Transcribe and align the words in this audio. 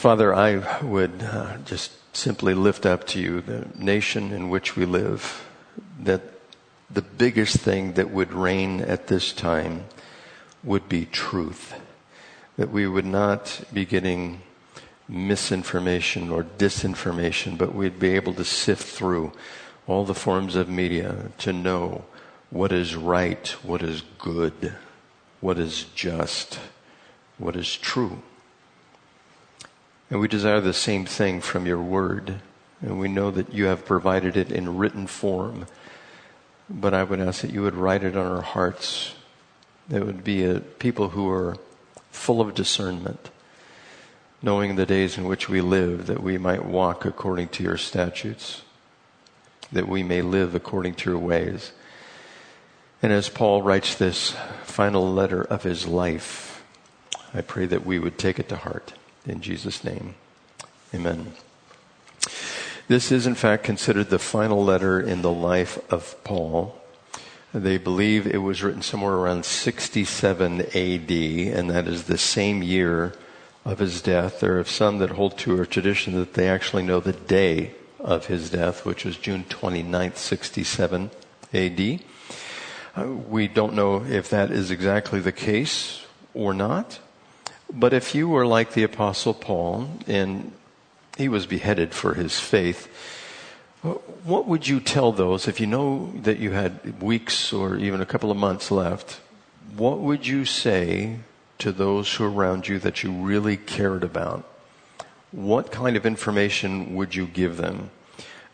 Father, 0.00 0.34
I 0.34 0.80
would 0.82 1.22
uh, 1.22 1.58
just 1.66 1.92
simply 2.16 2.54
lift 2.54 2.86
up 2.86 3.06
to 3.08 3.20
you 3.20 3.42
the 3.42 3.66
nation 3.76 4.32
in 4.32 4.48
which 4.48 4.74
we 4.74 4.86
live, 4.86 5.46
that 5.98 6.22
the 6.90 7.02
biggest 7.02 7.58
thing 7.58 7.92
that 7.92 8.10
would 8.10 8.32
reign 8.32 8.80
at 8.80 9.08
this 9.08 9.34
time 9.34 9.84
would 10.64 10.88
be 10.88 11.04
truth. 11.04 11.74
That 12.56 12.70
we 12.70 12.88
would 12.88 13.04
not 13.04 13.60
be 13.74 13.84
getting 13.84 14.40
misinformation 15.06 16.30
or 16.30 16.44
disinformation, 16.44 17.58
but 17.58 17.74
we'd 17.74 17.98
be 17.98 18.16
able 18.16 18.32
to 18.32 18.44
sift 18.44 18.84
through 18.84 19.32
all 19.86 20.06
the 20.06 20.14
forms 20.14 20.56
of 20.56 20.66
media 20.66 21.30
to 21.40 21.52
know 21.52 22.06
what 22.48 22.72
is 22.72 22.96
right, 22.96 23.48
what 23.62 23.82
is 23.82 24.02
good, 24.18 24.74
what 25.42 25.58
is 25.58 25.84
just, 25.94 26.58
what 27.36 27.54
is 27.54 27.76
true. 27.76 28.22
And 30.10 30.20
we 30.20 30.28
desire 30.28 30.60
the 30.60 30.74
same 30.74 31.06
thing 31.06 31.40
from 31.40 31.66
your 31.66 31.80
word. 31.80 32.40
And 32.82 32.98
we 32.98 33.08
know 33.08 33.30
that 33.30 33.52
you 33.52 33.66
have 33.66 33.84
provided 33.84 34.36
it 34.36 34.50
in 34.50 34.76
written 34.76 35.06
form. 35.06 35.66
But 36.68 36.94
I 36.94 37.04
would 37.04 37.20
ask 37.20 37.42
that 37.42 37.52
you 37.52 37.62
would 37.62 37.74
write 37.74 38.02
it 38.02 38.16
on 38.16 38.26
our 38.26 38.42
hearts. 38.42 39.14
That 39.88 40.04
would 40.04 40.24
be 40.24 40.44
a 40.44 40.60
people 40.60 41.10
who 41.10 41.30
are 41.30 41.56
full 42.10 42.40
of 42.40 42.54
discernment, 42.54 43.30
knowing 44.42 44.76
the 44.76 44.86
days 44.86 45.16
in 45.16 45.24
which 45.24 45.48
we 45.48 45.60
live, 45.60 46.06
that 46.06 46.22
we 46.22 46.38
might 46.38 46.64
walk 46.64 47.04
according 47.04 47.48
to 47.48 47.62
your 47.62 47.76
statutes, 47.76 48.62
that 49.70 49.88
we 49.88 50.02
may 50.02 50.22
live 50.22 50.54
according 50.54 50.94
to 50.94 51.10
your 51.10 51.18
ways. 51.18 51.72
And 53.02 53.12
as 53.12 53.28
Paul 53.28 53.62
writes 53.62 53.94
this 53.94 54.36
final 54.64 55.12
letter 55.12 55.42
of 55.42 55.62
his 55.62 55.86
life, 55.86 56.64
I 57.32 57.40
pray 57.40 57.66
that 57.66 57.86
we 57.86 57.98
would 57.98 58.18
take 58.18 58.38
it 58.38 58.48
to 58.48 58.56
heart. 58.56 58.92
In 59.26 59.40
Jesus' 59.40 59.84
name, 59.84 60.14
amen. 60.94 61.34
This 62.88 63.12
is, 63.12 63.26
in 63.26 63.34
fact, 63.34 63.62
considered 63.64 64.10
the 64.10 64.18
final 64.18 64.64
letter 64.64 65.00
in 65.00 65.22
the 65.22 65.32
life 65.32 65.78
of 65.92 66.16
Paul. 66.24 66.80
They 67.52 67.78
believe 67.78 68.26
it 68.26 68.38
was 68.38 68.62
written 68.62 68.82
somewhere 68.82 69.14
around 69.14 69.44
67 69.44 70.60
AD, 70.60 71.10
and 71.10 71.70
that 71.70 71.86
is 71.86 72.04
the 72.04 72.18
same 72.18 72.62
year 72.62 73.14
of 73.64 73.78
his 73.78 74.00
death. 74.00 74.40
There 74.40 74.58
are 74.58 74.64
some 74.64 74.98
that 74.98 75.10
hold 75.10 75.38
to 75.38 75.60
a 75.60 75.66
tradition 75.66 76.14
that 76.14 76.34
they 76.34 76.48
actually 76.48 76.82
know 76.82 77.00
the 77.00 77.12
day 77.12 77.74
of 77.98 78.26
his 78.26 78.50
death, 78.50 78.84
which 78.86 79.04
was 79.04 79.16
June 79.16 79.44
29th, 79.48 80.16
67 80.16 81.10
AD. 81.52 82.00
Uh, 82.96 83.06
we 83.06 83.46
don't 83.46 83.74
know 83.74 84.04
if 84.04 84.30
that 84.30 84.50
is 84.50 84.70
exactly 84.70 85.20
the 85.20 85.32
case 85.32 86.06
or 86.34 86.54
not. 86.54 86.98
But 87.72 87.92
if 87.92 88.14
you 88.14 88.28
were 88.28 88.46
like 88.46 88.72
the 88.72 88.82
Apostle 88.82 89.34
Paul, 89.34 89.88
and 90.06 90.52
he 91.16 91.28
was 91.28 91.46
beheaded 91.46 91.94
for 91.94 92.14
his 92.14 92.40
faith, 92.40 92.88
what 93.82 94.46
would 94.46 94.68
you 94.68 94.80
tell 94.80 95.12
those 95.12 95.48
if 95.48 95.60
you 95.60 95.66
know 95.66 96.12
that 96.22 96.38
you 96.38 96.50
had 96.50 97.00
weeks 97.00 97.52
or 97.52 97.76
even 97.76 98.00
a 98.00 98.06
couple 98.06 98.30
of 98.30 98.36
months 98.36 98.70
left? 98.70 99.20
What 99.76 100.00
would 100.00 100.26
you 100.26 100.44
say 100.44 101.20
to 101.58 101.72
those 101.72 102.14
who 102.14 102.24
are 102.24 102.30
around 102.30 102.68
you 102.68 102.78
that 102.80 103.02
you 103.02 103.12
really 103.12 103.56
cared 103.56 104.02
about? 104.02 104.44
What 105.30 105.70
kind 105.70 105.96
of 105.96 106.04
information 106.04 106.94
would 106.96 107.14
you 107.14 107.26
give 107.26 107.56
them? 107.56 107.90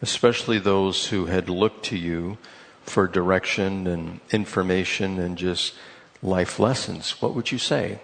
Especially 0.03 0.59
those 0.59 1.07
who 1.07 1.27
had 1.27 1.49
looked 1.49 1.87
to 1.87 1.97
you 1.97 2.37
for 2.83 3.09
direction 3.09 3.87
and 3.87 4.21
information 4.31 5.19
and 5.19 5.39
just 5.39 5.75
life 6.23 6.61
lessons. 6.61 7.23
What 7.23 7.35
would 7.35 7.51
you 7.51 7.59
say? 7.59 8.01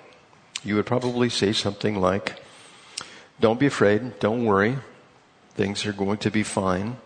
You 0.65 0.77
would 0.77 0.87
probably 0.87 1.29
say 1.29 1.53
something 1.53 2.01
like, 2.01 2.41
Don't 3.41 3.59
be 3.59 3.67
afraid, 3.67 4.21
don't 4.21 4.45
worry, 4.45 4.79
things 5.55 5.85
are 5.87 5.93
going 5.93 6.19
to 6.19 6.31
be 6.31 6.43
fine, 6.43 6.97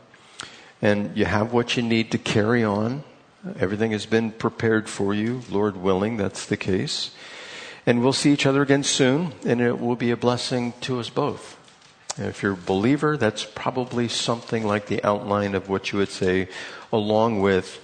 and 0.83 1.17
you 1.17 1.25
have 1.25 1.53
what 1.53 1.77
you 1.77 1.83
need 1.83 2.11
to 2.12 2.19
carry 2.19 2.62
on. 2.62 3.03
Everything 3.59 3.93
has 3.93 4.07
been 4.07 4.33
prepared 4.33 4.89
for 4.89 5.15
you, 5.15 5.43
Lord 5.50 5.77
willing, 5.77 6.16
that's 6.16 6.47
the 6.47 6.56
case. 6.56 7.12
And 7.87 8.03
we'll 8.03 8.12
see 8.12 8.33
each 8.33 8.47
other 8.47 8.62
again 8.62 8.83
soon, 8.83 9.33
and 9.45 9.61
it 9.61 9.81
will 9.81 9.97
be 9.97 10.11
a 10.11 10.16
blessing 10.16 10.75
to 10.83 10.99
us 10.99 11.09
both. 11.09 11.56
If 12.19 12.43
you're 12.43 12.53
a 12.53 12.56
believer, 12.56 13.16
that's 13.16 13.45
probably 13.45 14.09
something 14.09 14.66
like 14.66 14.87
the 14.87 15.03
outline 15.05 15.55
of 15.55 15.69
what 15.69 15.93
you 15.93 15.99
would 15.99 16.09
say, 16.09 16.49
along 16.93 17.41
with, 17.41 17.81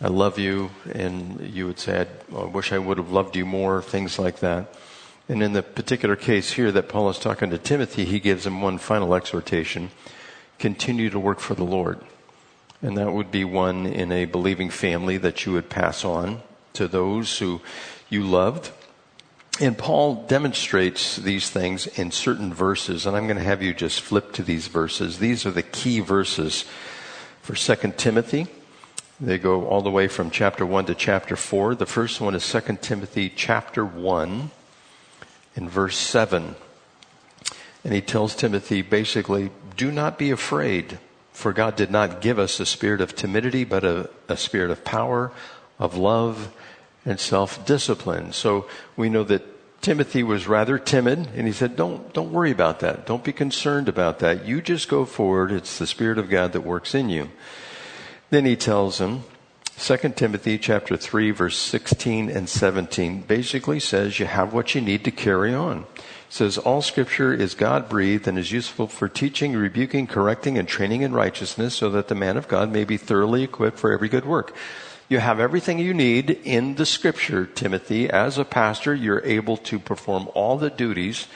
I 0.00 0.08
love 0.08 0.38
you, 0.38 0.70
and 0.92 1.40
you 1.40 1.66
would 1.66 1.78
say, 1.78 2.06
I 2.34 2.44
wish 2.44 2.72
I 2.72 2.78
would 2.78 2.98
have 2.98 3.12
loved 3.12 3.36
you 3.36 3.46
more, 3.46 3.80
things 3.80 4.18
like 4.18 4.40
that. 4.40 4.74
And 5.28 5.42
in 5.42 5.52
the 5.52 5.62
particular 5.62 6.16
case 6.16 6.52
here 6.52 6.70
that 6.72 6.88
Paul 6.88 7.08
is 7.10 7.18
talking 7.18 7.50
to 7.50 7.58
Timothy, 7.58 8.04
he 8.04 8.20
gives 8.20 8.46
him 8.46 8.60
one 8.60 8.78
final 8.78 9.14
exhortation 9.14 9.90
continue 10.58 11.10
to 11.10 11.18
work 11.18 11.40
for 11.40 11.54
the 11.54 11.64
Lord. 11.64 12.00
And 12.82 12.96
that 12.98 13.12
would 13.12 13.30
be 13.30 13.44
one 13.44 13.86
in 13.86 14.12
a 14.12 14.26
believing 14.26 14.70
family 14.70 15.16
that 15.18 15.46
you 15.46 15.52
would 15.52 15.70
pass 15.70 16.04
on 16.04 16.42
to 16.74 16.86
those 16.86 17.38
who 17.38 17.60
you 18.08 18.22
loved 18.22 18.70
and 19.60 19.78
Paul 19.78 20.26
demonstrates 20.26 21.16
these 21.16 21.48
things 21.48 21.86
in 21.86 22.10
certain 22.10 22.52
verses, 22.52 23.06
and 23.06 23.16
I'm 23.16 23.28
going 23.28 23.36
to 23.36 23.44
have 23.44 23.62
you 23.62 23.72
just 23.72 24.00
flip 24.00 24.32
to 24.32 24.42
these 24.42 24.66
verses. 24.66 25.20
These 25.20 25.46
are 25.46 25.52
the 25.52 25.62
key 25.62 26.00
verses 26.00 26.64
for 27.40 27.54
2 27.54 27.92
Timothy. 27.96 28.48
They 29.20 29.38
go 29.38 29.66
all 29.66 29.80
the 29.80 29.92
way 29.92 30.08
from 30.08 30.32
chapter 30.32 30.66
1 30.66 30.86
to 30.86 30.94
chapter 30.96 31.36
4. 31.36 31.76
The 31.76 31.86
first 31.86 32.20
one 32.20 32.34
is 32.34 32.50
2 32.50 32.78
Timothy 32.80 33.30
chapter 33.30 33.84
1 33.84 34.50
in 35.56 35.68
verse 35.68 35.96
7. 35.96 36.56
And 37.84 37.92
he 37.92 38.00
tells 38.00 38.34
Timothy 38.34 38.82
basically, 38.82 39.50
do 39.76 39.90
not 39.90 40.18
be 40.18 40.30
afraid, 40.30 40.98
for 41.32 41.52
God 41.52 41.76
did 41.76 41.90
not 41.90 42.20
give 42.20 42.38
us 42.38 42.58
a 42.60 42.66
spirit 42.66 43.00
of 43.00 43.14
timidity, 43.14 43.64
but 43.64 43.84
a, 43.84 44.10
a 44.28 44.36
spirit 44.36 44.70
of 44.70 44.84
power, 44.84 45.32
of 45.78 45.96
love, 45.96 46.52
and 47.04 47.20
self-discipline. 47.20 48.32
So 48.32 48.66
we 48.96 49.08
know 49.08 49.24
that 49.24 49.42
Timothy 49.82 50.22
was 50.22 50.48
rather 50.48 50.78
timid 50.78 51.28
and 51.36 51.46
he 51.46 51.52
said, 51.52 51.76
don't, 51.76 52.10
don't 52.14 52.32
worry 52.32 52.50
about 52.50 52.80
that. 52.80 53.04
Don't 53.04 53.22
be 53.22 53.34
concerned 53.34 53.86
about 53.86 54.20
that. 54.20 54.46
You 54.46 54.62
just 54.62 54.88
go 54.88 55.04
forward. 55.04 55.52
It's 55.52 55.78
the 55.78 55.86
Spirit 55.86 56.16
of 56.16 56.30
God 56.30 56.52
that 56.52 56.62
works 56.62 56.94
in 56.94 57.10
you. 57.10 57.30
Then 58.30 58.46
he 58.46 58.56
tells 58.56 58.98
him, 58.98 59.24
2 59.78 59.96
Timothy 60.16 60.56
chapter 60.56 60.96
3 60.96 61.32
verse 61.32 61.58
16 61.58 62.30
and 62.30 62.48
17 62.48 63.22
basically 63.22 63.80
says 63.80 64.18
you 64.18 64.26
have 64.26 64.54
what 64.54 64.74
you 64.74 64.80
need 64.80 65.04
to 65.04 65.10
carry 65.10 65.52
on. 65.52 65.80
It 65.96 66.04
says 66.28 66.58
all 66.58 66.80
scripture 66.80 67.34
is 67.34 67.54
God 67.54 67.88
breathed 67.88 68.26
and 68.26 68.38
is 68.38 68.52
useful 68.52 68.86
for 68.86 69.08
teaching, 69.08 69.52
rebuking, 69.52 70.06
correcting, 70.06 70.56
and 70.56 70.66
training 70.66 71.02
in 71.02 71.12
righteousness 71.12 71.74
so 71.74 71.90
that 71.90 72.08
the 72.08 72.14
man 72.14 72.36
of 72.36 72.48
God 72.48 72.72
may 72.72 72.84
be 72.84 72.96
thoroughly 72.96 73.42
equipped 73.42 73.78
for 73.78 73.92
every 73.92 74.08
good 74.08 74.24
work. 74.24 74.54
You 75.08 75.18
have 75.18 75.38
everything 75.38 75.78
you 75.78 75.92
need 75.92 76.30
in 76.30 76.76
the 76.76 76.86
scripture, 76.86 77.44
Timothy. 77.44 78.08
As 78.08 78.38
a 78.38 78.44
pastor, 78.44 78.94
you're 78.94 79.24
able 79.24 79.56
to 79.58 79.78
perform 79.78 80.28
all 80.34 80.56
the 80.56 80.70
duties 80.70 81.26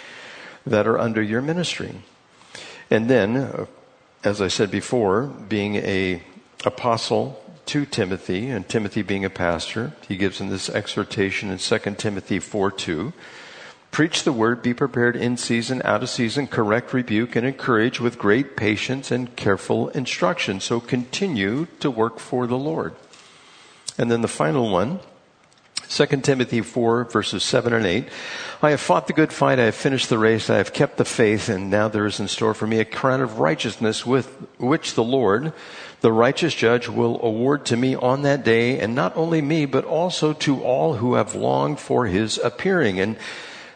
that 0.64 0.86
are 0.86 0.98
under 0.98 1.22
your 1.22 1.42
ministry. 1.42 1.94
And 2.90 3.10
then, 3.10 3.36
uh, 3.36 3.66
as 4.24 4.40
I 4.40 4.48
said 4.48 4.70
before, 4.70 5.26
being 5.26 5.76
a 5.76 6.22
apostle 6.64 7.42
to 7.68 7.84
Timothy 7.84 8.48
and 8.48 8.66
Timothy 8.66 9.02
being 9.02 9.26
a 9.26 9.30
pastor, 9.30 9.92
he 10.08 10.16
gives 10.16 10.40
him 10.40 10.48
this 10.48 10.70
exhortation 10.70 11.50
in 11.50 11.58
2 11.58 11.78
Timothy 11.96 12.38
4 12.38 12.70
2. 12.70 13.12
Preach 13.90 14.24
the 14.24 14.32
word, 14.32 14.62
be 14.62 14.72
prepared 14.72 15.16
in 15.16 15.36
season, 15.36 15.82
out 15.84 16.02
of 16.02 16.08
season, 16.08 16.46
correct, 16.46 16.92
rebuke, 16.92 17.36
and 17.36 17.46
encourage 17.46 18.00
with 18.00 18.18
great 18.18 18.56
patience 18.56 19.10
and 19.10 19.34
careful 19.36 19.88
instruction. 19.88 20.60
So 20.60 20.80
continue 20.80 21.66
to 21.80 21.90
work 21.90 22.18
for 22.18 22.46
the 22.46 22.58
Lord. 22.58 22.94
And 23.98 24.10
then 24.10 24.22
the 24.22 24.28
final 24.28 24.70
one, 24.70 25.00
2 25.88 26.06
Timothy 26.22 26.60
4 26.60 27.04
verses 27.04 27.42
7 27.42 27.72
and 27.72 27.86
8. 27.86 28.08
I 28.62 28.70
have 28.70 28.80
fought 28.80 29.06
the 29.06 29.12
good 29.12 29.32
fight. 29.32 29.58
I 29.58 29.64
have 29.64 29.74
finished 29.74 30.08
the 30.08 30.18
race. 30.18 30.50
I 30.50 30.58
have 30.58 30.72
kept 30.72 30.96
the 30.96 31.04
faith. 31.04 31.48
And 31.48 31.70
now 31.70 31.88
there 31.88 32.06
is 32.06 32.20
in 32.20 32.28
store 32.28 32.54
for 32.54 32.66
me 32.66 32.78
a 32.78 32.84
crown 32.84 33.20
of 33.20 33.38
righteousness 33.38 34.04
with 34.04 34.28
which 34.58 34.94
the 34.94 35.04
Lord, 35.04 35.52
the 36.00 36.12
righteous 36.12 36.54
judge, 36.54 36.88
will 36.88 37.20
award 37.22 37.66
to 37.66 37.76
me 37.76 37.94
on 37.94 38.22
that 38.22 38.44
day. 38.44 38.78
And 38.78 38.94
not 38.94 39.16
only 39.16 39.42
me, 39.42 39.66
but 39.66 39.84
also 39.84 40.32
to 40.34 40.62
all 40.62 40.94
who 40.94 41.14
have 41.14 41.34
longed 41.34 41.80
for 41.80 42.06
his 42.06 42.38
appearing. 42.38 43.00
And 43.00 43.16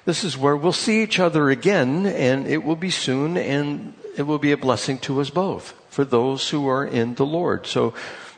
this 0.04 0.24
is 0.24 0.36
where 0.36 0.56
we'll 0.56 0.72
see 0.72 1.02
each 1.02 1.18
other 1.18 1.50
again 1.50 2.06
and 2.06 2.46
it 2.46 2.64
will 2.64 2.76
be 2.76 2.90
soon 2.90 3.36
and 3.36 3.94
it 4.16 4.22
will 4.22 4.38
be 4.38 4.52
a 4.52 4.56
blessing 4.56 4.98
to 4.98 5.20
us 5.20 5.30
both 5.30 5.74
for 5.90 6.04
those 6.04 6.50
who 6.50 6.66
are 6.68 6.84
in 6.84 7.14
the 7.14 7.26
Lord. 7.26 7.66
So 7.66 7.94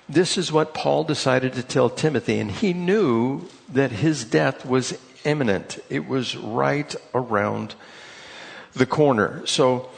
this 0.08 0.36
is 0.36 0.52
what 0.52 0.74
Paul 0.74 1.04
decided 1.04 1.54
to 1.54 1.62
tell 1.62 1.88
Timothy, 1.88 2.38
and 2.38 2.50
he 2.50 2.74
knew 2.74 3.48
that 3.70 3.90
his 3.90 4.24
death 4.24 4.66
was 4.66 4.98
imminent. 5.24 5.78
It 5.88 6.06
was 6.06 6.36
right 6.36 6.94
around 7.14 7.74
the 8.74 8.86
corner. 8.86 9.46
So 9.46 9.88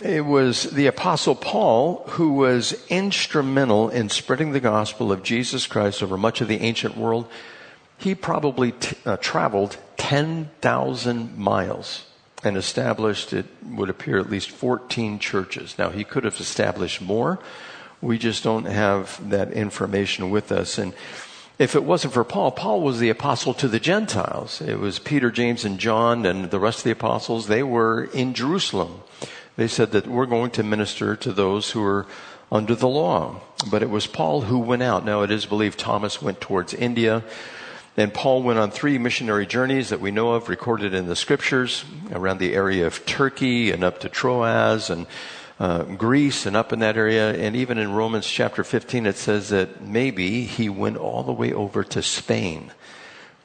it 0.00 0.24
was 0.24 0.64
the 0.64 0.86
apostle 0.86 1.34
Paul 1.34 2.04
who 2.10 2.32
was 2.32 2.86
instrumental 2.88 3.88
in 3.90 4.08
spreading 4.08 4.52
the 4.52 4.60
gospel 4.60 5.12
of 5.12 5.22
Jesus 5.22 5.66
Christ 5.66 6.02
over 6.02 6.16
much 6.16 6.40
of 6.40 6.48
the 6.48 6.60
ancient 6.60 6.96
world. 6.96 7.28
He 7.98 8.14
probably 8.14 8.72
t- 8.72 8.96
uh, 9.04 9.16
traveled 9.18 9.76
10,000 9.96 11.36
miles 11.36 12.04
and 12.44 12.56
established, 12.56 13.32
it 13.32 13.46
would 13.64 13.88
appear, 13.88 14.18
at 14.18 14.30
least 14.30 14.50
14 14.50 15.18
churches. 15.18 15.76
Now, 15.78 15.90
he 15.90 16.04
could 16.04 16.24
have 16.24 16.40
established 16.40 17.00
more. 17.00 17.38
We 18.00 18.18
just 18.18 18.42
don't 18.42 18.64
have 18.64 19.30
that 19.30 19.52
information 19.52 20.30
with 20.30 20.50
us. 20.50 20.78
And 20.78 20.92
if 21.58 21.76
it 21.76 21.84
wasn't 21.84 22.14
for 22.14 22.24
Paul, 22.24 22.50
Paul 22.50 22.80
was 22.80 22.98
the 22.98 23.10
apostle 23.10 23.54
to 23.54 23.68
the 23.68 23.78
Gentiles. 23.78 24.60
It 24.60 24.80
was 24.80 24.98
Peter, 24.98 25.30
James, 25.30 25.64
and 25.64 25.78
John, 25.78 26.26
and 26.26 26.50
the 26.50 26.58
rest 26.58 26.78
of 26.78 26.84
the 26.84 26.90
apostles. 26.90 27.46
They 27.46 27.62
were 27.62 28.04
in 28.04 28.34
Jerusalem. 28.34 29.02
They 29.56 29.68
said 29.68 29.92
that 29.92 30.06
we're 30.06 30.26
going 30.26 30.50
to 30.52 30.62
minister 30.62 31.14
to 31.16 31.32
those 31.32 31.72
who 31.72 31.84
are 31.84 32.06
under 32.50 32.74
the 32.74 32.88
law. 32.88 33.40
But 33.70 33.82
it 33.82 33.90
was 33.90 34.06
Paul 34.06 34.42
who 34.42 34.58
went 34.58 34.82
out. 34.82 35.04
Now, 35.04 35.22
it 35.22 35.30
is 35.30 35.46
believed 35.46 35.78
Thomas 35.78 36.22
went 36.22 36.40
towards 36.40 36.74
India. 36.74 37.22
And 37.96 38.14
Paul 38.14 38.42
went 38.42 38.58
on 38.58 38.70
three 38.70 38.96
missionary 38.96 39.46
journeys 39.46 39.90
that 39.90 40.00
we 40.00 40.10
know 40.10 40.32
of, 40.32 40.48
recorded 40.48 40.94
in 40.94 41.06
the 41.06 41.16
scriptures, 41.16 41.84
around 42.10 42.38
the 42.38 42.54
area 42.54 42.86
of 42.86 43.04
Turkey 43.04 43.70
and 43.70 43.84
up 43.84 44.00
to 44.00 44.08
Troas 44.08 44.88
and 44.88 45.06
uh, 45.60 45.82
Greece 45.82 46.46
and 46.46 46.56
up 46.56 46.72
in 46.72 46.78
that 46.78 46.96
area. 46.96 47.34
And 47.34 47.54
even 47.54 47.76
in 47.76 47.92
Romans 47.92 48.26
chapter 48.26 48.64
15, 48.64 49.04
it 49.04 49.16
says 49.16 49.50
that 49.50 49.82
maybe 49.82 50.44
he 50.44 50.70
went 50.70 50.96
all 50.96 51.22
the 51.22 51.32
way 51.32 51.52
over 51.52 51.84
to 51.84 52.02
Spain. 52.02 52.72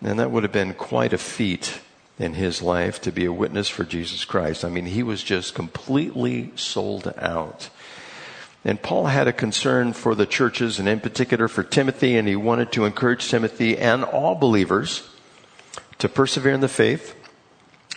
And 0.01 0.19
that 0.19 0.31
would 0.31 0.43
have 0.43 0.53
been 0.53 0.73
quite 0.73 1.11
a 1.11 1.17
feat 1.17 1.81
in 2.19 2.33
his 2.33 2.61
life 2.61 3.01
to 3.01 3.11
be 3.11 3.25
a 3.25 3.33
witness 3.33 3.69
for 3.69 3.83
Jesus 3.83 4.25
Christ. 4.25 4.65
I 4.65 4.69
mean, 4.69 4.85
he 4.85 5.03
was 5.03 5.23
just 5.23 5.53
completely 5.53 6.51
sold 6.55 7.13
out. 7.17 7.69
And 8.65 8.81
Paul 8.81 9.05
had 9.05 9.27
a 9.27 9.33
concern 9.33 9.93
for 9.93 10.15
the 10.15 10.25
churches 10.25 10.79
and 10.79 10.89
in 10.89 10.99
particular 10.99 11.47
for 11.47 11.63
Timothy, 11.63 12.17
and 12.17 12.27
he 12.27 12.35
wanted 12.35 12.71
to 12.73 12.85
encourage 12.85 13.29
Timothy 13.29 13.77
and 13.77 14.03
all 14.03 14.35
believers 14.35 15.07
to 15.99 16.09
persevere 16.09 16.53
in 16.53 16.61
the 16.61 16.67
faith, 16.67 17.15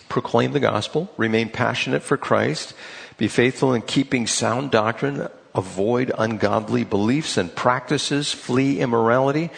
proclaim 0.08 0.52
the 0.52 0.61
gospel, 0.61 1.11
remain 1.16 1.49
passionate 1.49 2.02
for 2.02 2.16
Christ, 2.16 2.75
be 3.16 3.28
faithful 3.28 3.75
in 3.75 3.82
keeping 3.82 4.26
sound 4.26 4.70
doctrine, 4.70 5.28
avoid 5.55 6.12
ungodly 6.16 6.84
beliefs 6.84 7.37
and 7.37 7.55
practices, 7.55 8.32
flee 8.32 8.81
immorality. 8.81 9.50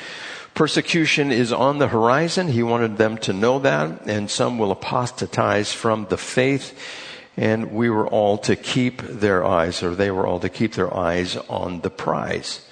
Persecution 0.54 1.32
is 1.32 1.52
on 1.52 1.78
the 1.78 1.88
horizon. 1.88 2.48
He 2.48 2.62
wanted 2.62 2.98
them 2.98 3.16
to 3.18 3.32
know 3.32 3.58
that, 3.60 4.06
and 4.06 4.30
some 4.30 4.58
will 4.58 4.70
apostatize 4.70 5.72
from 5.72 6.06
the 6.10 6.18
faith 6.18 6.78
and 7.36 7.72
we 7.72 7.88
were 7.88 8.06
all 8.06 8.38
to 8.38 8.56
keep 8.56 9.02
their 9.02 9.44
eyes, 9.44 9.82
or 9.82 9.94
they 9.94 10.10
were 10.10 10.26
all 10.26 10.40
to 10.40 10.48
keep 10.48 10.74
their 10.74 10.94
eyes 10.94 11.36
on 11.36 11.80
the 11.80 11.90
prize. 11.90 12.66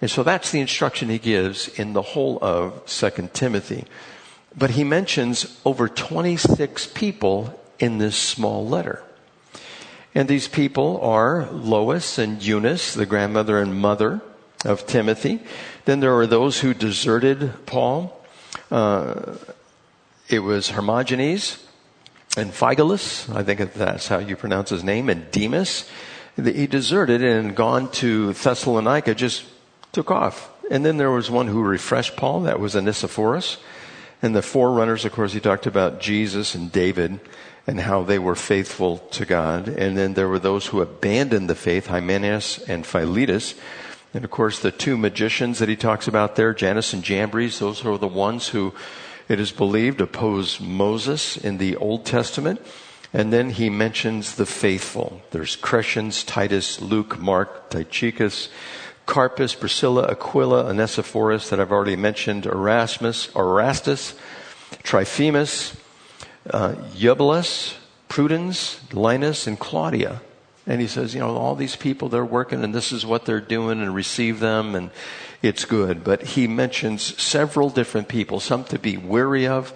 And 0.00 0.10
so 0.10 0.22
that's 0.22 0.50
the 0.50 0.60
instruction 0.60 1.08
he 1.08 1.18
gives 1.18 1.68
in 1.68 1.92
the 1.92 2.02
whole 2.02 2.38
of 2.40 2.86
2 2.86 3.30
Timothy. 3.32 3.84
But 4.56 4.70
he 4.70 4.84
mentions 4.84 5.60
over 5.64 5.88
26 5.88 6.86
people 6.88 7.60
in 7.78 7.98
this 7.98 8.16
small 8.16 8.66
letter. 8.66 9.02
And 10.14 10.26
these 10.26 10.48
people 10.48 11.00
are 11.02 11.48
Lois 11.50 12.18
and 12.18 12.42
Eunice, 12.42 12.94
the 12.94 13.06
grandmother 13.06 13.60
and 13.60 13.78
mother 13.78 14.22
of 14.64 14.86
Timothy. 14.86 15.40
Then 15.88 16.00
there 16.00 16.12
were 16.12 16.26
those 16.26 16.60
who 16.60 16.74
deserted 16.74 17.64
Paul. 17.64 18.14
Uh, 18.70 19.36
it 20.28 20.40
was 20.40 20.68
Hermogenes, 20.68 21.64
and 22.36 22.52
Phygelus, 22.52 23.34
I 23.34 23.42
think 23.42 23.72
that's 23.72 24.06
how 24.06 24.18
you 24.18 24.36
pronounce 24.36 24.68
his 24.68 24.84
name, 24.84 25.08
and 25.08 25.30
Demas, 25.30 25.88
he 26.36 26.66
deserted 26.66 27.24
and 27.24 27.56
gone 27.56 27.90
to 27.92 28.34
Thessalonica, 28.34 29.14
just 29.14 29.46
took 29.92 30.10
off. 30.10 30.50
And 30.70 30.84
then 30.84 30.98
there 30.98 31.10
was 31.10 31.30
one 31.30 31.46
who 31.46 31.62
refreshed 31.62 32.18
Paul, 32.18 32.42
that 32.42 32.60
was 32.60 32.76
Onesiphorus. 32.76 33.56
And 34.20 34.36
the 34.36 34.42
forerunners, 34.42 35.06
of 35.06 35.12
course, 35.12 35.32
he 35.32 35.40
talked 35.40 35.64
about 35.64 36.02
Jesus 36.02 36.54
and 36.54 36.70
David 36.70 37.18
and 37.66 37.80
how 37.80 38.02
they 38.02 38.18
were 38.18 38.34
faithful 38.34 38.98
to 39.12 39.24
God. 39.24 39.68
And 39.68 39.96
then 39.96 40.12
there 40.12 40.28
were 40.28 40.38
those 40.38 40.66
who 40.66 40.82
abandoned 40.82 41.48
the 41.48 41.54
faith, 41.54 41.86
Hymenaeus 41.86 42.58
and 42.68 42.84
Philetus. 42.84 43.54
And 44.14 44.24
of 44.24 44.30
course, 44.30 44.58
the 44.58 44.70
two 44.70 44.96
magicians 44.96 45.58
that 45.58 45.68
he 45.68 45.76
talks 45.76 46.08
about 46.08 46.36
there, 46.36 46.54
Jannes 46.54 46.92
and 46.92 47.02
Jambres, 47.02 47.58
those 47.58 47.84
are 47.84 47.98
the 47.98 48.08
ones 48.08 48.48
who 48.48 48.74
it 49.28 49.38
is 49.38 49.52
believed, 49.52 50.00
oppose 50.00 50.60
Moses 50.60 51.36
in 51.36 51.58
the 51.58 51.76
Old 51.76 52.06
Testament. 52.06 52.60
And 53.12 53.32
then 53.32 53.50
he 53.50 53.70
mentions 53.70 54.36
the 54.36 54.46
faithful. 54.46 55.22
There's 55.30 55.56
Crescens, 55.56 56.26
Titus, 56.26 56.80
Luke, 56.80 57.18
Mark, 57.18 57.70
Tychicus, 57.70 58.48
Carpus, 59.06 59.54
Priscilla, 59.54 60.06
Aquila, 60.10 60.66
Onesiphorus 60.66 61.48
that 61.48 61.58
I've 61.58 61.72
already 61.72 61.96
mentioned, 61.96 62.44
Erasmus, 62.44 63.34
Erastus, 63.34 64.14
Trophimus, 64.82 65.74
uh, 66.50 66.74
Eubulus, 66.94 67.78
Prudens, 68.08 68.80
Linus, 68.92 69.46
and 69.46 69.58
Claudia. 69.58 70.20
And 70.68 70.82
he 70.82 70.86
says, 70.86 71.14
you 71.14 71.20
know, 71.20 71.34
all 71.34 71.54
these 71.54 71.76
people, 71.76 72.10
they're 72.10 72.24
working 72.24 72.62
and 72.62 72.74
this 72.74 72.92
is 72.92 73.06
what 73.06 73.24
they're 73.24 73.40
doing 73.40 73.80
and 73.80 73.94
receive 73.94 74.38
them 74.38 74.74
and 74.74 74.90
it's 75.40 75.64
good. 75.64 76.04
But 76.04 76.22
he 76.22 76.46
mentions 76.46 77.20
several 77.20 77.70
different 77.70 78.08
people, 78.08 78.38
some 78.38 78.64
to 78.64 78.78
be 78.78 78.98
wary 78.98 79.46
of, 79.46 79.72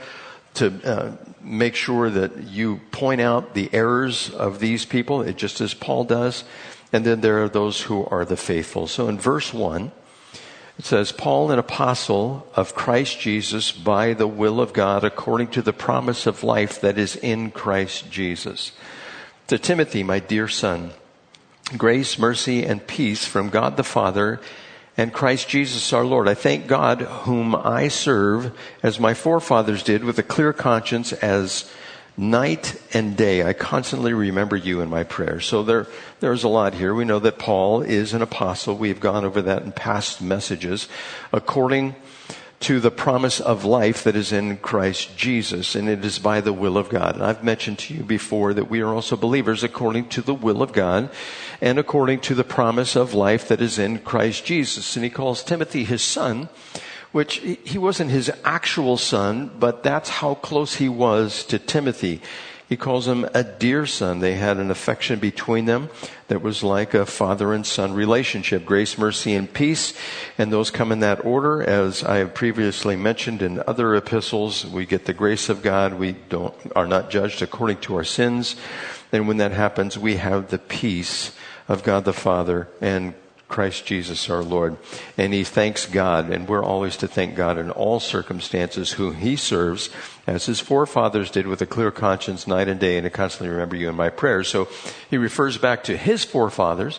to 0.55 0.81
uh, 0.85 1.17
make 1.41 1.75
sure 1.75 2.11
that 2.11 2.45
you 2.45 2.83
point 2.91 3.23
out 3.23 3.55
the 3.55 3.71
errors 3.73 4.29
of 4.29 4.59
these 4.59 4.85
people, 4.85 5.25
just 5.33 5.63
as 5.63 5.73
Paul 5.73 6.05
does. 6.05 6.45
And 6.93 7.07
then 7.07 7.23
there 7.23 7.43
are 7.43 7.49
those 7.49 7.81
who 7.81 8.05
are 8.07 8.27
the 8.27 8.37
faithful. 8.37 8.87
So 8.87 9.09
in 9.09 9.19
verse 9.19 9.55
1, 9.55 9.93
it 10.79 10.85
says, 10.85 11.11
Paul, 11.11 11.51
an 11.51 11.59
apostle 11.59 12.47
of 12.55 12.75
Christ 12.75 13.19
Jesus 13.19 13.73
by 13.73 14.13
the 14.13 14.27
will 14.27 14.61
of 14.61 14.75
God, 14.75 15.05
according 15.05 15.49
to 15.49 15.63
the 15.63 15.73
promise 15.73 16.27
of 16.27 16.45
life 16.45 16.81
that 16.83 16.99
is 16.99 17.17
in 17.17 17.51
Christ 17.51 18.11
Jesus. 18.11 18.73
To 19.53 19.59
Timothy, 19.59 20.03
my 20.03 20.19
dear 20.19 20.49
son, 20.49 20.93
grace, 21.77 22.19
mercy, 22.19 22.65
and 22.65 22.87
peace 22.87 23.27
from 23.27 23.51
God 23.51 23.77
the 23.77 23.85
Father 23.85 24.41
and 24.97 25.13
Christ 25.13 25.47
Jesus 25.47 25.93
our 25.93 26.07
Lord. 26.07 26.27
I 26.27 26.33
thank 26.33 26.67
God 26.67 27.03
whom 27.03 27.55
I 27.55 27.89
serve 27.89 28.59
as 28.83 28.99
my 28.99 29.13
forefathers 29.13 29.83
did 29.83 30.05
with 30.05 30.19
a 30.19 30.23
clear 30.23 30.55
conscience 30.55 31.13
as 31.13 31.71
night 32.17 32.81
and 32.95 33.15
day. 33.15 33.43
I 33.43 33.53
constantly 33.53 34.15
remember 34.15 34.57
you 34.57 34.81
in 34.81 34.89
my 34.89 35.03
prayers. 35.03 35.45
So 35.45 35.63
there, 35.63 35.87
there's 36.21 36.45
a 36.45 36.49
lot 36.49 36.73
here. 36.73 36.95
We 36.95 37.05
know 37.05 37.19
that 37.19 37.39
Paul 37.39 37.83
is 37.83 38.15
an 38.15 38.23
apostle. 38.23 38.75
We've 38.75 39.01
gone 39.01 39.27
over 39.27 39.43
that 39.43 39.65
in 39.65 39.73
past 39.73 40.23
messages. 40.23 40.89
According 41.31 41.95
to 42.63 42.79
the 42.79 42.91
promise 42.91 43.41
of 43.41 43.65
life 43.65 44.05
that 44.05 44.15
is 44.15 44.31
in 44.33 44.57
Christ 44.57 45.17
Jesus, 45.17 45.75
and 45.75 45.89
it 45.89 46.05
is 46.05 46.19
by 46.19 46.41
the 46.41 46.53
will 46.53 46.79
of 46.79 46.89
God. 46.89 47.17
And 47.17 47.25
I've 47.25 47.43
mentioned 47.43 47.81
to 47.81 47.95
you 47.95 48.05
before 48.05 48.55
that 48.55 48.71
we 48.71 48.81
are 48.81 48.95
also 48.95 49.17
believers 49.17 49.65
according 49.65 50.09
to 50.11 50.23
the 50.23 50.35
will 50.35 50.63
of 50.63 50.73
God 50.73 51.11
and 51.61 51.79
according 51.79 52.21
to 52.21 52.35
the 52.35 52.45
promise 52.45 52.95
of 52.95 53.15
life 53.15 53.49
that 53.49 53.61
is 53.61 53.79
in 53.79 53.99
Christ 53.99 54.45
Jesus. 54.45 54.95
And 54.97 55.05
he 55.05 55.11
calls 55.11 55.43
Timothy 55.43 55.83
his 55.83 56.03
son, 56.03 56.49
which 57.11 57.37
he 57.65 57.79
wasn't 57.79 58.11
his 58.11 58.31
actual 58.45 58.97
son, 58.97 59.51
but 59.59 59.83
that's 59.83 60.09
how 60.09 60.35
close 60.35 60.77
he 60.77 60.89
was 60.89 61.45
to 61.47 61.59
Timothy. 61.59 62.23
He 62.73 62.77
calls 62.79 63.07
him 63.07 63.29
a 63.35 63.45
dear 63.45 63.85
son. 63.85 64.21
They 64.21 64.37
had 64.37 64.57
an 64.57 64.71
affection 64.71 65.19
between 65.19 65.67
them 65.67 65.91
that 66.29 66.41
was 66.41 66.63
like 66.63 66.95
a 66.95 67.05
father 67.05 67.53
and 67.53 67.67
son 67.67 67.93
relationship. 67.93 68.65
Grace, 68.65 68.97
mercy, 68.97 69.35
and 69.35 69.53
peace. 69.53 69.93
And 70.39 70.51
those 70.51 70.71
come 70.71 70.91
in 70.91 71.01
that 71.01 71.23
order. 71.23 71.63
As 71.63 72.03
I 72.03 72.17
have 72.17 72.33
previously 72.33 72.97
mentioned 72.97 73.43
in 73.43 73.63
other 73.67 73.95
epistles, 73.95 74.65
we 74.65 74.87
get 74.87 75.05
the 75.05 75.13
grace 75.13 75.51
of 75.51 75.61
God. 75.61 75.93
We 75.99 76.13
don't, 76.13 76.55
are 76.75 76.87
not 76.87 77.11
judged 77.11 77.43
according 77.43 77.81
to 77.81 77.97
our 77.97 78.05
sins. 78.05 78.57
And 79.13 79.29
when 79.29 79.37
that 79.37 79.53
happens, 79.53 79.99
we 79.99 80.17
have 80.17 80.49
the 80.49 80.59
peace 80.59 81.37
of 81.69 81.83
God 81.83 82.07
the 82.07 82.15
Father 82.15 82.69
and 82.81 83.13
Christ 83.53 83.87
Jesus 83.87 84.29
our 84.29 84.43
Lord. 84.43 84.77
And 85.17 85.33
he 85.33 85.45
thanks 85.45 85.87
God, 85.87 86.31
and 86.31 86.49
we're 86.49 86.65
always 86.65 86.97
to 86.97 87.07
thank 87.07 87.37
God 87.37 87.59
in 87.59 87.71
all 87.71 88.01
circumstances 88.01 88.93
who 88.93 89.13
he 89.13 89.37
serves, 89.37 89.91
as 90.27 90.47
his 90.47 90.59
forefathers 90.59 91.31
did 91.31 91.47
with 91.47 91.63
a 91.63 91.67
clear 91.67 91.93
conscience 91.93 92.47
night 92.49 92.69
and 92.69 92.81
day, 92.81 92.97
and 92.97 93.07
I 93.07 93.11
constantly 93.11 93.51
remember 93.51 93.77
you 93.77 93.89
in 93.89 93.95
my 93.95 94.09
prayers. 94.09 94.49
So 94.49 94.69
he 95.09 95.19
refers 95.19 95.59
back 95.59 95.85
to 95.85 95.97
his 95.97 96.25
forefathers 96.25 96.99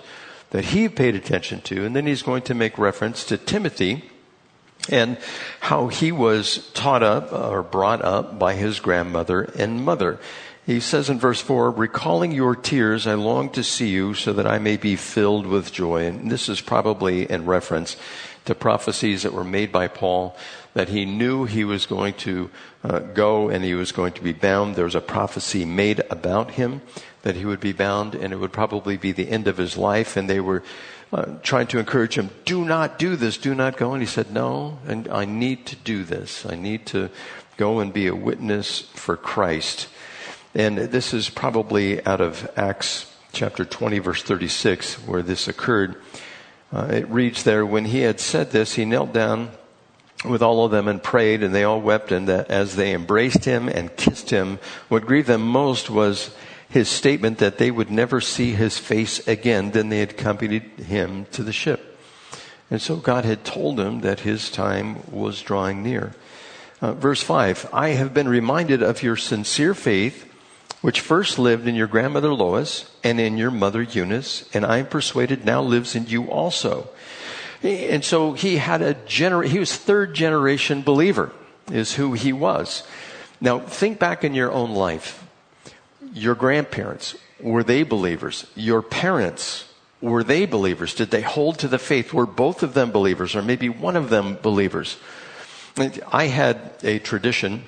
that 0.51 0.65
he 0.65 0.88
paid 0.88 1.15
attention 1.15 1.62
to, 1.62 1.83
and 1.83 1.95
then 1.95 2.05
he's 2.05 2.22
going 2.22 2.43
to 2.43 2.53
make 2.53 2.77
reference 2.77 3.25
to 3.25 3.38
Timothy 3.38 4.10
and 4.89 5.17
how 5.62 5.88
he 5.88 6.12
was 6.12 6.69
taught 6.74 7.01
up 7.03 7.33
or 7.33 7.63
brought 7.63 8.03
up 8.03 8.38
by 8.38 8.53
his 8.53 8.79
grandmother 8.79 9.43
and 9.57 9.83
mother. 9.83 10.19
He 10.65 10.79
says 10.79 11.10
in 11.10 11.20
verse 11.20 11.41
4, 11.41 11.72
recalling 11.72 12.32
your 12.32 12.55
tears, 12.55 13.05
I 13.05 13.15
long 13.15 13.50
to 13.50 13.63
see 13.63 13.89
you 13.89 14.13
so 14.13 14.32
that 14.32 14.48
I 14.48 14.60
may 14.60 14.77
be 14.77 14.96
filled 14.96 15.46
with 15.46 15.74
joy. 15.74 16.05
And 16.05 16.32
this 16.32 16.48
is 16.48 16.62
probably 16.62 17.29
in 17.29 17.46
reference 17.46 17.98
to 18.46 18.55
prophecies 18.55 19.24
that 19.24 19.34
were 19.34 19.43
made 19.43 19.74
by 19.74 19.89
Paul 19.89 20.38
that 20.74 20.89
he 20.89 21.05
knew 21.05 21.43
he 21.43 21.65
was 21.65 21.86
going 21.86 22.13
to 22.13 22.50
uh, 22.84 23.00
go 23.00 23.50
and 23.50 23.63
he 23.63 23.74
was 23.74 23.91
going 23.91 24.13
to 24.13 24.24
be 24.24 24.32
bound. 24.32 24.75
There 24.75 24.86
was 24.86 24.96
a 24.96 25.01
prophecy 25.01 25.65
made 25.65 26.01
about 26.10 26.51
him 26.51 26.82
that 27.24 27.36
he 27.36 27.46
would 27.46 27.60
be 27.60 27.74
bound 27.74 28.15
and 28.15 28.32
it 28.32 28.38
would 28.38 28.53
probably 28.53 28.96
be 28.96 29.12
the 29.12 29.29
end 29.29 29.48
of 29.48 29.58
his 29.58 29.77
life. 29.77 30.15
And 30.15 30.29
they 30.29 30.39
were 30.39 30.63
uh, 31.12 31.25
trying 31.43 31.67
to 31.67 31.79
encourage 31.79 32.17
him, 32.17 32.29
do 32.46 32.63
not 32.63 32.98
do 32.98 33.17
this, 33.17 33.38
do 33.38 33.53
not 33.53 33.75
go. 33.75 33.91
And 33.91 34.01
he 34.01 34.08
said, 34.08 34.32
no, 34.32 34.79
and 34.88 35.10
I 35.10 35.25
need 35.25 35.65
to 35.67 35.75
do 35.75 36.05
this. 36.05 36.46
I 36.46 36.55
need 36.55 36.86
to 36.88 37.10
go 37.58 37.79
and 37.79 37.93
be 37.93 38.08
a 38.08 38.15
witness 38.15 38.79
for 38.93 39.17
Christ. 39.17 39.88
And 40.55 40.77
this 40.77 41.15
is 41.15 41.29
probably 41.29 42.05
out 42.05 42.22
of 42.22 42.48
Acts 42.55 43.12
chapter 43.31 43.65
20, 43.65 43.98
verse 43.98 44.22
36, 44.22 45.07
where 45.07 45.24
this 45.24 45.48
occurred. 45.48 45.95
Uh, 46.72 46.89
it 46.91 47.10
reads 47.10 47.43
there, 47.43 47.65
when 47.65 47.86
he 47.86 48.01
had 48.01 48.19
said 48.19 48.51
this, 48.51 48.74
he 48.74 48.86
knelt 48.86 49.12
down 49.13 49.50
with 50.24 50.43
all 50.43 50.63
of 50.63 50.72
them 50.72 50.88
and 50.88 51.01
prayed, 51.01 51.41
and 51.41 51.55
they 51.55 51.63
all 51.63 51.81
wept. 51.81 52.12
And 52.12 52.27
that 52.27 52.51
as 52.51 52.75
they 52.75 52.93
embraced 52.93 53.45
him 53.45 53.67
and 53.67 53.95
kissed 53.98 54.29
him, 54.29 54.60
what 54.89 55.07
grieved 55.07 55.27
them 55.27 55.41
most 55.41 55.89
was 55.89 56.36
his 56.69 56.88
statement 56.88 57.39
that 57.39 57.57
they 57.57 57.72
would 57.72 57.89
never 57.89 58.22
see 58.22 58.51
his 58.51 58.77
face 58.77 59.27
again. 59.27 59.72
Then 59.72 59.89
they 59.89 60.01
accompanied 60.03 60.63
him 60.77 61.25
to 61.31 61.41
the 61.41 61.53
ship. 61.53 61.98
And 62.69 62.79
so 62.79 62.98
God 62.98 63.25
had 63.25 63.43
told 63.43 63.79
him 63.79 64.01
that 64.01 64.19
his 64.19 64.51
time 64.51 65.12
was 65.12 65.41
drawing 65.41 65.81
near. 65.81 66.13
Uh, 66.79 66.93
verse 66.93 67.24
5 67.24 67.69
I 67.74 67.89
have 67.89 68.13
been 68.13 68.27
reminded 68.27 68.83
of 68.83 69.01
your 69.01 69.15
sincere 69.15 69.74
faith, 69.74 70.29
which 70.83 70.99
first 70.99 71.39
lived 71.39 71.65
in 71.65 71.75
your 71.75 71.87
grandmother 71.87 72.33
Lois 72.33 72.91
and 73.05 73.17
in 73.17 73.37
your 73.37 73.49
mother 73.49 73.81
Eunice, 73.81 74.43
and 74.53 74.65
I 74.65 74.79
am 74.79 74.87
persuaded 74.87 75.45
now 75.45 75.61
lives 75.61 75.95
in 75.95 76.07
you 76.07 76.25
also. 76.25 76.89
And 77.63 78.03
so 78.03 78.33
he 78.33 78.57
had 78.57 78.81
a 78.81 78.93
gener- 78.93 79.47
he 79.47 79.59
was 79.59 79.77
third 79.77 80.13
generation 80.13 80.81
believer, 80.81 81.31
is 81.71 81.93
who 81.93 82.11
he 82.11 82.33
was. 82.33 82.83
Now 83.39 83.59
think 83.59 83.97
back 83.97 84.25
in 84.25 84.33
your 84.33 84.51
own 84.51 84.71
life. 84.71 85.25
Your 86.13 86.35
grandparents, 86.35 87.15
were 87.39 87.63
they 87.63 87.83
believers? 87.83 88.45
Your 88.53 88.81
parents, 88.81 89.63
were 90.01 90.21
they 90.21 90.45
believers? 90.45 90.93
Did 90.93 91.11
they 91.11 91.21
hold 91.21 91.59
to 91.59 91.69
the 91.69 91.79
faith? 91.79 92.11
Were 92.11 92.25
both 92.25 92.61
of 92.61 92.73
them 92.73 92.91
believers 92.91 93.37
or 93.37 93.41
maybe 93.41 93.69
one 93.69 93.95
of 93.95 94.09
them 94.09 94.37
believers? 94.41 94.97
I 96.11 96.25
had 96.27 96.71
a 96.83 96.99
tradition, 96.99 97.63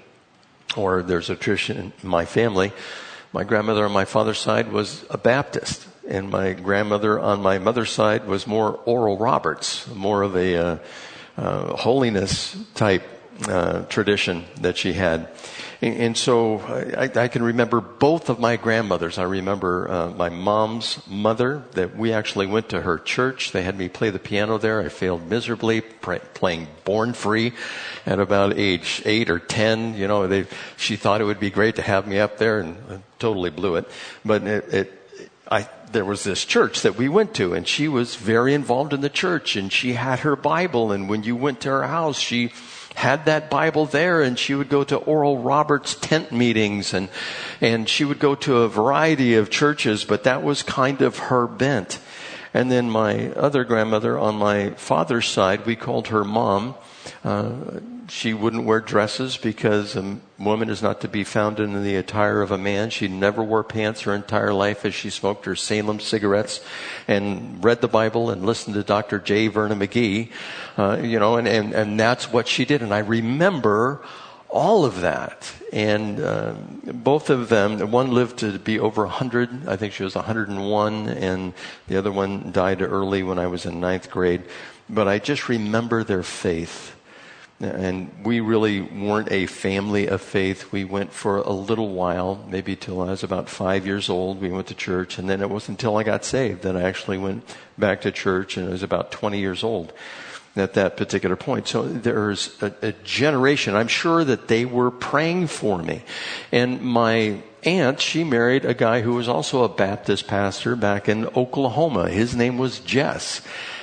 or 0.77 1.03
there's 1.03 1.29
a 1.29 1.35
tradition 1.35 1.93
in 2.01 2.09
my 2.09 2.25
family. 2.25 2.73
My 3.33 3.43
grandmother 3.43 3.85
on 3.85 3.91
my 3.91 4.05
father's 4.05 4.39
side 4.39 4.71
was 4.71 5.05
a 5.09 5.17
Baptist 5.17 5.87
and 6.07 6.29
my 6.29 6.53
grandmother 6.53 7.19
on 7.19 7.41
my 7.41 7.57
mother's 7.57 7.91
side 7.91 8.25
was 8.27 8.45
more 8.45 8.79
Oral 8.85 9.17
Roberts, 9.17 9.87
more 9.93 10.21
of 10.21 10.35
a 10.35 10.55
uh, 10.55 10.77
uh, 11.37 11.75
holiness 11.75 12.55
type 12.75 13.03
uh, 13.47 13.83
tradition 13.83 14.45
that 14.61 14.77
she 14.77 14.93
had. 14.93 15.27
And, 15.85 15.97
and 15.97 16.17
so 16.17 16.61
I, 16.61 17.11
I, 17.15 17.27
can 17.27 17.43
remember 17.43 17.79
both 17.79 18.29
of 18.29 18.39
my 18.39 18.57
grandmothers. 18.57 19.19
I 19.19 19.23
remember 19.23 19.87
uh, 19.87 20.09
my 20.09 20.29
mom's 20.29 20.99
mother 21.07 21.63
that 21.73 21.95
we 21.95 22.11
actually 22.11 22.47
went 22.47 22.69
to 22.69 22.81
her 22.81 22.97
church. 22.97 23.51
They 23.51 23.61
had 23.61 23.77
me 23.77 23.87
play 23.87 24.09
the 24.09 24.17
piano 24.17 24.57
there. 24.57 24.81
I 24.81 24.89
failed 24.89 25.29
miserably 25.29 25.81
playing 25.81 26.69
Born 26.85 27.13
Free 27.13 27.53
at 28.07 28.19
about 28.19 28.57
age 28.57 29.03
eight 29.05 29.29
or 29.29 29.37
ten. 29.37 29.93
You 29.93 30.07
know, 30.07 30.25
they, 30.25 30.47
she 30.75 30.95
thought 30.95 31.21
it 31.21 31.25
would 31.25 31.39
be 31.39 31.51
great 31.51 31.75
to 31.75 31.83
have 31.83 32.07
me 32.07 32.17
up 32.17 32.39
there 32.39 32.61
and 32.61 32.77
uh, 32.89 32.97
totally 33.19 33.51
blew 33.51 33.75
it. 33.75 33.87
But 34.25 34.41
it, 34.41 34.73
it 34.73 35.01
I, 35.47 35.69
there 35.91 36.05
was 36.05 36.23
this 36.23 36.43
church 36.45 36.81
that 36.81 36.97
we 36.97 37.07
went 37.07 37.35
to 37.35 37.53
and 37.53 37.67
she 37.67 37.87
was 37.87 38.15
very 38.15 38.55
involved 38.55 38.93
in 38.93 39.01
the 39.01 39.09
church 39.09 39.55
and 39.55 39.71
she 39.71 39.93
had 39.93 40.21
her 40.21 40.35
Bible 40.35 40.91
and 40.91 41.07
when 41.07 41.21
you 41.21 41.35
went 41.35 41.61
to 41.61 41.69
her 41.69 41.85
house, 41.85 42.17
she 42.17 42.51
had 42.95 43.25
that 43.25 43.49
Bible 43.49 43.85
there 43.85 44.21
and 44.21 44.39
she 44.39 44.55
would 44.55 44.69
go 44.69 44.83
to 44.83 44.97
Oral 44.97 45.37
Roberts 45.37 45.95
tent 45.95 46.31
meetings 46.31 46.93
and, 46.93 47.09
and 47.61 47.87
she 47.87 48.03
would 48.03 48.19
go 48.19 48.35
to 48.35 48.63
a 48.63 48.69
variety 48.69 49.35
of 49.35 49.49
churches, 49.49 50.03
but 50.03 50.23
that 50.23 50.43
was 50.43 50.63
kind 50.63 51.01
of 51.01 51.17
her 51.17 51.45
bent. 51.45 51.99
And 52.53 52.71
then 52.71 52.89
my 52.89 53.31
other 53.31 53.65
grandmother 53.65 54.17
on 54.17 54.35
my 54.35 54.71
father's 54.71 55.27
side, 55.27 55.65
we 55.65 55.75
called 55.75 56.07
her 56.07 56.23
mom. 56.23 56.75
Uh, 57.23 57.53
she 58.07 58.33
wouldn't 58.33 58.65
wear 58.65 58.79
dresses 58.79 59.35
because 59.35 59.95
a 59.95 60.19
woman 60.37 60.69
is 60.69 60.81
not 60.81 61.01
to 61.01 61.07
be 61.07 61.23
found 61.23 61.59
in 61.59 61.83
the 61.83 61.95
attire 61.95 62.41
of 62.41 62.51
a 62.51 62.57
man. 62.57 62.89
She 62.89 63.07
never 63.07 63.43
wore 63.43 63.63
pants 63.63 64.01
her 64.01 64.13
entire 64.13 64.53
life 64.53 64.85
as 64.85 64.93
she 64.93 65.09
smoked 65.09 65.45
her 65.45 65.55
Salem 65.55 65.99
cigarettes 65.99 66.59
and 67.07 67.63
read 67.63 67.81
the 67.81 67.87
Bible 67.87 68.29
and 68.29 68.45
listened 68.45 68.75
to 68.75 68.83
Dr. 68.83 69.19
J. 69.19 69.47
Vernon 69.47 69.79
McGee, 69.79 70.31
uh, 70.77 70.97
you 71.01 71.19
know, 71.19 71.37
and, 71.37 71.47
and, 71.47 71.73
and 71.73 71.99
that's 71.99 72.31
what 72.31 72.47
she 72.47 72.65
did. 72.65 72.81
And 72.81 72.93
I 72.93 72.99
remember 72.99 74.03
all 74.49 74.85
of 74.85 75.01
that. 75.01 75.51
And 75.73 76.19
uh, 76.19 76.53
both 76.85 77.29
of 77.29 77.49
them, 77.49 77.91
one 77.91 78.11
lived 78.11 78.39
to 78.39 78.57
be 78.57 78.79
over 78.79 79.03
100. 79.03 79.67
I 79.67 79.75
think 79.75 79.93
she 79.93 80.03
was 80.03 80.15
101, 80.15 81.09
and 81.09 81.53
the 81.87 81.97
other 81.97 82.11
one 82.11 82.51
died 82.51 82.81
early 82.81 83.23
when 83.23 83.37
I 83.37 83.47
was 83.47 83.65
in 83.65 83.79
ninth 83.79 84.09
grade. 84.09 84.43
But 84.89 85.07
I 85.07 85.19
just 85.19 85.49
remember 85.49 86.03
their 86.03 86.23
faith 86.23 86.94
and 87.59 88.11
we 88.25 88.41
really 88.41 88.81
weren't 88.81 89.31
a 89.31 89.45
family 89.45 90.07
of 90.07 90.21
faith. 90.21 90.71
We 90.71 90.83
went 90.83 91.13
for 91.13 91.37
a 91.37 91.51
little 91.51 91.89
while, 91.89 92.45
maybe 92.49 92.75
till 92.75 93.01
I 93.01 93.11
was 93.11 93.23
about 93.23 93.49
five 93.49 93.85
years 93.85 94.09
old. 94.09 94.41
We 94.41 94.49
went 94.49 94.67
to 94.67 94.75
church, 94.75 95.17
and 95.17 95.29
then 95.29 95.41
it 95.41 95.49
wasn't 95.49 95.79
until 95.79 95.97
I 95.97 96.03
got 96.03 96.25
saved 96.25 96.63
that 96.63 96.75
I 96.75 96.83
actually 96.83 97.17
went 97.17 97.43
back 97.77 98.01
to 98.01 98.11
church, 98.11 98.57
and 98.57 98.67
I 98.67 98.71
was 98.71 98.83
about 98.83 99.11
20 99.11 99.39
years 99.39 99.63
old 99.63 99.93
at 100.55 100.73
that 100.73 100.97
particular 100.97 101.35
point. 101.35 101.67
So 101.67 101.83
there's 101.83 102.61
a, 102.61 102.73
a 102.81 102.91
generation. 103.03 103.75
I'm 103.75 103.87
sure 103.87 104.23
that 104.23 104.47
they 104.47 104.65
were 104.65 104.91
praying 104.91 105.47
for 105.47 105.77
me. 105.77 106.03
And 106.51 106.81
my 106.81 107.41
aunt, 107.63 107.99
she 107.99 108.23
married 108.23 108.63
a 108.65 108.73
guy 108.73 109.01
who 109.01 109.13
was 109.13 109.27
also 109.27 109.63
a 109.63 109.69
Baptist 109.69 110.27
pastor 110.27 110.75
back 110.75 111.09
in 111.09 111.25
Oklahoma. 111.27 112.09
His 112.09 112.35
name 112.35 112.57
was 112.57 112.79
Jess. 112.79 113.41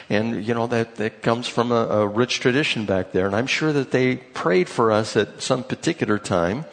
And, 0.09 0.45
you 0.45 0.55
know, 0.55 0.67
that, 0.69 0.97
that 0.97 1.23
comes 1.23 1.49
from 1.49 1.73
a, 1.73 1.87
a 1.87 2.07
rich 2.07 2.41
tradition 2.41 2.87
back 2.87 3.13
there. 3.13 3.27
And 3.27 3.35
I'm 3.35 3.47
sure 3.47 3.73
that 3.73 3.91
they 3.91 4.17
prayed 4.17 4.69
for 4.69 4.93
us 4.93 5.17
at 5.17 5.43
some 5.43 5.65
particular 5.65 6.19
time. 6.19 6.65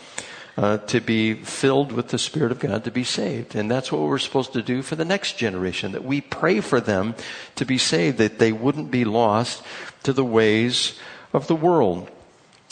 Uh, 0.57 0.77
to 0.77 0.99
be 0.99 1.35
filled 1.35 1.93
with 1.93 2.09
the 2.09 2.19
Spirit 2.19 2.51
of 2.51 2.59
God 2.59 2.83
to 2.83 2.91
be 2.91 3.05
saved. 3.05 3.55
And 3.55 3.71
that's 3.71 3.93
what 3.93 4.01
we're 4.01 4.17
supposed 4.17 4.51
to 4.51 4.61
do 4.61 4.81
for 4.81 4.97
the 4.97 5.05
next 5.05 5.37
generation, 5.37 5.93
that 5.93 6.03
we 6.03 6.19
pray 6.19 6.59
for 6.59 6.81
them 6.81 7.15
to 7.55 7.63
be 7.63 7.77
saved, 7.77 8.17
that 8.17 8.39
they 8.39 8.51
wouldn't 8.51 8.91
be 8.91 9.05
lost 9.05 9.63
to 10.03 10.11
the 10.11 10.25
ways 10.25 10.99
of 11.31 11.47
the 11.47 11.55
world. 11.55 12.11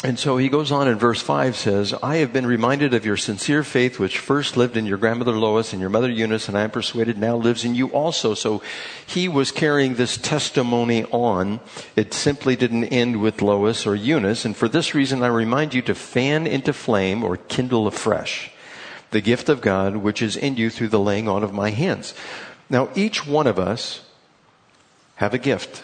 And 0.04 0.20
so 0.20 0.38
he 0.38 0.48
goes 0.48 0.72
on 0.72 0.88
in 0.88 1.00
verse 1.00 1.24
5 1.24 1.56
says, 1.56 1.92
I 2.04 2.18
have 2.18 2.32
been 2.32 2.46
reminded 2.46 2.94
of 2.94 3.04
your 3.04 3.18
sincere 3.18 3.64
faith, 3.64 3.98
which 3.98 4.20
first 4.20 4.56
lived 4.56 4.78
in 4.78 4.86
your 4.86 5.00
grandmother 5.00 5.32
Lois 5.32 5.74
and 5.74 5.82
your 5.82 5.90
mother 5.90 6.10
Eunice, 6.10 6.48
and 6.48 6.56
I 6.56 6.62
am 6.62 6.70
persuaded 6.70 7.18
now 7.18 7.36
lives 7.36 7.66
in 7.66 7.74
you 7.74 7.88
also. 7.88 8.36
So 8.36 8.62
he 9.08 9.28
was 9.28 9.52
carrying 9.52 9.96
this 9.96 10.16
testimony 10.16 11.04
on. 11.06 11.62
It 11.96 12.14
simply 12.14 12.56
didn't 12.56 12.86
end 12.86 13.20
with 13.22 13.42
Lois 13.42 13.88
or 13.88 13.96
Eunice. 13.96 14.46
And 14.46 14.56
for 14.56 14.70
this 14.70 14.94
reason, 14.94 15.24
I 15.24 15.28
remind 15.28 15.74
you 15.74 15.82
to 15.84 15.96
fan 15.96 16.46
into 16.46 16.74
flame 16.74 17.24
or 17.24 17.38
kindle 17.38 17.88
afresh 17.88 18.52
the 19.10 19.22
gift 19.22 19.50
of 19.50 19.62
God, 19.62 19.98
which 19.98 20.22
is 20.22 20.38
in 20.38 20.58
you 20.58 20.70
through 20.70 20.90
the 20.90 21.00
laying 21.00 21.28
on 21.28 21.44
of 21.44 21.54
my 21.54 21.72
hands. 21.72 22.14
Now, 22.70 22.90
each 22.94 23.26
one 23.26 23.48
of 23.48 23.58
us 23.58 24.02
have 25.16 25.34
a 25.34 25.40
gift. 25.40 25.84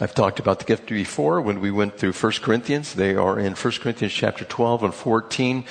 I've 0.00 0.14
talked 0.14 0.40
about 0.40 0.58
the 0.58 0.64
gift 0.64 0.88
before 0.88 1.42
when 1.42 1.60
we 1.60 1.70
went 1.70 1.98
through 1.98 2.12
1 2.12 2.32
Corinthians. 2.40 2.94
They 2.94 3.14
are 3.14 3.38
in 3.38 3.52
1 3.52 3.72
Corinthians 3.74 4.14
chapter 4.14 4.44
12 4.44 4.84
and 4.84 4.94
14. 4.94 5.64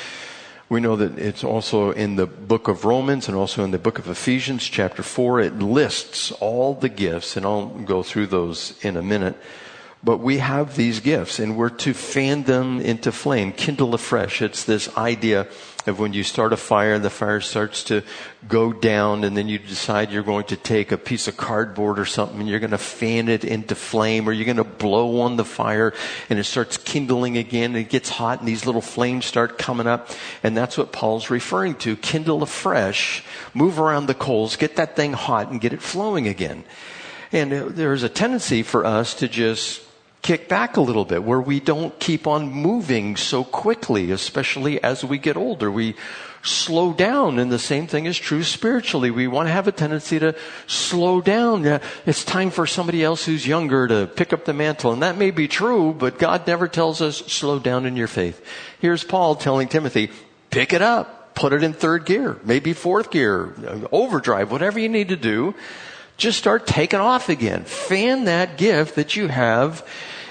We 0.70 0.80
know 0.80 0.96
that 0.96 1.18
it's 1.18 1.44
also 1.44 1.90
in 1.92 2.18
the 2.18 2.28
book 2.28 2.68
of 2.68 2.86
Romans 2.86 3.28
and 3.28 3.36
also 3.36 3.64
in 3.64 3.72
the 3.72 3.80
book 3.80 3.98
of 3.98 4.08
Ephesians 4.08 4.64
chapter 4.64 5.02
4. 5.02 5.40
It 5.42 5.60
lists 5.60 6.32
all 6.34 6.76
the 6.76 6.88
gifts 6.88 7.36
and 7.36 7.46
I'll 7.48 7.70
go 7.70 8.04
through 8.04 8.28
those 8.28 8.78
in 8.86 8.96
a 8.96 9.02
minute. 9.02 9.38
But 10.04 10.20
we 10.20 10.38
have 10.38 10.76
these 10.76 11.00
gifts 11.00 11.40
and 11.40 11.58
we're 11.58 11.70
to 11.70 11.94
fan 11.94 12.44
them 12.44 12.80
into 12.80 13.12
flame, 13.12 13.52
kindle 13.52 13.96
afresh. 13.96 14.42
It's 14.42 14.66
this 14.66 14.96
idea 14.98 15.48
of 15.88 16.00
when 16.00 16.14
you 16.14 16.24
start 16.24 16.54
a 16.54 16.58
fire 16.58 17.00
the 17.00 17.10
fire 17.10 17.42
starts 17.42 17.84
to 17.84 18.04
go 18.48 18.74
down 18.74 19.24
and 19.24 19.36
then 19.36 19.48
you 19.48 19.60
decide 19.60 20.12
you're 20.12 20.24
going 20.24 20.46
to 20.46 20.56
take 20.56 20.92
a 20.92 20.98
piece 20.98 21.28
of 21.28 21.38
cardboard 21.38 22.00
or 22.00 22.06
something 22.06 22.40
and 22.40 22.50
you're 22.50 22.60
going 22.60 22.72
to 22.72 22.78
fan 22.78 23.28
it 23.28 23.44
into 23.44 23.76
flame 23.76 24.28
or 24.28 24.32
you're 24.32 24.46
going 24.46 24.58
to 24.58 24.64
blow 24.64 25.22
on 25.22 25.38
the 25.38 25.46
fire 25.46 25.94
and 26.30 26.40
it 26.40 26.44
starts 26.44 26.78
kindling 26.78 27.38
again 27.38 27.72
and 27.72 27.78
it 27.78 27.90
gets 27.90 28.10
hot 28.10 28.40
and 28.40 28.48
these 28.48 28.66
little 28.66 28.82
flames 28.82 29.26
start 29.26 29.58
coming 29.58 29.88
up. 29.88 30.10
And 30.44 30.56
that's 30.56 30.78
what 30.78 30.92
Paul's 30.92 31.30
referring 31.30 31.76
to. 31.76 31.96
Kindle 31.96 32.44
afresh, 32.44 33.24
move 33.54 33.80
around 33.80 34.08
the 34.08 34.14
coals, 34.14 34.56
get 34.56 34.76
that 34.76 34.96
thing 34.96 35.14
hot 35.14 35.50
and 35.50 35.62
get 35.62 35.74
it 35.74 35.82
flowing 35.82 36.28
again. 36.28 36.64
And 37.32 37.54
uh, 37.54 37.66
there's 37.70 38.04
a 38.04 38.10
tendency 38.10 38.64
for 38.64 38.86
us 38.86 39.16
to 39.16 39.28
just 39.28 39.82
kick 40.22 40.48
back 40.48 40.78
a 40.78 40.82
little 40.82 41.06
bit, 41.06 41.24
where 41.24 41.42
we 41.42 41.60
don't 41.60 42.00
keep 42.00 42.28
on 42.28 42.52
moving 42.52 43.16
so 43.16 43.44
quickly, 43.44 44.12
especially 44.12 44.82
as 44.84 45.04
we 45.04 45.18
get 45.18 45.36
older. 45.36 45.72
We 45.72 45.96
slow 46.44 46.94
down, 46.94 47.40
and 47.40 47.52
the 47.52 47.60
same 47.60 47.88
thing 47.88 48.06
is 48.06 48.18
true 48.18 48.44
spiritually. 48.44 49.12
We 49.12 49.28
want 49.28 49.48
to 49.48 49.54
have 49.54 49.68
a 49.68 49.72
tendency 49.72 50.20
to 50.20 50.36
slow 50.68 51.22
down. 51.22 51.66
It's 52.06 52.24
time 52.24 52.52
for 52.52 52.66
somebody 52.68 53.04
else 53.04 53.26
who's 53.26 53.46
younger 53.46 53.88
to 53.88 54.08
pick 54.08 54.34
up 54.34 54.46
the 54.46 54.54
mantle, 54.54 54.92
and 54.92 55.02
that 55.02 55.18
may 55.18 55.32
be 55.32 55.48
true, 55.48 55.94
but 55.94 56.20
God 56.20 56.46
never 56.48 56.68
tells 56.68 57.02
us 57.02 57.18
slow 57.18 57.60
down 57.60 57.86
in 57.86 57.96
your 57.96 58.08
faith. 58.08 58.44
Here's 58.80 59.04
Paul 59.04 59.36
telling 59.36 59.68
Timothy, 59.68 60.12
pick 60.50 60.74
it 60.74 60.82
up. 60.82 61.20
Put 61.34 61.54
it 61.54 61.64
in 61.64 61.72
third 61.72 62.06
gear, 62.06 62.38
maybe 62.44 62.74
fourth 62.74 63.10
gear, 63.10 63.56
overdrive, 63.92 64.52
whatever 64.52 64.80
you 64.80 64.90
need 64.90 65.08
to 65.10 65.16
do 65.16 65.56
just 66.22 66.38
start 66.38 66.68
taking 66.68 67.00
off 67.00 67.30
again. 67.30 67.66
Fan 67.66 68.26
that 68.26 68.58
gift 68.58 68.96
that 68.96 69.16
you 69.16 69.28
have 69.28 69.86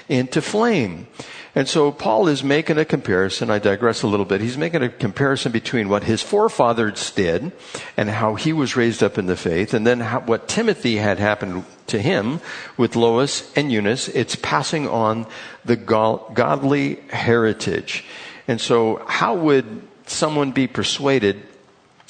into 0.07 0.41
flame. 0.41 1.07
And 1.53 1.67
so 1.67 1.91
Paul 1.91 2.29
is 2.29 2.45
making 2.45 2.77
a 2.77 2.85
comparison. 2.85 3.49
I 3.49 3.59
digress 3.59 4.03
a 4.03 4.07
little 4.07 4.25
bit. 4.25 4.39
He's 4.39 4.57
making 4.57 4.83
a 4.83 4.89
comparison 4.89 5.51
between 5.51 5.89
what 5.89 6.05
his 6.05 6.21
forefathers 6.21 7.11
did 7.11 7.51
and 7.97 8.09
how 8.09 8.35
he 8.35 8.53
was 8.53 8.77
raised 8.77 9.03
up 9.03 9.17
in 9.17 9.25
the 9.25 9.35
faith, 9.35 9.73
and 9.73 9.85
then 9.85 9.99
how, 9.99 10.21
what 10.21 10.47
Timothy 10.47 10.95
had 10.95 11.19
happened 11.19 11.65
to 11.87 12.01
him 12.01 12.39
with 12.77 12.95
Lois 12.95 13.51
and 13.57 13.69
Eunice. 13.69 14.07
It's 14.07 14.37
passing 14.37 14.87
on 14.87 15.27
the 15.65 15.75
godly 15.75 17.01
heritage. 17.09 18.05
And 18.47 18.61
so, 18.61 19.03
how 19.07 19.35
would 19.35 19.81
someone 20.07 20.53
be 20.53 20.67
persuaded 20.67 21.43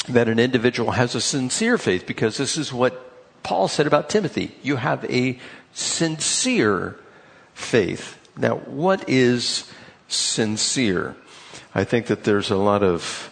that 0.07 0.27
an 0.27 0.37
individual 0.37 0.91
has 0.91 1.15
a 1.15 1.21
sincere 1.21 1.79
faith? 1.79 2.05
Because 2.05 2.37
this 2.37 2.57
is 2.57 2.71
what 2.71 3.10
Paul 3.43 3.67
said 3.67 3.87
about 3.87 4.09
Timothy. 4.09 4.55
You 4.61 4.77
have 4.77 5.03
a 5.05 5.39
sincere 5.73 6.99
faith. 7.53 8.17
Now, 8.37 8.57
what 8.57 9.07
is 9.09 9.71
sincere? 10.07 11.15
I 11.73 11.83
think 11.83 12.07
that 12.07 12.23
there's 12.23 12.51
a 12.51 12.57
lot 12.57 12.83
of 12.83 13.31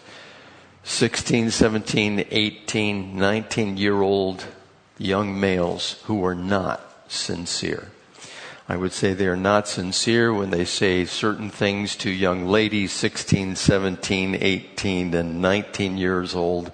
16, 0.83 1.51
17, 1.51 2.25
18, 2.31 3.17
19 3.17 3.77
year 3.77 4.01
old 4.01 4.45
young 4.97 5.39
males 5.39 6.01
who 6.05 6.25
are 6.25 6.35
not 6.35 6.81
sincere. 7.07 7.89
I 8.67 8.77
would 8.77 8.91
say 8.91 9.13
they 9.13 9.27
are 9.27 9.35
not 9.35 9.67
sincere 9.67 10.31
when 10.31 10.51
they 10.51 10.63
say 10.63 11.05
certain 11.05 11.49
things 11.49 11.95
to 11.97 12.11
young 12.11 12.47
ladies 12.47 12.91
16, 12.91 13.55
17, 13.55 14.37
18, 14.39 15.13
and 15.15 15.41
19 15.41 15.97
years 15.97 16.35
old. 16.35 16.71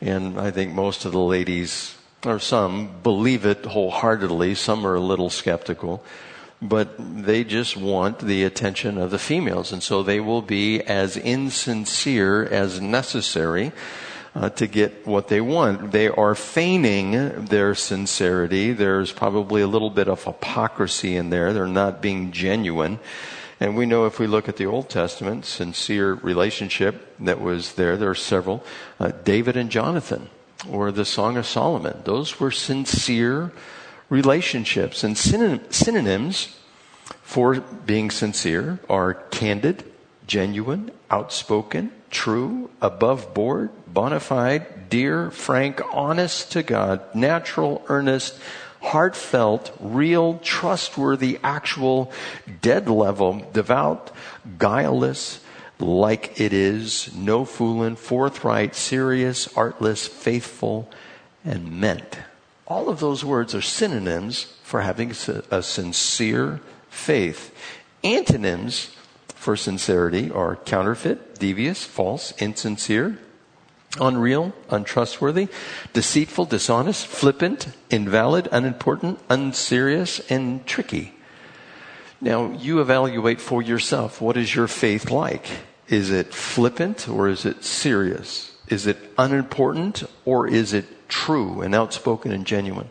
And 0.00 0.38
I 0.38 0.52
think 0.52 0.72
most 0.72 1.04
of 1.04 1.12
the 1.12 1.18
ladies, 1.18 1.96
or 2.26 2.38
some, 2.38 2.90
believe 3.02 3.44
it 3.46 3.64
wholeheartedly. 3.64 4.54
Some 4.54 4.86
are 4.86 4.94
a 4.94 5.00
little 5.00 5.30
skeptical 5.30 6.04
but 6.64 6.94
they 6.98 7.44
just 7.44 7.76
want 7.76 8.20
the 8.20 8.42
attention 8.42 8.96
of 8.96 9.10
the 9.10 9.18
females. 9.18 9.70
And 9.70 9.82
so 9.82 10.02
they 10.02 10.18
will 10.18 10.40
be 10.40 10.80
as 10.80 11.16
insincere 11.16 12.42
as 12.44 12.80
necessary 12.80 13.72
uh, 14.34 14.48
to 14.50 14.66
get 14.66 15.06
what 15.06 15.28
they 15.28 15.40
want. 15.40 15.92
They 15.92 16.08
are 16.08 16.34
feigning 16.34 17.44
their 17.46 17.74
sincerity. 17.74 18.72
There's 18.72 19.12
probably 19.12 19.62
a 19.62 19.66
little 19.66 19.90
bit 19.90 20.08
of 20.08 20.24
hypocrisy 20.24 21.16
in 21.16 21.30
there. 21.30 21.52
They're 21.52 21.66
not 21.66 22.00
being 22.00 22.32
genuine. 22.32 22.98
And 23.60 23.76
we 23.76 23.86
know 23.86 24.06
if 24.06 24.18
we 24.18 24.26
look 24.26 24.48
at 24.48 24.56
the 24.56 24.66
Old 24.66 24.88
Testament, 24.88 25.44
sincere 25.44 26.14
relationship 26.14 27.14
that 27.20 27.40
was 27.40 27.74
there, 27.74 27.96
there 27.96 28.10
are 28.10 28.14
several. 28.14 28.64
Uh, 28.98 29.12
David 29.22 29.56
and 29.56 29.70
Jonathan, 29.70 30.28
or 30.70 30.92
the 30.92 31.04
Song 31.04 31.36
of 31.36 31.46
Solomon. 31.46 32.00
Those 32.04 32.40
were 32.40 32.50
sincere 32.50 33.52
relationships. 34.08 35.04
And 35.04 35.16
synonyms 35.16 36.56
for 37.22 37.60
being 37.60 38.10
sincere 38.10 38.78
are 38.88 39.14
candid, 39.14 39.84
genuine, 40.26 40.90
outspoken, 41.10 41.92
true, 42.10 42.70
above 42.80 43.34
board, 43.34 43.70
bona 43.86 44.20
fide, 44.20 44.88
dear, 44.88 45.30
frank, 45.30 45.80
honest 45.92 46.52
to 46.52 46.62
God, 46.62 47.02
natural, 47.14 47.84
earnest, 47.88 48.38
heartfelt, 48.80 49.74
real, 49.80 50.38
trustworthy, 50.38 51.38
actual, 51.42 52.12
dead 52.60 52.88
level, 52.88 53.44
devout, 53.52 54.10
guileless, 54.58 55.40
like 55.78 56.40
it 56.40 56.52
is, 56.52 57.14
no 57.14 57.44
fooling, 57.44 57.96
forthright, 57.96 58.74
serious, 58.74 59.48
artless, 59.56 60.06
faithful, 60.06 60.88
and 61.44 61.80
meant. 61.80 62.18
All 62.66 62.88
of 62.88 63.00
those 63.00 63.24
words 63.24 63.54
are 63.54 63.60
synonyms 63.60 64.44
for 64.62 64.80
having 64.80 65.10
a 65.50 65.62
sincere 65.62 66.60
faith. 66.88 67.54
Antonyms 68.02 68.90
for 69.28 69.56
sincerity 69.56 70.30
are 70.30 70.56
counterfeit, 70.56 71.38
devious, 71.38 71.84
false, 71.84 72.32
insincere, 72.40 73.18
unreal, 74.00 74.52
untrustworthy, 74.70 75.48
deceitful, 75.92 76.46
dishonest, 76.46 77.06
flippant, 77.06 77.68
invalid, 77.90 78.48
unimportant, 78.50 79.18
unserious, 79.28 80.20
and 80.30 80.66
tricky. 80.66 81.12
Now, 82.20 82.52
you 82.52 82.80
evaluate 82.80 83.40
for 83.40 83.62
yourself 83.62 84.20
what 84.20 84.36
is 84.36 84.54
your 84.54 84.68
faith 84.68 85.10
like? 85.10 85.46
Is 85.88 86.10
it 86.10 86.32
flippant 86.32 87.08
or 87.08 87.28
is 87.28 87.44
it 87.44 87.64
serious? 87.64 88.56
Is 88.68 88.86
it 88.86 88.96
unimportant 89.18 90.04
or 90.24 90.46
is 90.48 90.72
it 90.72 90.86
true 91.14 91.60
and 91.60 91.74
outspoken 91.74 92.32
and 92.32 92.44
genuine. 92.44 92.88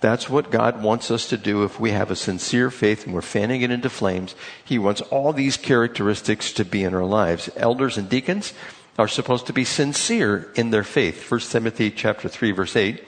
That's 0.00 0.30
what 0.30 0.50
God 0.50 0.82
wants 0.82 1.10
us 1.10 1.28
to 1.28 1.36
do 1.36 1.64
if 1.64 1.78
we 1.78 1.90
have 1.90 2.10
a 2.10 2.16
sincere 2.16 2.70
faith 2.70 3.04
and 3.04 3.14
we're 3.14 3.20
fanning 3.20 3.62
it 3.62 3.70
into 3.70 3.90
flames. 3.90 4.34
He 4.64 4.78
wants 4.78 5.00
all 5.02 5.32
these 5.32 5.56
characteristics 5.56 6.52
to 6.54 6.64
be 6.64 6.84
in 6.84 6.94
our 6.94 7.04
lives. 7.04 7.50
Elders 7.56 7.98
and 7.98 8.08
deacons 8.08 8.54
are 8.98 9.08
supposed 9.08 9.46
to 9.46 9.52
be 9.52 9.64
sincere 9.64 10.50
in 10.54 10.70
their 10.70 10.84
faith. 10.84 11.30
1 11.30 11.40
Timothy 11.40 11.90
chapter 11.90 12.28
3 12.28 12.52
verse 12.52 12.74
8 12.74 13.04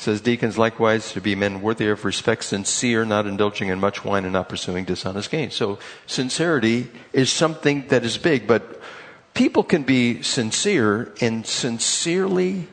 says 0.00 0.22
deacons 0.22 0.56
likewise 0.56 1.12
to 1.12 1.20
be 1.20 1.34
men 1.34 1.60
worthy 1.60 1.86
of 1.88 2.06
respect, 2.06 2.42
sincere, 2.44 3.04
not 3.04 3.26
indulging 3.26 3.68
in 3.68 3.78
much 3.78 4.02
wine 4.02 4.24
and 4.24 4.32
not 4.32 4.48
pursuing 4.48 4.86
dishonest 4.86 5.30
gain. 5.30 5.50
So 5.50 5.78
sincerity 6.06 6.88
is 7.12 7.30
something 7.30 7.86
that 7.88 8.02
is 8.02 8.16
big, 8.16 8.46
but 8.46 8.80
people 9.34 9.62
can 9.62 9.82
be 9.82 10.22
sincere 10.22 11.12
and 11.20 11.46
sincerely 11.46 12.66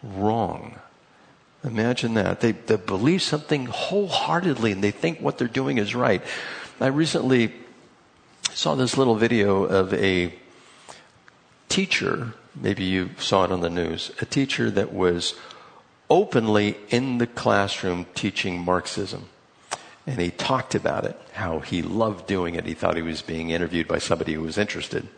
wrong. 0.00 0.78
Imagine 1.64 2.14
that. 2.14 2.40
They, 2.40 2.52
they 2.52 2.76
believe 2.76 3.22
something 3.22 3.66
wholeheartedly 3.66 4.70
and 4.70 4.82
they 4.82 4.92
think 4.92 5.20
what 5.20 5.38
they're 5.38 5.48
doing 5.48 5.78
is 5.78 5.92
right. 5.92 6.22
I 6.80 6.86
recently 6.86 7.52
saw 8.52 8.76
this 8.76 8.96
little 8.96 9.16
video 9.16 9.64
of 9.64 9.92
a 9.94 10.32
teacher, 11.68 12.34
maybe 12.54 12.84
you 12.84 13.10
saw 13.18 13.44
it 13.44 13.50
on 13.50 13.60
the 13.60 13.70
news, 13.70 14.12
a 14.20 14.24
teacher 14.24 14.70
that 14.70 14.92
was 14.92 15.34
openly 16.12 16.76
in 16.90 17.16
the 17.16 17.26
classroom 17.26 18.04
teaching 18.14 18.58
Marxism. 18.58 19.30
And 20.06 20.20
he 20.20 20.30
talked 20.30 20.74
about 20.74 21.06
it, 21.06 21.18
how 21.32 21.60
he 21.60 21.80
loved 21.80 22.26
doing 22.26 22.54
it. 22.54 22.66
He 22.66 22.74
thought 22.74 22.96
he 22.96 23.02
was 23.02 23.22
being 23.22 23.48
interviewed 23.48 23.88
by 23.88 23.96
somebody 23.96 24.34
who 24.34 24.42
was 24.42 24.58
interested 24.58 25.08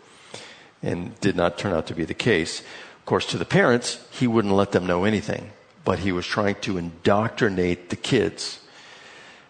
and 0.85 1.19
did 1.21 1.35
not 1.35 1.59
turn 1.59 1.73
out 1.73 1.89
to 1.89 1.97
be 1.97 2.05
the 2.05 2.15
case. 2.15 2.61
Of 2.61 3.07
course, 3.07 3.27
to 3.27 3.39
the 3.39 3.45
parents, 3.45 4.07
he 4.13 4.29
wouldn't 4.29 4.55
let 4.55 4.71
them 4.71 4.87
know 4.87 5.03
anything, 5.03 5.51
but 5.85 5.99
he 5.99 6.13
was 6.13 6.27
trying 6.27 6.55
to 6.61 6.79
indoctrinate 6.79 7.91
the 7.91 7.97
kids. 7.97 8.61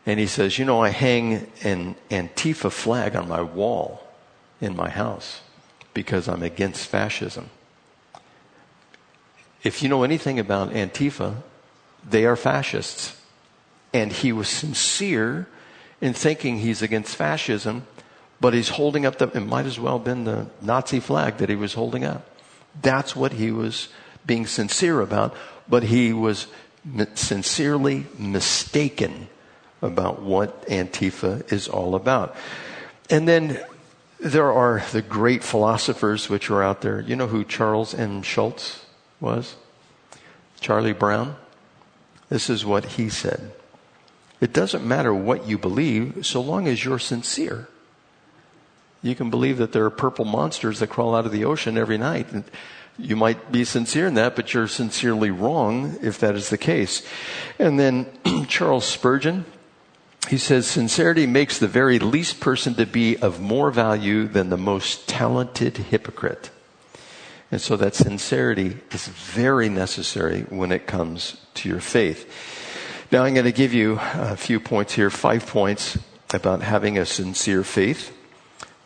And 0.06 0.18
he 0.18 0.26
says, 0.26 0.58
You 0.58 0.64
know, 0.64 0.80
I 0.80 0.88
hang 0.88 1.46
an 1.62 1.96
Antifa 2.10 2.72
flag 2.72 3.14
on 3.16 3.28
my 3.28 3.42
wall 3.42 4.02
in 4.62 4.74
my 4.74 4.88
house 4.88 5.42
because 5.92 6.26
I'm 6.26 6.42
against 6.42 6.86
fascism. 6.86 7.50
If 9.64 9.82
you 9.82 9.88
know 9.88 10.02
anything 10.02 10.38
about 10.38 10.70
Antifa, 10.70 11.36
they 12.08 12.26
are 12.26 12.36
fascists. 12.36 13.18
And 13.94 14.12
he 14.12 14.30
was 14.30 14.48
sincere 14.48 15.48
in 16.02 16.12
thinking 16.12 16.58
he's 16.58 16.82
against 16.82 17.16
fascism, 17.16 17.86
but 18.40 18.52
he's 18.52 18.68
holding 18.68 19.06
up 19.06 19.16
the, 19.16 19.28
it 19.28 19.40
might 19.40 19.64
as 19.64 19.80
well 19.80 19.96
have 19.96 20.04
been 20.04 20.24
the 20.24 20.48
Nazi 20.60 21.00
flag 21.00 21.38
that 21.38 21.48
he 21.48 21.56
was 21.56 21.72
holding 21.72 22.04
up. 22.04 22.28
That's 22.82 23.16
what 23.16 23.32
he 23.32 23.50
was 23.50 23.88
being 24.26 24.46
sincere 24.46 25.00
about, 25.00 25.34
but 25.66 25.84
he 25.84 26.12
was 26.12 26.46
sincerely 27.14 28.06
mistaken 28.18 29.28
about 29.80 30.20
what 30.20 30.66
Antifa 30.66 31.50
is 31.50 31.68
all 31.68 31.94
about. 31.94 32.36
And 33.08 33.26
then 33.26 33.64
there 34.20 34.52
are 34.52 34.82
the 34.92 35.02
great 35.02 35.42
philosophers 35.42 36.28
which 36.28 36.50
are 36.50 36.62
out 36.62 36.82
there. 36.82 37.00
You 37.00 37.16
know 37.16 37.28
who 37.28 37.44
Charles 37.44 37.94
M. 37.94 38.22
Schulz 38.22 38.83
was? 39.20 39.56
Charlie 40.60 40.92
Brown? 40.92 41.36
This 42.28 42.48
is 42.48 42.64
what 42.64 42.84
he 42.84 43.08
said. 43.08 43.52
It 44.40 44.52
doesn't 44.52 44.86
matter 44.86 45.14
what 45.14 45.46
you 45.46 45.58
believe 45.58 46.26
so 46.26 46.40
long 46.40 46.66
as 46.66 46.84
you're 46.84 46.98
sincere. 46.98 47.68
You 49.02 49.14
can 49.14 49.30
believe 49.30 49.58
that 49.58 49.72
there 49.72 49.84
are 49.84 49.90
purple 49.90 50.24
monsters 50.24 50.80
that 50.80 50.88
crawl 50.88 51.14
out 51.14 51.26
of 51.26 51.32
the 51.32 51.44
ocean 51.44 51.76
every 51.76 51.98
night. 51.98 52.32
And 52.32 52.44
you 52.98 53.16
might 53.16 53.52
be 53.52 53.64
sincere 53.64 54.06
in 54.06 54.14
that, 54.14 54.34
but 54.34 54.54
you're 54.54 54.68
sincerely 54.68 55.30
wrong 55.30 55.96
if 56.02 56.18
that 56.20 56.34
is 56.34 56.48
the 56.48 56.58
case. 56.58 57.06
And 57.58 57.78
then 57.78 58.06
Charles 58.48 58.86
Spurgeon, 58.86 59.44
he 60.28 60.38
says, 60.38 60.66
sincerity 60.66 61.26
makes 61.26 61.58
the 61.58 61.68
very 61.68 61.98
least 61.98 62.40
person 62.40 62.74
to 62.76 62.86
be 62.86 63.16
of 63.18 63.40
more 63.40 63.70
value 63.70 64.26
than 64.26 64.48
the 64.48 64.56
most 64.56 65.06
talented 65.06 65.76
hypocrite. 65.76 66.50
And 67.54 67.62
so 67.62 67.76
that 67.76 67.94
sincerity 67.94 68.78
is 68.90 69.06
very 69.06 69.68
necessary 69.68 70.40
when 70.48 70.72
it 70.72 70.88
comes 70.88 71.36
to 71.54 71.68
your 71.68 71.78
faith. 71.78 72.28
Now 73.12 73.22
I'm 73.22 73.32
going 73.32 73.46
to 73.46 73.52
give 73.52 73.72
you 73.72 74.00
a 74.00 74.36
few 74.36 74.58
points 74.58 74.94
here, 74.94 75.08
five 75.08 75.46
points 75.46 75.96
about 76.32 76.62
having 76.62 76.98
a 76.98 77.06
sincere 77.06 77.62
faith. 77.62 78.12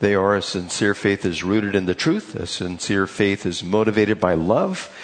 They 0.00 0.14
are 0.14 0.36
a 0.36 0.42
sincere 0.42 0.94
faith 0.94 1.24
is 1.24 1.42
rooted 1.42 1.74
in 1.74 1.86
the 1.86 1.94
truth. 1.94 2.34
A 2.34 2.46
sincere 2.46 3.06
faith 3.06 3.46
is 3.46 3.64
motivated 3.64 4.20
by 4.20 4.34
love. 4.34 4.94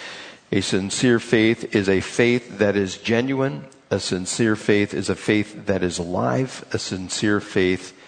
A 0.51 0.61
sincere 0.61 1.17
faith 1.17 1.75
is 1.75 1.89
a 1.89 2.01
faith 2.01 2.59
that 2.59 2.75
is 2.75 2.99
genuine. 2.99 3.65
A 3.89 3.99
sincere 3.99 4.55
faith 4.55 4.93
is 4.93 5.09
a 5.09 5.15
faith 5.15 5.65
that 5.65 5.81
is 5.81 5.97
alive. 5.97 6.63
A 6.71 6.77
sincere 6.77 7.39
faith 7.39 7.99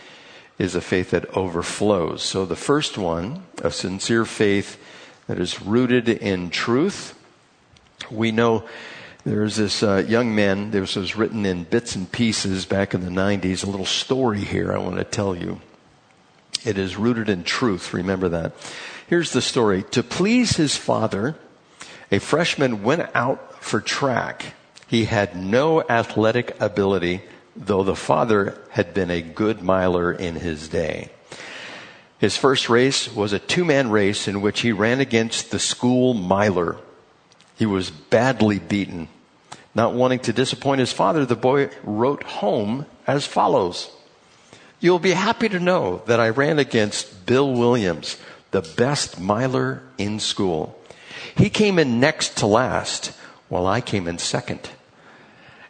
is 0.60 0.76
a 0.76 0.82
faith 0.82 1.10
that 1.10 1.26
overflows. 1.36 2.22
So 2.22 2.46
the 2.46 2.56
first 2.56 2.96
one, 2.96 3.42
a 3.64 3.72
sincere 3.72 4.24
faith 4.24 4.78
that 5.28 5.40
is 5.40 5.62
rooted 5.62 6.10
in 6.10 6.50
truth. 6.50 7.18
We 8.10 8.32
know 8.32 8.64
there's 9.24 9.58
this 9.58 9.84
uh, 9.84 10.06
young 10.08 10.34
man, 10.34 10.72
this 10.72 10.96
was 10.96 11.16
written 11.16 11.46
in 11.46 11.64
bits 11.64 11.96
and 11.96 12.12
pieces 12.12 12.66
back 12.66 12.94
in 12.94 13.04
the 13.04 13.12
90s, 13.12 13.66
a 13.66 13.70
little 13.70 13.86
story 13.86 14.40
here 14.40 14.72
I 14.74 14.78
want 14.78 14.98
to 14.98 15.04
tell 15.04 15.36
you. 15.36 15.60
It 16.66 16.78
is 16.78 16.96
rooted 16.96 17.30
in 17.30 17.44
truth, 17.44 17.94
remember 17.94 18.30
that. 18.30 18.54
Here's 19.08 19.32
the 19.32 19.42
story. 19.42 19.84
To 19.92 20.04
please 20.04 20.58
his 20.58 20.76
father, 20.76 21.36
a 22.12 22.20
freshman 22.20 22.84
went 22.84 23.10
out 23.14 23.64
for 23.64 23.82
track. 23.82 24.54
He 24.88 25.06
had 25.06 25.36
no 25.36 25.82
athletic 25.82 26.60
ability 26.62 27.22
though 27.58 27.84
the 27.84 27.96
father 27.96 28.58
had 28.70 28.94
been 28.94 29.10
a 29.10 29.22
good 29.22 29.62
miler 29.62 30.12
in 30.12 30.36
his 30.36 30.68
day. 30.68 31.10
His 32.20 32.36
first 32.36 32.70
race 32.70 33.14
was 33.14 33.34
a 33.34 33.40
two 33.40 33.64
man 33.64 33.90
race 33.92 34.28
in 34.28 34.42
which 34.42 34.62
he 34.62 34.72
ran 34.72 35.00
against 35.00 35.52
the 35.52 35.60
school 35.60 36.14
miler. 36.14 36.78
He 37.56 37.66
was 37.66 37.90
badly 37.90 38.60
beaten. 38.60 39.10
Not 39.76 39.94
wanting 39.94 40.20
to 40.20 40.34
disappoint 40.34 40.80
his 40.80 40.92
father, 40.92 41.26
the 41.26 41.36
boy 41.36 41.70
wrote 41.84 42.24
home 42.24 42.88
as 43.06 43.28
follows. 43.28 43.92
You'll 44.80 45.00
be 45.00 45.12
happy 45.12 45.50
to 45.50 45.60
know 45.60 46.02
that 46.08 46.20
I 46.20 46.30
ran 46.30 46.60
against 46.60 47.26
Bill 47.26 47.52
Williams, 47.52 48.18
the 48.52 48.62
best 48.62 49.20
miler 49.20 49.84
in 49.98 50.20
school. 50.20 50.80
He 51.36 51.50
came 51.50 51.78
in 51.78 52.00
next 52.00 52.38
to 52.38 52.48
last, 52.48 53.12
while 53.50 53.68
I 53.68 53.82
came 53.82 54.08
in 54.08 54.18
second. 54.18 54.70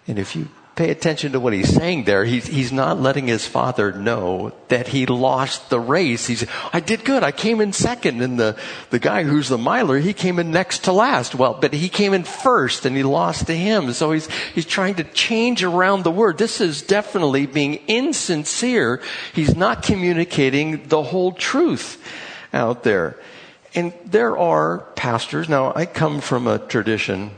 And 0.07 0.17
if 0.17 0.36
you 0.36 0.49
pay 0.77 0.91
attention 0.91 1.31
to 1.31 1.39
what 1.39 1.53
he's 1.53 1.73
saying 1.73 2.03
there. 2.03 2.23
He's, 2.23 2.45
he's 2.45 2.71
not 2.71 3.01
letting 3.01 3.25
his 3.25 3.47
father 3.47 3.91
know 3.91 4.53
that 4.67 4.87
he 4.87 5.07
lost 5.07 5.71
the 5.71 5.79
race. 5.79 6.27
He's, 6.27 6.45
I 6.71 6.79
did 6.79 7.03
good. 7.03 7.23
I 7.23 7.31
came 7.31 7.61
in 7.61 7.73
second. 7.73 8.21
And 8.21 8.39
the, 8.39 8.55
the 8.91 8.99
guy 8.99 9.23
who's 9.23 9.49
the 9.49 9.57
miler, 9.57 9.97
he 9.97 10.13
came 10.13 10.37
in 10.37 10.51
next 10.51 10.83
to 10.83 10.91
last. 10.91 11.33
Well, 11.33 11.57
but 11.59 11.73
he 11.73 11.89
came 11.89 12.13
in 12.13 12.23
first 12.23 12.85
and 12.85 12.95
he 12.95 13.01
lost 13.01 13.47
to 13.47 13.57
him. 13.57 13.91
So 13.91 14.11
he's, 14.11 14.29
he's 14.53 14.67
trying 14.67 14.95
to 14.95 15.03
change 15.03 15.63
around 15.63 16.03
the 16.03 16.11
word. 16.11 16.37
This 16.37 16.61
is 16.61 16.83
definitely 16.83 17.47
being 17.47 17.75
insincere. 17.87 19.01
He's 19.33 19.55
not 19.55 19.81
communicating 19.81 20.87
the 20.87 21.01
whole 21.01 21.31
truth 21.31 21.99
out 22.53 22.83
there. 22.83 23.17
And 23.73 23.93
there 24.05 24.37
are 24.37 24.79
pastors. 24.95 25.49
Now, 25.49 25.73
I 25.75 25.87
come 25.87 26.21
from 26.21 26.45
a 26.45 26.59
tradition 26.59 27.31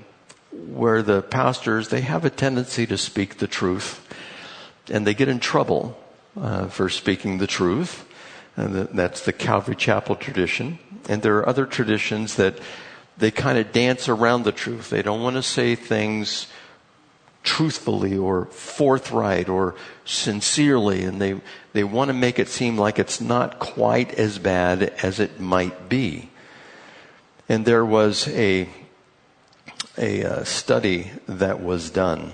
where 0.73 1.01
the 1.01 1.21
pastors 1.21 1.89
they 1.89 2.01
have 2.01 2.25
a 2.25 2.29
tendency 2.29 2.85
to 2.87 2.97
speak 2.97 3.37
the 3.37 3.47
truth, 3.47 4.05
and 4.89 5.05
they 5.05 5.13
get 5.13 5.27
in 5.27 5.39
trouble 5.39 5.97
uh, 6.39 6.67
for 6.67 6.89
speaking 6.89 7.37
the 7.37 7.47
truth. 7.47 8.05
And 8.55 8.75
that's 8.89 9.23
the 9.23 9.31
Calvary 9.31 9.75
Chapel 9.75 10.15
tradition. 10.15 10.79
And 11.07 11.21
there 11.21 11.37
are 11.37 11.47
other 11.47 11.65
traditions 11.65 12.35
that 12.35 12.59
they 13.17 13.31
kind 13.31 13.57
of 13.57 13.71
dance 13.71 14.09
around 14.09 14.43
the 14.43 14.51
truth. 14.51 14.89
They 14.89 15.01
don't 15.01 15.21
want 15.21 15.35
to 15.35 15.43
say 15.43 15.75
things 15.75 16.47
truthfully 17.43 18.17
or 18.17 18.45
forthright 18.45 19.47
or 19.47 19.75
sincerely, 20.03 21.03
and 21.03 21.21
they, 21.21 21.39
they 21.73 21.83
want 21.83 22.09
to 22.09 22.13
make 22.13 22.37
it 22.37 22.49
seem 22.49 22.77
like 22.77 22.99
it's 22.99 23.21
not 23.21 23.59
quite 23.59 24.13
as 24.15 24.37
bad 24.39 24.83
as 25.03 25.19
it 25.19 25.39
might 25.39 25.87
be. 25.87 26.29
And 27.47 27.65
there 27.65 27.85
was 27.85 28.27
a 28.27 28.67
a 29.99 30.23
uh, 30.23 30.43
study 30.45 31.11
that 31.27 31.61
was 31.61 31.89
done, 31.89 32.31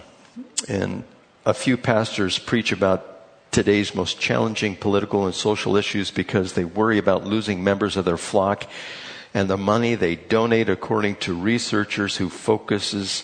and 0.70 1.04
a 1.46 1.54
few 1.54 1.78
pastors 1.78 2.38
preach 2.38 2.72
about 2.72 3.52
today's 3.52 3.96
most 3.96 4.20
challenging 4.20 4.76
political 4.76 5.26
and 5.26 5.34
social 5.34 5.76
issues 5.76 6.12
because 6.12 6.54
they 6.54 6.64
worry 6.64 7.00
about 7.00 7.26
losing 7.26 7.64
members 7.64 7.98
of 7.98 8.06
their 8.06 8.18
flock 8.18 8.66
and 9.34 9.50
the 9.50 9.58
money 9.58 9.96
they 9.96 10.16
donate 10.16 10.70
according 10.70 11.16
to 11.16 11.34
researchers 11.34 12.18
who 12.18 12.30
focuses 12.30 13.24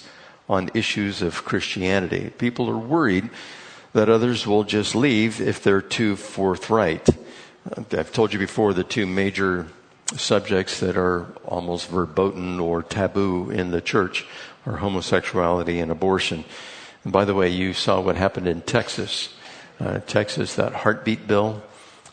on 0.49 0.71
issues 0.73 1.21
of 1.21 1.45
Christianity. 1.45 2.32
People 2.38 2.69
are 2.69 2.77
worried 2.77 3.30
that 3.93 4.10
others 4.10 4.47
will 4.47 4.63
just 4.63 4.95
leave 4.95 5.39
if 5.39 5.62
they're 5.62 5.82
too 5.82 6.15
forthright. 6.15 7.08
I've 7.77 8.12
told 8.12 8.34
you 8.34 8.39
before 8.39 8.73
the 8.73 8.84
two 8.84 9.06
major 9.06 9.67
subjects 10.17 10.80
that 10.80 10.97
are 10.97 11.26
almost 11.45 11.89
verboten 11.89 12.60
or 12.60 12.84
taboo 12.84 13.50
in 13.50 13.71
the 13.71 13.82
church 13.82 14.26
are 14.65 14.78
homosexuality 14.78 15.80
and 15.80 15.91
abortion. 15.91 16.43
And 17.04 17.13
by 17.13 17.26
the 17.26 17.34
way, 17.34 17.50
you 17.50 17.74
saw 17.74 18.00
what 18.00 18.15
happened 18.15 18.47
in 18.47 18.62
Texas. 18.62 19.34
Uh, 19.80 20.00
Texas, 20.00 20.56
that 20.56 20.74
heartbeat 20.74 21.28
bill, 21.28 21.63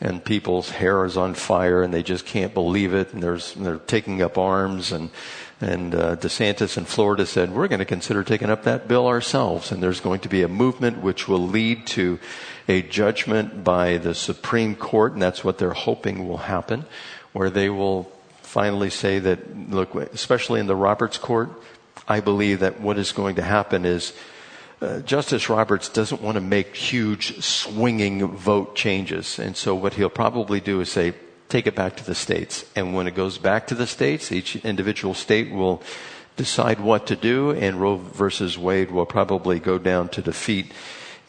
and 0.01 0.23
people's 0.23 0.69
hair 0.69 1.05
is 1.05 1.17
on 1.17 1.33
fire 1.33 1.83
and 1.83 1.93
they 1.93 2.01
just 2.01 2.25
can't 2.25 2.53
believe 2.53 2.93
it. 2.93 3.13
And 3.13 3.21
there's, 3.21 3.53
they're 3.53 3.77
taking 3.77 4.21
up 4.21 4.37
arms 4.37 4.91
and, 4.91 5.09
and 5.61 5.93
uh, 5.93 6.15
DeSantis 6.15 6.77
in 6.77 6.85
Florida 6.85 7.25
said, 7.25 7.51
we're 7.51 7.67
going 7.67 7.79
to 7.79 7.85
consider 7.85 8.23
taking 8.23 8.49
up 8.49 8.63
that 8.63 8.87
bill 8.87 9.07
ourselves. 9.07 9.71
And 9.71 9.83
there's 9.83 9.99
going 9.99 10.21
to 10.21 10.29
be 10.29 10.41
a 10.41 10.47
movement 10.47 11.01
which 11.01 11.27
will 11.27 11.45
lead 11.45 11.85
to 11.87 12.17
a 12.69 12.81
judgment 12.81 13.63
by 13.63 13.97
the 13.97 14.13
Supreme 14.13 14.75
Court, 14.75 15.13
and 15.13 15.21
that's 15.21 15.43
what 15.43 15.57
they're 15.57 15.73
hoping 15.73 16.27
will 16.27 16.37
happen, 16.37 16.85
where 17.33 17.49
they 17.49 17.69
will 17.69 18.11
finally 18.41 18.89
say 18.89 19.19
that, 19.19 19.69
look, 19.69 19.95
especially 19.95 20.59
in 20.59 20.67
the 20.67 20.75
Roberts 20.75 21.17
Court, 21.17 21.49
I 22.07 22.19
believe 22.19 22.61
that 22.61 22.81
what 22.81 22.97
is 22.97 23.11
going 23.11 23.35
to 23.35 23.43
happen 23.43 23.85
is 23.85 24.13
uh, 24.81 24.99
Justice 25.01 25.49
Roberts 25.49 25.89
doesn't 25.89 26.21
want 26.21 26.35
to 26.35 26.41
make 26.41 26.75
huge 26.75 27.43
swinging 27.43 28.25
vote 28.27 28.75
changes. 28.75 29.37
And 29.37 29.55
so 29.55 29.75
what 29.75 29.93
he'll 29.93 30.09
probably 30.09 30.59
do 30.59 30.81
is 30.81 30.91
say, 30.91 31.13
take 31.49 31.67
it 31.67 31.75
back 31.75 31.97
to 31.97 32.05
the 32.05 32.15
states. 32.15 32.65
And 32.75 32.95
when 32.95 33.05
it 33.05 33.15
goes 33.15 33.37
back 33.37 33.67
to 33.67 33.75
the 33.75 33.87
states, 33.87 34.31
each 34.31 34.55
individual 34.57 35.13
state 35.13 35.51
will 35.51 35.83
decide 36.37 36.79
what 36.79 37.05
to 37.07 37.17
do, 37.17 37.51
and 37.51 37.81
Roe 37.81 37.97
versus 37.97 38.57
Wade 38.57 38.91
will 38.91 39.05
probably 39.05 39.59
go 39.59 39.77
down 39.77 40.07
to 40.09 40.21
defeat. 40.21 40.71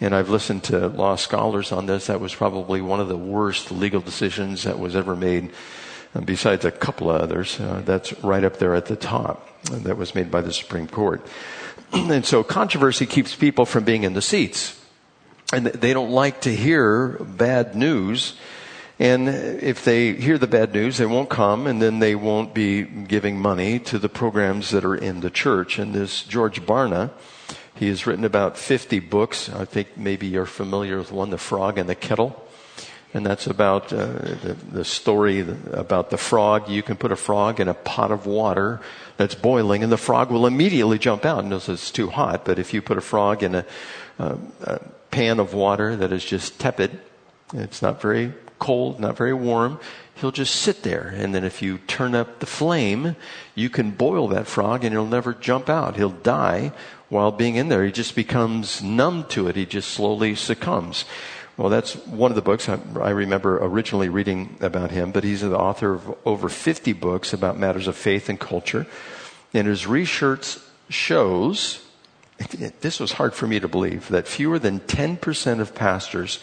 And 0.00 0.14
I've 0.14 0.30
listened 0.30 0.62
to 0.64 0.86
law 0.86 1.16
scholars 1.16 1.72
on 1.72 1.86
this. 1.86 2.06
That 2.06 2.20
was 2.20 2.34
probably 2.34 2.80
one 2.80 3.00
of 3.00 3.08
the 3.08 3.16
worst 3.18 3.72
legal 3.72 4.00
decisions 4.00 4.62
that 4.62 4.78
was 4.78 4.94
ever 4.94 5.16
made 5.16 5.50
besides 6.24 6.64
a 6.64 6.70
couple 6.70 7.10
of 7.10 7.20
others. 7.20 7.60
Uh, 7.60 7.82
that's 7.84 8.12
right 8.22 8.44
up 8.44 8.58
there 8.58 8.74
at 8.74 8.86
the 8.86 8.96
top. 8.96 9.46
That 9.70 9.96
was 9.96 10.14
made 10.14 10.30
by 10.30 10.40
the 10.40 10.52
Supreme 10.52 10.88
Court. 10.88 11.24
and 11.92 12.24
so 12.24 12.42
controversy 12.42 13.06
keeps 13.06 13.34
people 13.34 13.66
from 13.66 13.84
being 13.84 14.04
in 14.04 14.14
the 14.14 14.22
seats. 14.22 14.76
And 15.52 15.66
they 15.66 15.92
don't 15.92 16.10
like 16.10 16.42
to 16.42 16.54
hear 16.54 17.18
bad 17.20 17.74
news. 17.74 18.36
And 18.98 19.28
if 19.28 19.84
they 19.84 20.12
hear 20.12 20.38
the 20.38 20.46
bad 20.46 20.72
news, 20.72 20.98
they 20.98 21.06
won't 21.06 21.30
come 21.30 21.66
and 21.66 21.80
then 21.80 21.98
they 21.98 22.14
won't 22.14 22.54
be 22.54 22.82
giving 22.82 23.40
money 23.40 23.78
to 23.80 23.98
the 23.98 24.08
programs 24.08 24.70
that 24.70 24.84
are 24.84 24.94
in 24.94 25.20
the 25.20 25.30
church. 25.30 25.78
And 25.78 25.94
this 25.94 26.22
George 26.22 26.62
Barna, 26.62 27.10
he 27.74 27.88
has 27.88 28.06
written 28.06 28.24
about 28.24 28.58
50 28.58 29.00
books. 29.00 29.48
I 29.48 29.64
think 29.64 29.96
maybe 29.96 30.26
you're 30.26 30.46
familiar 30.46 30.98
with 30.98 31.12
one, 31.12 31.30
The 31.30 31.38
Frog 31.38 31.78
and 31.78 31.88
the 31.88 31.94
Kettle 31.94 32.46
and 33.12 33.26
that's 33.26 33.46
about 33.46 33.92
uh, 33.92 34.06
the, 34.06 34.56
the, 34.70 34.84
story 34.84 35.40
about 35.72 36.10
the 36.10 36.16
frog. 36.16 36.68
You 36.68 36.82
can 36.82 36.96
put 36.96 37.10
a 37.10 37.16
frog 37.16 37.58
in 37.58 37.66
a 37.66 37.74
pot 37.74 38.12
of 38.12 38.26
water 38.26 38.80
that's 39.16 39.34
boiling, 39.34 39.82
and 39.82 39.90
the 39.90 39.96
frog 39.96 40.30
will 40.30 40.46
immediately 40.46 40.98
jump 40.98 41.24
out. 41.24 41.40
And 41.40 41.50
knows 41.50 41.68
it's 41.68 41.90
too 41.90 42.10
hot, 42.10 42.44
but 42.44 42.58
if 42.58 42.72
you 42.72 42.80
put 42.80 42.98
a 42.98 43.00
frog 43.00 43.42
in 43.42 43.56
a, 43.56 43.66
a 44.18 44.80
pan 45.10 45.40
of 45.40 45.54
water 45.54 45.96
that 45.96 46.12
is 46.12 46.24
just 46.24 46.60
tepid, 46.60 47.00
it's 47.52 47.82
not 47.82 48.00
very 48.00 48.32
cold, 48.60 49.00
not 49.00 49.16
very 49.16 49.34
warm, 49.34 49.80
he'll 50.14 50.30
just 50.30 50.54
sit 50.54 50.82
there. 50.82 51.12
And 51.16 51.34
then 51.34 51.44
if 51.44 51.62
you 51.62 51.78
turn 51.78 52.14
up 52.14 52.38
the 52.38 52.46
flame, 52.46 53.16
you 53.56 53.70
can 53.70 53.90
boil 53.90 54.28
that 54.28 54.46
frog 54.46 54.84
and 54.84 54.92
he'll 54.92 55.06
never 55.06 55.34
jump 55.34 55.68
out. 55.68 55.96
He'll 55.96 56.10
die 56.10 56.72
while 57.08 57.32
being 57.32 57.56
in 57.56 57.68
there. 57.68 57.84
He 57.84 57.90
just 57.90 58.14
becomes 58.14 58.82
numb 58.82 59.24
to 59.30 59.48
it. 59.48 59.56
He 59.56 59.66
just 59.66 59.90
slowly 59.90 60.36
succumbs. 60.36 61.04
Well, 61.56 61.68
that's 61.68 61.94
one 62.06 62.30
of 62.30 62.36
the 62.36 62.42
books 62.42 62.68
I, 62.68 62.78
I, 63.00 63.10
remember 63.10 63.58
originally 63.62 64.08
reading 64.08 64.56
about 64.60 64.90
him, 64.90 65.12
but 65.12 65.24
he's 65.24 65.42
the 65.42 65.56
author 65.56 65.94
of 65.94 66.16
over 66.24 66.48
50 66.48 66.92
books 66.94 67.32
about 67.32 67.58
matters 67.58 67.86
of 67.86 67.96
faith 67.96 68.28
and 68.28 68.40
culture. 68.40 68.86
And 69.52 69.66
his 69.66 69.86
research 69.86 70.58
shows, 70.88 71.84
this 72.80 72.98
was 72.98 73.12
hard 73.12 73.34
for 73.34 73.46
me 73.46 73.60
to 73.60 73.68
believe, 73.68 74.08
that 74.08 74.26
fewer 74.26 74.58
than 74.58 74.80
10% 74.80 75.60
of 75.60 75.74
pastors 75.74 76.40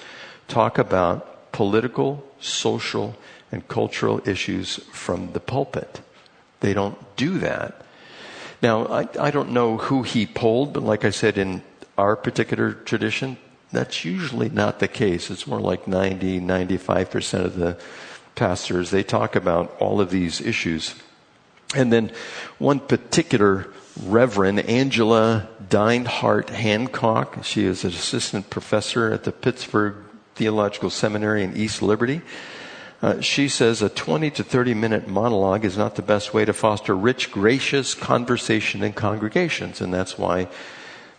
talk 0.48 0.78
about 0.78 1.52
political, 1.52 2.24
social, 2.39 3.15
and 3.52 3.67
cultural 3.67 4.22
issues 4.28 4.76
from 4.91 5.32
the 5.34 5.39
pulpit. 5.39 6.02
They 6.60 6.74
don't 6.74 6.98
do 7.15 7.39
that. 7.39 7.82
Now, 8.62 8.86
I, 8.88 9.08
I 9.20 9.32
don't 9.32 9.52
know 9.52 9.78
who 9.78 10.04
he 10.04 10.26
polled, 10.26 10.74
but 10.74 10.84
like 10.84 11.06
I 11.06 11.12
said, 11.12 11.38
in 11.38 11.62
our 11.98 12.15
particular 12.15 12.74
tradition, 12.74 13.38
that's 13.71 14.06
usually 14.06 14.49
not 14.49 14.80
the 14.80 14.88
case. 14.88 15.30
It's 15.30 15.47
more 15.47 15.60
like 15.60 15.88
90, 15.88 16.39
95% 16.39 17.45
of 17.45 17.56
the 17.56 17.77
pastors, 18.38 18.91
they 18.91 19.03
talk 19.03 19.36
about 19.36 19.75
all 19.80 19.99
of 19.99 20.12
these 20.12 20.39
issues. 20.39 20.95
And 21.75 21.91
then 21.91 22.12
one 22.60 22.80
particular 22.80 23.67
Reverend, 24.01 24.60
Angela 24.60 25.49
Dienhart 25.67 26.49
Hancock, 26.49 27.43
she 27.43 27.65
is 27.65 27.84
an 27.84 27.89
assistant 27.89 28.49
professor 28.49 29.12
at 29.12 29.23
the 29.23 29.32
Pittsburgh 29.32 29.95
Theological 30.36 30.91
Seminary 30.91 31.43
in 31.43 31.58
East 31.58 31.82
Liberty. 31.82 32.21
Uh, 33.01 33.21
she 33.21 33.47
says 33.49 33.82
a 33.82 33.89
20 33.89 34.32
to 34.32 34.43
30 34.43 34.73
minute 34.75 35.08
monologue 35.08 35.65
is 35.65 35.77
not 35.77 35.95
the 35.95 36.01
best 36.01 36.34
way 36.34 36.45
to 36.45 36.53
foster 36.53 36.95
rich, 36.95 37.32
gracious 37.32 37.93
conversation 37.93 38.84
in 38.84 38.93
congregations, 38.93 39.82
and 39.82 39.93
that's 39.93 40.17
why 40.17 40.47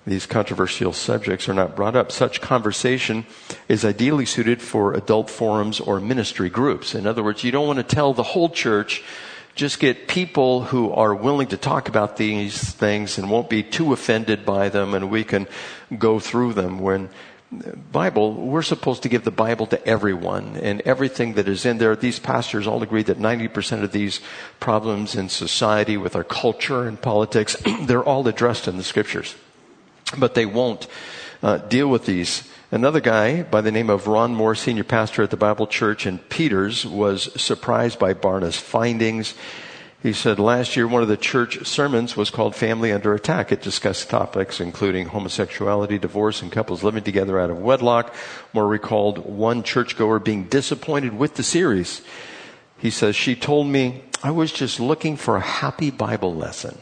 these 0.06 0.26
controversial 0.26 0.92
subjects 0.92 1.48
are 1.48 1.54
not 1.54 1.76
brought 1.76 1.96
up. 1.96 2.10
Such 2.10 2.40
conversation 2.40 3.26
is 3.68 3.84
ideally 3.84 4.24
suited 4.24 4.62
for 4.62 4.94
adult 4.94 5.28
forums 5.28 5.80
or 5.80 6.00
ministry 6.00 6.48
groups. 6.48 6.94
In 6.94 7.06
other 7.06 7.22
words, 7.22 7.44
you 7.44 7.50
don't 7.50 7.66
want 7.66 7.78
to 7.78 7.82
tell 7.82 8.14
the 8.14 8.22
whole 8.22 8.48
church, 8.48 9.02
just 9.54 9.80
get 9.80 10.08
people 10.08 10.62
who 10.62 10.92
are 10.92 11.14
willing 11.14 11.48
to 11.48 11.56
talk 11.56 11.88
about 11.88 12.16
these 12.16 12.58
things 12.58 13.18
and 13.18 13.30
won't 13.30 13.50
be 13.50 13.62
too 13.62 13.92
offended 13.92 14.46
by 14.46 14.68
them 14.68 14.94
and 14.94 15.10
we 15.10 15.24
can 15.24 15.46
go 15.98 16.18
through 16.18 16.54
them 16.54 16.78
when 16.78 17.10
Bible, 17.92 18.34
we're 18.34 18.62
supposed 18.62 19.02
to 19.04 19.08
give 19.08 19.24
the 19.24 19.30
Bible 19.30 19.66
to 19.68 19.86
everyone 19.86 20.58
and 20.58 20.82
everything 20.82 21.32
that 21.34 21.48
is 21.48 21.64
in 21.64 21.78
there. 21.78 21.96
These 21.96 22.18
pastors 22.18 22.66
all 22.66 22.82
agree 22.82 23.02
that 23.04 23.18
90% 23.18 23.82
of 23.82 23.90
these 23.90 24.20
problems 24.60 25.14
in 25.14 25.30
society 25.30 25.96
with 25.96 26.14
our 26.14 26.24
culture 26.24 26.86
and 26.86 27.00
politics, 27.00 27.56
they're 27.82 28.04
all 28.04 28.28
addressed 28.28 28.68
in 28.68 28.76
the 28.76 28.84
scriptures 28.84 29.34
but 30.16 30.34
they 30.34 30.46
won't 30.46 30.86
uh, 31.42 31.58
deal 31.58 31.88
with 31.88 32.06
these. 32.06 32.48
Another 32.70 33.00
guy 33.00 33.42
by 33.42 33.60
the 33.60 33.72
name 33.72 33.88
of 33.88 34.06
Ron 34.06 34.34
Moore, 34.34 34.54
senior 34.54 34.84
pastor 34.84 35.22
at 35.22 35.30
the 35.30 35.36
Bible 35.36 35.66
Church 35.66 36.06
in 36.06 36.18
Peters, 36.18 36.84
was 36.84 37.32
surprised 37.40 37.98
by 37.98 38.12
Barna's 38.12 38.58
findings. 38.58 39.34
He 40.02 40.12
said 40.12 40.38
last 40.38 40.76
year 40.76 40.86
one 40.86 41.02
of 41.02 41.08
the 41.08 41.16
church 41.16 41.66
sermons 41.66 42.16
was 42.16 42.30
called 42.30 42.54
Family 42.54 42.92
Under 42.92 43.14
Attack. 43.14 43.50
It 43.50 43.62
discussed 43.62 44.10
topics 44.10 44.60
including 44.60 45.06
homosexuality, 45.06 45.98
divorce, 45.98 46.40
and 46.40 46.52
couples 46.52 46.84
living 46.84 47.02
together 47.02 47.40
out 47.40 47.50
of 47.50 47.58
wedlock. 47.58 48.14
Moore 48.52 48.68
recalled 48.68 49.18
one 49.18 49.62
churchgoer 49.62 50.20
being 50.20 50.44
disappointed 50.44 51.18
with 51.18 51.34
the 51.34 51.42
series. 51.42 52.02
He 52.76 52.90
says, 52.90 53.16
She 53.16 53.34
told 53.34 53.66
me 53.66 54.04
I 54.22 54.30
was 54.30 54.52
just 54.52 54.78
looking 54.78 55.16
for 55.16 55.36
a 55.36 55.40
happy 55.40 55.90
Bible 55.90 56.34
lesson. 56.34 56.78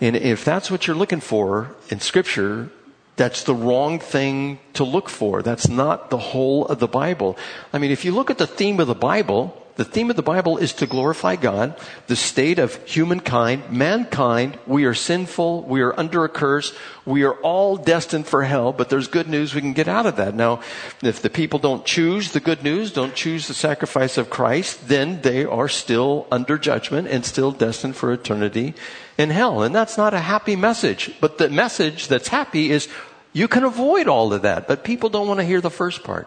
And 0.00 0.16
if 0.16 0.44
that's 0.44 0.70
what 0.70 0.86
you're 0.86 0.96
looking 0.96 1.20
for 1.20 1.74
in 1.88 2.00
scripture, 2.00 2.70
that's 3.16 3.42
the 3.42 3.54
wrong 3.54 3.98
thing 3.98 4.60
to 4.74 4.84
look 4.84 5.08
for. 5.08 5.42
That's 5.42 5.68
not 5.68 6.10
the 6.10 6.18
whole 6.18 6.66
of 6.66 6.78
the 6.78 6.86
Bible. 6.86 7.36
I 7.72 7.78
mean, 7.78 7.90
if 7.90 8.04
you 8.04 8.12
look 8.12 8.30
at 8.30 8.38
the 8.38 8.46
theme 8.46 8.78
of 8.78 8.86
the 8.86 8.94
Bible, 8.94 9.60
the 9.78 9.84
theme 9.84 10.10
of 10.10 10.16
the 10.16 10.22
Bible 10.22 10.58
is 10.58 10.72
to 10.72 10.88
glorify 10.88 11.36
God, 11.36 11.78
the 12.08 12.16
state 12.16 12.58
of 12.58 12.84
humankind, 12.84 13.70
mankind. 13.70 14.58
We 14.66 14.86
are 14.86 14.92
sinful. 14.92 15.62
We 15.62 15.82
are 15.82 15.94
under 15.96 16.24
a 16.24 16.28
curse. 16.28 16.74
We 17.06 17.22
are 17.22 17.34
all 17.34 17.76
destined 17.76 18.26
for 18.26 18.42
hell, 18.42 18.72
but 18.72 18.90
there's 18.90 19.06
good 19.06 19.28
news 19.28 19.54
we 19.54 19.60
can 19.60 19.74
get 19.74 19.86
out 19.86 20.04
of 20.04 20.16
that. 20.16 20.34
Now, 20.34 20.62
if 21.00 21.22
the 21.22 21.30
people 21.30 21.60
don't 21.60 21.84
choose 21.84 22.32
the 22.32 22.40
good 22.40 22.64
news, 22.64 22.92
don't 22.92 23.14
choose 23.14 23.46
the 23.46 23.54
sacrifice 23.54 24.18
of 24.18 24.30
Christ, 24.30 24.88
then 24.88 25.20
they 25.20 25.44
are 25.44 25.68
still 25.68 26.26
under 26.32 26.58
judgment 26.58 27.06
and 27.06 27.24
still 27.24 27.52
destined 27.52 27.94
for 27.94 28.12
eternity 28.12 28.74
in 29.16 29.30
hell. 29.30 29.62
And 29.62 29.72
that's 29.72 29.96
not 29.96 30.12
a 30.12 30.18
happy 30.18 30.56
message. 30.56 31.14
But 31.20 31.38
the 31.38 31.50
message 31.50 32.08
that's 32.08 32.26
happy 32.26 32.72
is 32.72 32.88
you 33.32 33.46
can 33.46 33.62
avoid 33.62 34.08
all 34.08 34.32
of 34.32 34.42
that. 34.42 34.66
But 34.66 34.82
people 34.82 35.08
don't 35.08 35.28
want 35.28 35.38
to 35.38 35.46
hear 35.46 35.60
the 35.60 35.70
first 35.70 36.02
part. 36.02 36.26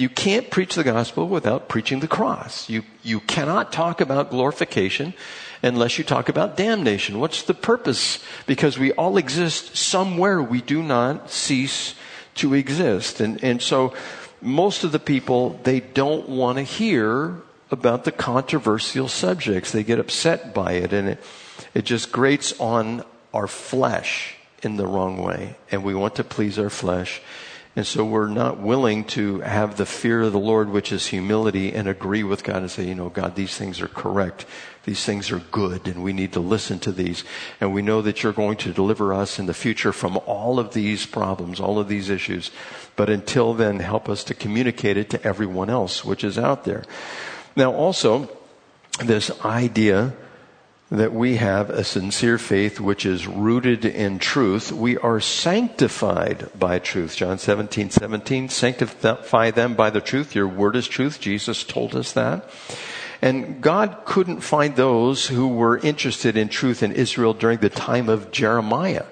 You 0.00 0.08
can't 0.08 0.48
preach 0.48 0.76
the 0.76 0.82
gospel 0.82 1.28
without 1.28 1.68
preaching 1.68 2.00
the 2.00 2.08
cross. 2.08 2.70
You, 2.70 2.84
you 3.02 3.20
cannot 3.20 3.70
talk 3.70 4.00
about 4.00 4.30
glorification 4.30 5.12
unless 5.62 5.98
you 5.98 6.04
talk 6.04 6.30
about 6.30 6.56
damnation. 6.56 7.20
What's 7.20 7.42
the 7.42 7.52
purpose? 7.52 8.18
Because 8.46 8.78
we 8.78 8.92
all 8.92 9.18
exist 9.18 9.76
somewhere. 9.76 10.42
We 10.42 10.62
do 10.62 10.82
not 10.82 11.30
cease 11.30 11.94
to 12.36 12.54
exist. 12.54 13.20
And, 13.20 13.44
and 13.44 13.60
so 13.60 13.92
most 14.40 14.84
of 14.84 14.92
the 14.92 14.98
people, 14.98 15.60
they 15.64 15.80
don't 15.80 16.30
want 16.30 16.56
to 16.56 16.64
hear 16.64 17.36
about 17.70 18.04
the 18.04 18.12
controversial 18.12 19.06
subjects. 19.06 19.70
They 19.70 19.84
get 19.84 19.98
upset 19.98 20.54
by 20.54 20.72
it 20.72 20.94
and 20.94 21.10
it, 21.10 21.22
it 21.74 21.84
just 21.84 22.10
grates 22.10 22.58
on 22.58 23.04
our 23.34 23.46
flesh 23.46 24.36
in 24.62 24.78
the 24.78 24.86
wrong 24.86 25.22
way. 25.22 25.56
And 25.70 25.84
we 25.84 25.94
want 25.94 26.14
to 26.14 26.24
please 26.24 26.58
our 26.58 26.70
flesh. 26.70 27.20
And 27.76 27.86
so 27.86 28.04
we're 28.04 28.28
not 28.28 28.58
willing 28.58 29.04
to 29.04 29.40
have 29.40 29.76
the 29.76 29.86
fear 29.86 30.22
of 30.22 30.32
the 30.32 30.40
Lord, 30.40 30.70
which 30.70 30.90
is 30.90 31.06
humility, 31.06 31.72
and 31.72 31.86
agree 31.86 32.24
with 32.24 32.42
God 32.42 32.56
and 32.56 32.70
say, 32.70 32.84
you 32.84 32.96
know, 32.96 33.10
God, 33.10 33.36
these 33.36 33.56
things 33.56 33.80
are 33.80 33.86
correct. 33.86 34.44
These 34.84 35.04
things 35.04 35.30
are 35.30 35.38
good, 35.38 35.86
and 35.86 36.02
we 36.02 36.12
need 36.12 36.32
to 36.32 36.40
listen 36.40 36.80
to 36.80 36.90
these. 36.90 37.22
And 37.60 37.72
we 37.72 37.80
know 37.80 38.02
that 38.02 38.22
you're 38.22 38.32
going 38.32 38.56
to 38.58 38.72
deliver 38.72 39.14
us 39.14 39.38
in 39.38 39.46
the 39.46 39.54
future 39.54 39.92
from 39.92 40.18
all 40.26 40.58
of 40.58 40.74
these 40.74 41.06
problems, 41.06 41.60
all 41.60 41.78
of 41.78 41.86
these 41.86 42.10
issues. 42.10 42.50
But 42.96 43.08
until 43.08 43.54
then, 43.54 43.78
help 43.78 44.08
us 44.08 44.24
to 44.24 44.34
communicate 44.34 44.96
it 44.96 45.08
to 45.10 45.24
everyone 45.24 45.70
else, 45.70 46.04
which 46.04 46.24
is 46.24 46.38
out 46.38 46.64
there. 46.64 46.82
Now, 47.54 47.72
also, 47.72 48.28
this 48.98 49.30
idea 49.44 50.14
that 50.90 51.12
we 51.12 51.36
have 51.36 51.70
a 51.70 51.84
sincere 51.84 52.36
faith 52.36 52.80
which 52.80 53.06
is 53.06 53.26
rooted 53.26 53.84
in 53.84 54.18
truth. 54.18 54.72
We 54.72 54.98
are 54.98 55.20
sanctified 55.20 56.48
by 56.58 56.80
truth. 56.80 57.16
John 57.16 57.38
17, 57.38 57.90
17, 57.90 58.48
sanctify 58.48 59.52
them 59.52 59.74
by 59.74 59.90
the 59.90 60.00
truth. 60.00 60.34
Your 60.34 60.48
word 60.48 60.74
is 60.74 60.88
truth. 60.88 61.20
Jesus 61.20 61.62
told 61.62 61.94
us 61.94 62.12
that. 62.12 62.50
And 63.22 63.60
God 63.60 63.98
couldn't 64.04 64.40
find 64.40 64.74
those 64.74 65.28
who 65.28 65.46
were 65.46 65.78
interested 65.78 66.36
in 66.36 66.48
truth 66.48 66.82
in 66.82 66.92
Israel 66.92 67.34
during 67.34 67.58
the 67.58 67.68
time 67.68 68.08
of 68.08 68.32
Jeremiah. 68.32 69.04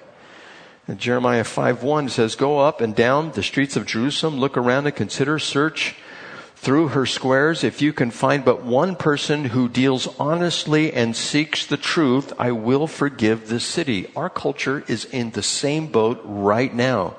And 0.89 0.99
Jeremiah 0.99 1.45
5, 1.45 1.83
1 1.83 2.09
says, 2.09 2.35
Go 2.35 2.59
up 2.59 2.81
and 2.81 2.95
down 2.95 3.33
the 3.33 3.43
streets 3.43 3.77
of 3.77 3.87
Jerusalem, 3.87 4.39
look 4.39 4.57
around 4.57 4.87
and 4.87 4.97
consider, 4.97 5.39
search 5.39 5.95
through 6.61 6.89
her 6.89 7.07
squares, 7.07 7.63
if 7.63 7.81
you 7.81 7.93
can 7.93 8.11
find 8.11 8.45
but 8.45 8.65
one 8.65 8.97
person 8.97 9.47
who 9.47 9.69
deals 9.69 10.09
honestly 10.19 10.93
and 10.93 11.15
seeks 11.15 11.65
the 11.65 11.77
truth, 11.77 12.33
I 12.37 12.51
will 12.51 12.89
forgive 12.89 13.49
the 13.49 13.61
city. 13.61 14.11
Our 14.17 14.29
culture 14.29 14.85
is 14.89 15.05
in 15.05 15.31
the 15.31 15.43
same 15.43 15.87
boat 15.87 16.21
right 16.25 16.75
now. 16.75 17.15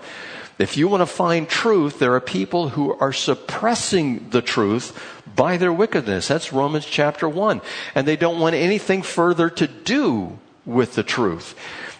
If 0.57 0.75
you 0.75 0.89
want 0.89 1.01
to 1.01 1.05
find 1.05 1.47
truth, 1.47 1.99
there 1.99 2.13
are 2.15 2.19
people 2.19 2.69
who 2.69 2.93
are 2.99 3.13
suppressing 3.13 4.29
the 4.31 4.41
truth 4.41 5.01
by 5.33 5.55
their 5.55 5.71
wickedness. 5.71 6.27
That's 6.27 6.51
Romans 6.51 6.85
chapter 6.85 7.29
1. 7.29 7.61
And 7.95 8.05
they 8.05 8.17
don't 8.17 8.41
want 8.41 8.55
anything 8.55 9.01
further 9.03 9.49
to 9.51 9.67
do 9.67 10.37
with 10.65 10.95
the 10.95 11.03
truth. 11.03 11.55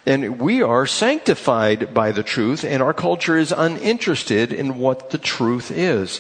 And 0.09 0.41
we 0.41 0.61
are 0.61 0.85
sanctified 0.85 1.93
by 1.93 2.11
the 2.11 2.23
truth, 2.23 2.65
and 2.65 2.83
our 2.83 2.93
culture 2.93 3.37
is 3.37 3.53
uninterested 3.53 4.51
in 4.51 4.79
what 4.79 5.11
the 5.11 5.19
truth 5.19 5.71
is 5.71 6.19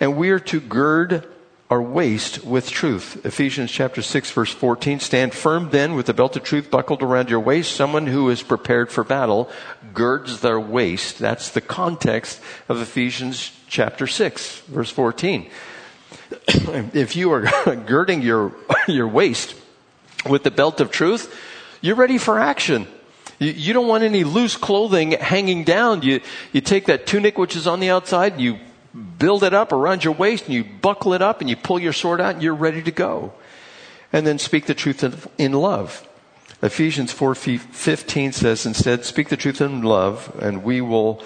and 0.00 0.16
we 0.16 0.30
are 0.30 0.40
to 0.40 0.60
gird 0.60 1.26
our 1.68 1.80
waist 1.80 2.44
with 2.44 2.68
truth. 2.68 3.24
Ephesians 3.24 3.70
chapter 3.70 4.02
6 4.02 4.32
verse 4.32 4.52
14, 4.52 4.98
stand 4.98 5.32
firm 5.32 5.70
then 5.70 5.94
with 5.94 6.06
the 6.06 6.14
belt 6.14 6.34
of 6.34 6.42
truth 6.42 6.70
buckled 6.70 7.02
around 7.02 7.30
your 7.30 7.38
waist. 7.38 7.76
Someone 7.76 8.08
who 8.08 8.28
is 8.30 8.42
prepared 8.42 8.90
for 8.90 9.04
battle 9.04 9.48
girds 9.94 10.40
their 10.40 10.58
waist. 10.58 11.18
That's 11.18 11.50
the 11.50 11.60
context 11.60 12.40
of 12.68 12.80
Ephesians 12.80 13.52
chapter 13.68 14.08
6 14.08 14.60
verse 14.62 14.90
14. 14.90 15.48
if 16.48 17.14
you 17.14 17.32
are 17.32 17.76
girding 17.86 18.22
your, 18.22 18.52
your 18.88 19.06
waist 19.06 19.54
with 20.28 20.42
the 20.42 20.50
belt 20.50 20.80
of 20.80 20.90
truth, 20.90 21.38
you're 21.80 21.94
ready 21.94 22.18
for 22.18 22.40
action. 22.40 22.88
You, 23.40 23.50
you 23.50 23.72
don't 23.72 23.88
want 23.88 24.04
any 24.04 24.22
loose 24.22 24.56
clothing 24.56 25.12
hanging 25.12 25.64
down. 25.64 26.02
You, 26.02 26.20
you 26.52 26.60
take 26.60 26.86
that 26.86 27.06
tunic 27.06 27.36
which 27.36 27.56
is 27.56 27.66
on 27.66 27.80
the 27.80 27.90
outside, 27.90 28.34
and 28.34 28.40
you 28.40 28.60
build 29.18 29.42
it 29.42 29.54
up 29.54 29.72
around 29.72 30.04
your 30.04 30.14
waist 30.14 30.46
and 30.46 30.54
you 30.54 30.64
buckle 30.64 31.12
it 31.14 31.22
up 31.22 31.40
and 31.40 31.48
you 31.48 31.56
pull 31.56 31.78
your 31.78 31.92
sword 31.92 32.20
out 32.20 32.34
and 32.34 32.42
you're 32.42 32.54
ready 32.54 32.82
to 32.82 32.90
go. 32.90 33.32
And 34.12 34.26
then 34.26 34.38
speak 34.38 34.66
the 34.66 34.74
truth 34.74 35.28
in 35.38 35.52
love. 35.52 36.06
Ephesians 36.62 37.12
4:15 37.12 38.34
says 38.34 38.66
instead 38.66 39.04
speak 39.04 39.28
the 39.28 39.36
truth 39.36 39.60
in 39.60 39.82
love 39.82 40.36
and 40.40 40.64
we 40.64 40.80
will 40.80 41.22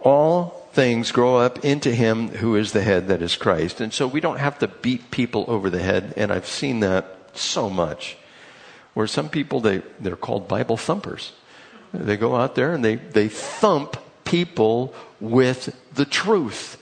all 0.00 0.68
things 0.72 1.10
grow 1.10 1.36
up 1.36 1.64
into 1.64 1.92
him 1.92 2.28
who 2.28 2.54
is 2.54 2.72
the 2.72 2.82
head 2.82 3.08
that 3.08 3.22
is 3.22 3.36
Christ. 3.36 3.80
And 3.80 3.92
so 3.92 4.06
we 4.06 4.20
don't 4.20 4.38
have 4.38 4.58
to 4.58 4.68
beat 4.68 5.10
people 5.10 5.44
over 5.48 5.70
the 5.70 5.82
head 5.82 6.12
and 6.16 6.30
I've 6.30 6.46
seen 6.46 6.80
that 6.80 7.30
so 7.32 7.70
much. 7.70 8.18
Where 8.92 9.06
some 9.06 9.28
people 9.28 9.60
they 9.60 9.82
they're 9.98 10.16
called 10.16 10.46
Bible 10.46 10.76
thumpers. 10.76 11.32
They 11.92 12.16
go 12.16 12.36
out 12.36 12.54
there 12.54 12.74
and 12.74 12.84
they 12.84 12.96
they 12.96 13.28
thump 13.28 13.96
people 14.24 14.94
with 15.20 15.74
the 15.94 16.04
truth. 16.04 16.76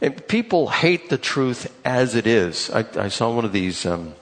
And 0.00 0.26
people 0.28 0.68
hate 0.68 1.08
the 1.08 1.18
truth 1.18 1.72
as 1.84 2.14
it 2.14 2.26
is. 2.26 2.70
I, 2.70 2.84
I 2.96 3.08
saw 3.08 3.34
one 3.34 3.44
of 3.44 3.52
these 3.52 3.84
um, 3.84 4.14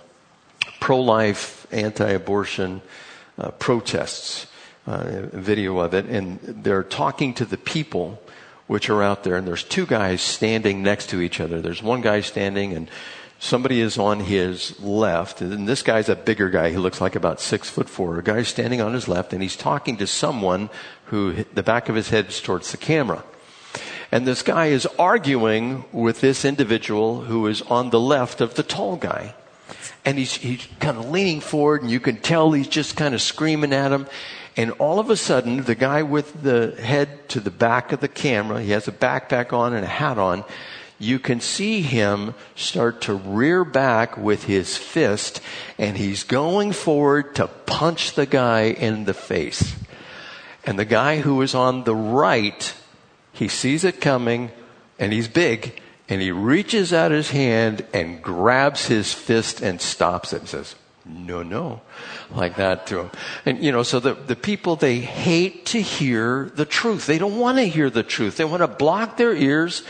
pro 0.80 1.00
life, 1.00 1.66
anti 1.70 2.08
abortion 2.10 2.80
uh, 3.38 3.50
protests, 3.52 4.46
uh, 4.86 5.26
video 5.32 5.78
of 5.78 5.94
it, 5.94 6.06
and 6.06 6.40
they're 6.40 6.82
talking 6.82 7.34
to 7.34 7.44
the 7.44 7.58
people 7.58 8.22
which 8.66 8.88
are 8.90 9.02
out 9.02 9.22
there, 9.22 9.36
and 9.36 9.46
there's 9.46 9.62
two 9.62 9.86
guys 9.86 10.20
standing 10.20 10.82
next 10.82 11.10
to 11.10 11.20
each 11.20 11.40
other. 11.40 11.60
There's 11.60 11.82
one 11.82 12.00
guy 12.00 12.20
standing, 12.20 12.72
and 12.72 12.90
somebody 13.38 13.80
is 13.80 13.98
on 13.98 14.20
his 14.20 14.78
left, 14.80 15.40
and 15.40 15.68
this 15.68 15.82
guy's 15.82 16.08
a 16.08 16.16
bigger 16.16 16.50
guy. 16.50 16.70
He 16.70 16.76
looks 16.76 17.00
like 17.00 17.16
about 17.16 17.40
six 17.40 17.68
foot 17.68 17.88
four. 17.88 18.18
A 18.18 18.22
guy's 18.22 18.48
standing 18.48 18.80
on 18.80 18.94
his 18.94 19.08
left, 19.08 19.32
and 19.32 19.42
he's 19.42 19.56
talking 19.56 19.96
to 19.98 20.06
someone 20.06 20.70
who 21.06 21.44
the 21.54 21.62
back 21.62 21.88
of 21.88 21.94
his 21.94 22.10
head 22.10 22.26
is 22.26 22.40
towards 22.40 22.70
the 22.70 22.76
camera. 22.76 23.24
And 24.12 24.26
this 24.26 24.42
guy 24.42 24.66
is 24.66 24.86
arguing 24.98 25.84
with 25.92 26.20
this 26.20 26.44
individual 26.44 27.22
who 27.22 27.46
is 27.46 27.62
on 27.62 27.90
the 27.90 28.00
left 28.00 28.40
of 28.40 28.54
the 28.54 28.62
tall 28.62 28.96
guy. 28.96 29.34
And 30.04 30.16
he's, 30.16 30.34
he's 30.34 30.66
kind 30.78 30.96
of 30.96 31.10
leaning 31.10 31.40
forward 31.40 31.82
and 31.82 31.90
you 31.90 31.98
can 31.98 32.18
tell 32.18 32.52
he's 32.52 32.68
just 32.68 32.96
kind 32.96 33.14
of 33.14 33.20
screaming 33.20 33.72
at 33.72 33.90
him. 33.90 34.06
And 34.56 34.70
all 34.72 35.00
of 35.00 35.10
a 35.10 35.16
sudden, 35.16 35.64
the 35.64 35.74
guy 35.74 36.02
with 36.02 36.42
the 36.42 36.76
head 36.80 37.28
to 37.30 37.40
the 37.40 37.50
back 37.50 37.92
of 37.92 38.00
the 38.00 38.08
camera, 38.08 38.62
he 38.62 38.70
has 38.70 38.88
a 38.88 38.92
backpack 38.92 39.52
on 39.52 39.74
and 39.74 39.84
a 39.84 39.88
hat 39.88 40.16
on, 40.16 40.44
you 40.98 41.18
can 41.18 41.40
see 41.40 41.82
him 41.82 42.34
start 42.54 43.02
to 43.02 43.14
rear 43.14 43.64
back 43.64 44.16
with 44.16 44.44
his 44.44 44.76
fist 44.76 45.40
and 45.78 45.96
he's 45.96 46.24
going 46.24 46.72
forward 46.72 47.34
to 47.34 47.46
punch 47.46 48.14
the 48.14 48.26
guy 48.26 48.62
in 48.62 49.04
the 49.04 49.14
face. 49.14 49.76
And 50.64 50.78
the 50.78 50.84
guy 50.84 51.20
who 51.20 51.42
is 51.42 51.54
on 51.54 51.84
the 51.84 51.94
right, 51.94 52.74
he 53.32 53.48
sees 53.48 53.84
it 53.84 54.00
coming 54.00 54.50
and 54.98 55.12
he's 55.12 55.28
big 55.28 55.80
and 56.08 56.22
he 56.22 56.30
reaches 56.30 56.92
out 56.92 57.10
his 57.10 57.30
hand 57.30 57.84
and 57.92 58.22
grabs 58.22 58.86
his 58.86 59.12
fist 59.12 59.60
and 59.60 59.80
stops 59.80 60.32
it 60.32 60.40
and 60.40 60.48
says, 60.48 60.74
no, 61.04 61.42
no, 61.42 61.82
like 62.32 62.56
that 62.56 62.86
to 62.88 63.00
him. 63.00 63.10
And, 63.44 63.62
you 63.62 63.70
know, 63.70 63.84
so 63.84 64.00
the, 64.00 64.14
the 64.14 64.34
people, 64.34 64.74
they 64.74 64.98
hate 64.98 65.66
to 65.66 65.80
hear 65.80 66.50
the 66.54 66.64
truth. 66.64 67.06
They 67.06 67.18
don't 67.18 67.38
want 67.38 67.58
to 67.58 67.64
hear 67.64 67.90
the 67.90 68.02
truth. 68.02 68.36
They 68.36 68.44
want 68.44 68.62
to 68.62 68.68
block 68.68 69.16
their 69.16 69.34
ears 69.34 69.84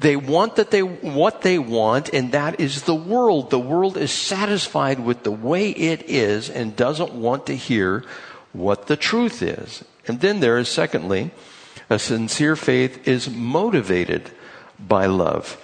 they 0.00 0.16
want 0.16 0.56
that 0.56 0.70
they, 0.70 0.82
what 0.82 1.42
they 1.42 1.58
want, 1.58 2.08
and 2.14 2.32
that 2.32 2.58
is 2.58 2.82
the 2.82 2.94
world. 2.94 3.50
The 3.50 3.58
world 3.58 3.98
is 3.98 4.10
satisfied 4.10 4.98
with 4.98 5.24
the 5.24 5.30
way 5.30 5.70
it 5.70 6.08
is 6.08 6.48
and 6.48 6.74
doesn't 6.74 7.12
want 7.12 7.46
to 7.46 7.56
hear 7.56 8.04
what 8.52 8.86
the 8.86 8.96
truth 8.96 9.42
is. 9.42 9.84
And 10.08 10.20
then 10.20 10.40
there 10.40 10.56
is, 10.56 10.68
secondly, 10.70 11.32
a 11.90 11.98
sincere 11.98 12.56
faith 12.56 13.06
is 13.06 13.28
motivated 13.28 14.30
by 14.78 15.04
love. 15.04 15.62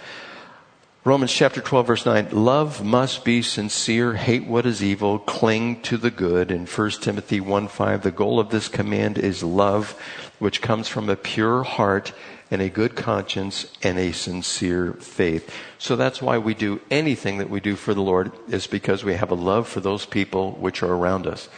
Romans 1.02 1.32
chapter 1.32 1.60
12 1.60 1.86
verse 1.86 2.04
9, 2.04 2.30
love 2.32 2.84
must 2.84 3.24
be 3.24 3.40
sincere, 3.40 4.14
hate 4.14 4.44
what 4.44 4.66
is 4.66 4.82
evil, 4.82 5.20
cling 5.20 5.80
to 5.82 5.96
the 5.96 6.10
good. 6.10 6.50
In 6.50 6.66
1 6.66 6.90
Timothy 6.90 7.40
1 7.40 7.68
5, 7.68 8.02
the 8.02 8.10
goal 8.10 8.40
of 8.40 8.50
this 8.50 8.68
command 8.68 9.16
is 9.16 9.42
love, 9.42 9.92
which 10.40 10.60
comes 10.60 10.88
from 10.88 11.08
a 11.08 11.16
pure 11.16 11.62
heart 11.62 12.12
and 12.50 12.62
a 12.62 12.68
good 12.68 12.94
conscience 12.94 13.66
and 13.82 13.98
a 13.98 14.12
sincere 14.12 14.92
faith. 14.94 15.52
So 15.78 15.96
that's 15.96 16.22
why 16.22 16.38
we 16.38 16.54
do 16.54 16.80
anything 16.90 17.38
that 17.38 17.50
we 17.50 17.60
do 17.60 17.74
for 17.76 17.92
the 17.92 18.02
Lord 18.02 18.32
is 18.48 18.66
because 18.66 19.04
we 19.04 19.14
have 19.14 19.30
a 19.30 19.36
love 19.36 19.66
for 19.66 19.80
those 19.80 20.06
people 20.06 20.52
which 20.52 20.82
are 20.82 20.92
around 20.92 21.26
us. 21.26 21.48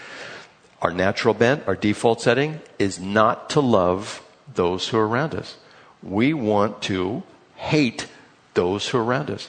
Our 0.81 0.93
natural 0.93 1.35
bent, 1.35 1.67
our 1.67 1.77
default 1.77 2.21
setting 2.21 2.61
is 2.79 2.99
not 2.99 3.51
to 3.51 3.61
love 3.61 4.23
those 4.55 4.89
who 4.89 4.99
are 4.99 5.09
around 5.09 5.35
us. 5.35 5.57
We 6.03 6.33
want 6.33 6.83
to 6.83 7.23
hate 7.57 8.07
those 8.55 8.89
who 8.89 8.99
are 8.99 9.05
around 9.05 9.31
us. 9.31 9.49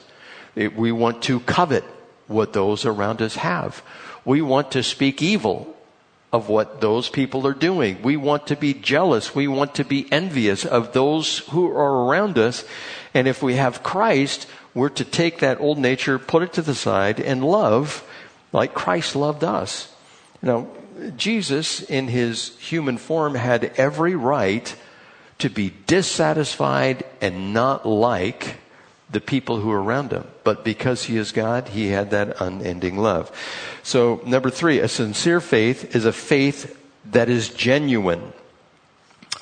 We 0.54 0.92
want 0.92 1.22
to 1.22 1.40
covet 1.40 1.84
what 2.26 2.52
those 2.52 2.84
around 2.84 3.22
us 3.22 3.36
have. 3.36 3.82
We 4.24 4.42
want 4.42 4.72
to 4.72 4.82
speak 4.82 5.22
evil 5.22 5.74
of 6.32 6.48
what 6.48 6.80
those 6.80 7.08
people 7.08 7.46
are 7.46 7.54
doing. 7.54 8.00
We 8.02 8.16
want 8.16 8.46
to 8.48 8.56
be 8.56 8.72
jealous. 8.74 9.34
We 9.34 9.48
want 9.48 9.74
to 9.76 9.84
be 9.84 10.10
envious 10.12 10.64
of 10.64 10.92
those 10.92 11.38
who 11.38 11.68
are 11.68 12.06
around 12.06 12.38
us. 12.38 12.64
And 13.14 13.26
if 13.26 13.42
we 13.42 13.54
have 13.54 13.82
Christ, 13.82 14.46
we're 14.72 14.90
to 14.90 15.04
take 15.04 15.40
that 15.40 15.60
old 15.60 15.78
nature, 15.78 16.18
put 16.18 16.42
it 16.44 16.52
to 16.52 16.62
the 16.62 16.74
side, 16.74 17.18
and 17.18 17.44
love 17.44 18.04
like 18.52 18.74
Christ 18.74 19.16
loved 19.16 19.42
us. 19.42 19.92
Now, 20.40 20.68
Jesus, 21.16 21.82
in 21.82 22.08
his 22.08 22.56
human 22.58 22.98
form, 22.98 23.34
had 23.34 23.72
every 23.76 24.14
right 24.14 24.74
to 25.38 25.50
be 25.50 25.72
dissatisfied 25.86 27.04
and 27.20 27.52
not 27.52 27.86
like 27.86 28.59
the 29.10 29.20
people 29.20 29.60
who 29.60 29.70
are 29.70 29.82
around 29.82 30.12
him. 30.12 30.26
But 30.44 30.64
because 30.64 31.04
he 31.04 31.16
is 31.16 31.32
God, 31.32 31.68
he 31.68 31.88
had 31.88 32.10
that 32.10 32.40
unending 32.40 32.96
love. 32.96 33.30
So, 33.82 34.20
number 34.24 34.50
three, 34.50 34.78
a 34.78 34.88
sincere 34.88 35.40
faith 35.40 35.96
is 35.96 36.04
a 36.04 36.12
faith 36.12 36.76
that 37.06 37.28
is 37.28 37.48
genuine. 37.48 38.32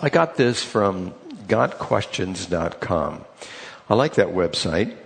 I 0.01 0.09
got 0.09 0.37
this 0.37 0.63
from 0.63 1.13
gotquestions.com. 1.49 3.25
I 3.91 3.95
like 3.95 4.15
that 4.15 4.29
website. 4.29 4.97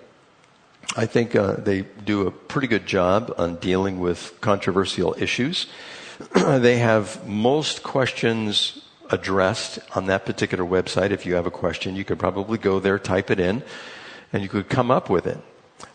I 0.96 1.06
think 1.06 1.34
uh, 1.34 1.54
they 1.54 1.82
do 2.04 2.26
a 2.26 2.30
pretty 2.30 2.66
good 2.66 2.84
job 2.84 3.32
on 3.38 3.56
dealing 3.56 4.00
with 4.00 4.38
controversial 4.40 5.14
issues. 5.18 5.66
they 6.34 6.78
have 6.78 7.26
most 7.26 7.82
questions 7.82 8.82
addressed 9.08 9.78
on 9.94 10.06
that 10.06 10.26
particular 10.26 10.64
website. 10.64 11.10
If 11.10 11.24
you 11.24 11.34
have 11.34 11.46
a 11.46 11.50
question, 11.50 11.96
you 11.96 12.04
could 12.04 12.18
probably 12.18 12.58
go 12.58 12.80
there, 12.80 12.98
type 12.98 13.30
it 13.30 13.40
in, 13.40 13.62
and 14.32 14.42
you 14.42 14.48
could 14.48 14.68
come 14.68 14.90
up 14.90 15.10
with 15.10 15.26
it. 15.26 15.38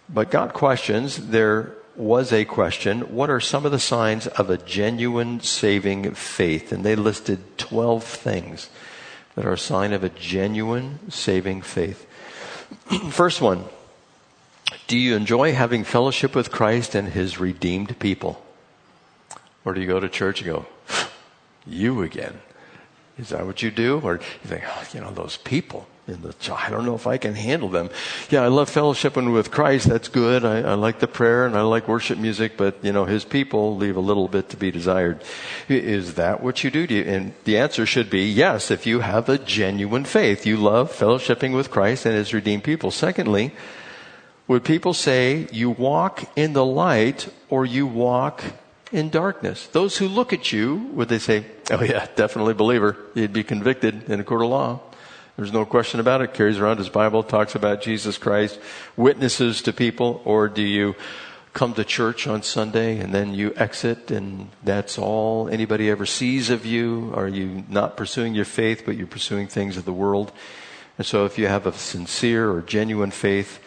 But 0.09 0.31
Got 0.31 0.53
Questions, 0.53 1.29
there 1.29 1.73
was 1.95 2.31
a 2.31 2.45
question 2.45 3.01
what 3.01 3.29
are 3.29 3.39
some 3.39 3.65
of 3.65 3.71
the 3.71 3.79
signs 3.79 4.27
of 4.27 4.49
a 4.49 4.57
genuine 4.57 5.41
saving 5.41 6.13
faith? 6.13 6.71
And 6.71 6.83
they 6.83 6.95
listed 6.95 7.57
12 7.57 8.03
things 8.03 8.69
that 9.35 9.45
are 9.45 9.53
a 9.53 9.57
sign 9.57 9.93
of 9.93 10.03
a 10.03 10.09
genuine 10.09 11.11
saving 11.11 11.61
faith. 11.63 12.07
First 13.09 13.41
one 13.41 13.65
Do 14.87 14.97
you 14.97 15.15
enjoy 15.15 15.53
having 15.53 15.83
fellowship 15.83 16.35
with 16.35 16.51
Christ 16.51 16.95
and 16.95 17.09
his 17.09 17.39
redeemed 17.39 17.99
people? 17.99 18.43
Or 19.65 19.73
do 19.73 19.81
you 19.81 19.87
go 19.87 19.99
to 19.99 20.07
church 20.07 20.41
and 20.41 20.51
go, 20.51 20.65
You 21.65 22.03
again? 22.03 22.39
Is 23.17 23.29
that 23.29 23.45
what 23.47 23.63
you 23.63 23.71
do? 23.71 23.99
Or 23.99 24.17
you 24.17 24.47
think, 24.47 24.63
oh, 24.67 24.87
you 24.93 25.01
know, 25.01 25.11
those 25.11 25.37
people 25.37 25.87
in 26.07 26.21
the, 26.21 26.33
I 26.53 26.69
don't 26.69 26.85
know 26.85 26.95
if 26.95 27.05
I 27.05 27.17
can 27.17 27.35
handle 27.35 27.69
them. 27.69 27.89
Yeah, 28.29 28.43
I 28.43 28.47
love 28.47 28.69
fellowshipping 28.71 29.33
with 29.33 29.51
Christ. 29.51 29.89
That's 29.89 30.07
good. 30.07 30.45
I, 30.45 30.61
I, 30.61 30.73
like 30.75 30.99
the 30.99 31.07
prayer 31.07 31.45
and 31.45 31.57
I 31.57 31.61
like 31.61 31.87
worship 31.87 32.17
music, 32.17 32.55
but 32.55 32.77
you 32.81 32.93
know, 32.93 33.05
his 33.05 33.25
people 33.25 33.75
leave 33.75 33.97
a 33.97 34.01
little 34.01 34.27
bit 34.27 34.49
to 34.49 34.57
be 34.57 34.71
desired. 34.71 35.21
Is 35.67 36.15
that 36.15 36.41
what 36.41 36.63
you 36.63 36.71
do? 36.71 36.87
do 36.87 36.95
you, 36.95 37.03
and 37.03 37.33
the 37.43 37.57
answer 37.57 37.85
should 37.85 38.09
be 38.09 38.25
yes, 38.25 38.71
if 38.71 38.85
you 38.85 38.99
have 38.99 39.29
a 39.29 39.37
genuine 39.37 40.05
faith. 40.05 40.45
You 40.45 40.57
love 40.57 40.91
fellowshipping 40.91 41.55
with 41.55 41.71
Christ 41.71 42.05
and 42.05 42.15
his 42.15 42.33
redeemed 42.33 42.63
people. 42.63 42.91
Secondly, 42.91 43.51
would 44.47 44.63
people 44.63 44.93
say 44.93 45.47
you 45.51 45.69
walk 45.69 46.23
in 46.35 46.53
the 46.53 46.65
light 46.65 47.29
or 47.49 47.65
you 47.65 47.87
walk 47.87 48.43
in 48.91 49.09
darkness? 49.09 49.67
Those 49.67 49.97
who 49.97 50.07
look 50.07 50.33
at 50.33 50.51
you, 50.51 50.75
would 50.93 51.09
they 51.09 51.19
say, 51.19 51.45
oh 51.71 51.83
yeah, 51.83 52.07
definitely 52.15 52.53
believer. 52.53 52.97
He'd 53.13 53.33
be 53.33 53.43
convicted 53.43 54.09
in 54.09 54.19
a 54.19 54.23
court 54.23 54.41
of 54.41 54.49
law. 54.49 54.79
There's 55.37 55.53
no 55.53 55.65
question 55.65 55.99
about 55.99 56.21
it. 56.21 56.33
Carries 56.33 56.57
around 56.57 56.79
his 56.79 56.89
Bible, 56.89 57.21
talks 57.21 57.53
about 57.53 57.83
Jesus 57.83 58.17
Christ, 58.17 58.59
witnesses 58.95 59.61
to 59.61 59.71
people, 59.71 60.19
or 60.25 60.49
do 60.49 60.63
you 60.63 60.95
come 61.53 61.75
to 61.75 61.83
church 61.83 62.25
on 62.25 62.41
Sunday 62.41 62.97
and 62.97 63.13
then 63.13 63.35
you 63.35 63.53
exit 63.55 64.09
and 64.09 64.49
that's 64.63 64.97
all 64.97 65.47
anybody 65.47 65.91
ever 65.91 66.07
sees 66.07 66.49
of 66.49 66.65
you? 66.65 67.13
Are 67.15 67.27
you 67.27 67.63
not 67.69 67.95
pursuing 67.95 68.33
your 68.33 68.45
faith, 68.45 68.81
but 68.83 68.97
you're 68.97 69.05
pursuing 69.05 69.47
things 69.47 69.77
of 69.77 69.85
the 69.85 69.93
world? 69.93 70.31
And 70.97 71.05
so 71.05 71.25
if 71.25 71.37
you 71.37 71.45
have 71.45 71.67
a 71.67 71.73
sincere 71.73 72.49
or 72.51 72.63
genuine 72.63 73.11
faith, 73.11 73.59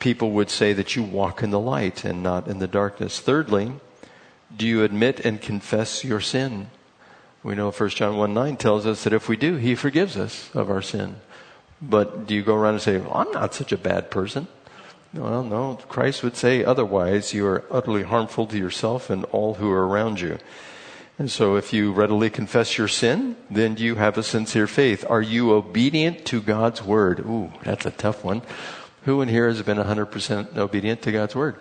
people 0.00 0.32
would 0.32 0.50
say 0.50 0.72
that 0.72 0.96
you 0.96 1.04
walk 1.04 1.40
in 1.44 1.50
the 1.50 1.60
light 1.60 2.04
and 2.04 2.20
not 2.20 2.48
in 2.48 2.58
the 2.58 2.66
darkness. 2.66 3.20
Thirdly, 3.20 3.74
do 4.56 4.66
you 4.66 4.82
admit 4.82 5.20
and 5.20 5.40
confess 5.40 6.02
your 6.02 6.20
sin? 6.20 6.68
We 7.42 7.54
know 7.54 7.70
1 7.70 7.88
John 7.90 8.16
1 8.16 8.32
9 8.32 8.56
tells 8.56 8.86
us 8.86 9.04
that 9.04 9.12
if 9.12 9.28
we 9.28 9.36
do, 9.36 9.56
He 9.56 9.74
forgives 9.74 10.16
us 10.16 10.50
of 10.54 10.70
our 10.70 10.82
sin. 10.82 11.16
But 11.80 12.26
do 12.26 12.34
you 12.34 12.42
go 12.42 12.54
around 12.54 12.74
and 12.74 12.82
say, 12.82 12.98
well, 12.98 13.14
I'm 13.14 13.32
not 13.32 13.54
such 13.54 13.72
a 13.72 13.76
bad 13.76 14.10
person? 14.10 14.46
Well, 15.12 15.42
no. 15.42 15.78
Christ 15.88 16.22
would 16.22 16.36
say 16.36 16.64
otherwise. 16.64 17.34
You 17.34 17.46
are 17.46 17.64
utterly 17.70 18.04
harmful 18.04 18.46
to 18.46 18.56
yourself 18.56 19.10
and 19.10 19.24
all 19.26 19.54
who 19.54 19.70
are 19.70 19.86
around 19.86 20.20
you. 20.20 20.38
And 21.18 21.30
so 21.30 21.56
if 21.56 21.72
you 21.72 21.92
readily 21.92 22.30
confess 22.30 22.78
your 22.78 22.88
sin, 22.88 23.36
then 23.50 23.76
you 23.76 23.96
have 23.96 24.16
a 24.16 24.22
sincere 24.22 24.66
faith. 24.66 25.04
Are 25.08 25.20
you 25.20 25.52
obedient 25.52 26.24
to 26.26 26.40
God's 26.40 26.82
word? 26.82 27.20
Ooh, 27.20 27.52
that's 27.62 27.84
a 27.84 27.90
tough 27.90 28.24
one. 28.24 28.42
Who 29.04 29.20
in 29.20 29.28
here 29.28 29.48
has 29.48 29.60
been 29.62 29.78
100% 29.78 30.56
obedient 30.56 31.02
to 31.02 31.12
God's 31.12 31.34
word? 31.34 31.56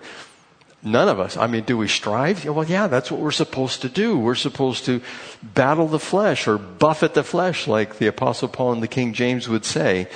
None 0.84 1.10
of 1.10 1.20
us. 1.20 1.38
I 1.38 1.46
mean, 1.46 1.64
do 1.64 1.78
we 1.78 1.88
strive? 1.88 2.44
Well, 2.46 2.66
yeah, 2.66 2.88
that's 2.88 3.12
what 3.12 3.20
we're 3.20 3.32
supposed 3.32 3.82
to 3.84 3.90
do. 3.90 4.18
We're 4.18 4.34
supposed 4.34 4.86
to 4.86 5.02
battle 5.44 5.88
the 5.88 6.00
flesh 6.00 6.48
or 6.48 6.58
buffet 6.58 7.14
the 7.14 7.24
flesh, 7.24 7.68
like 7.68 8.00
the 8.00 8.08
Apostle 8.08 8.48
Paul 8.48 8.74
and 8.74 8.82
the 8.82 8.88
King 8.88 9.14
James 9.14 9.48
would 9.48 9.66
say. 9.66 10.08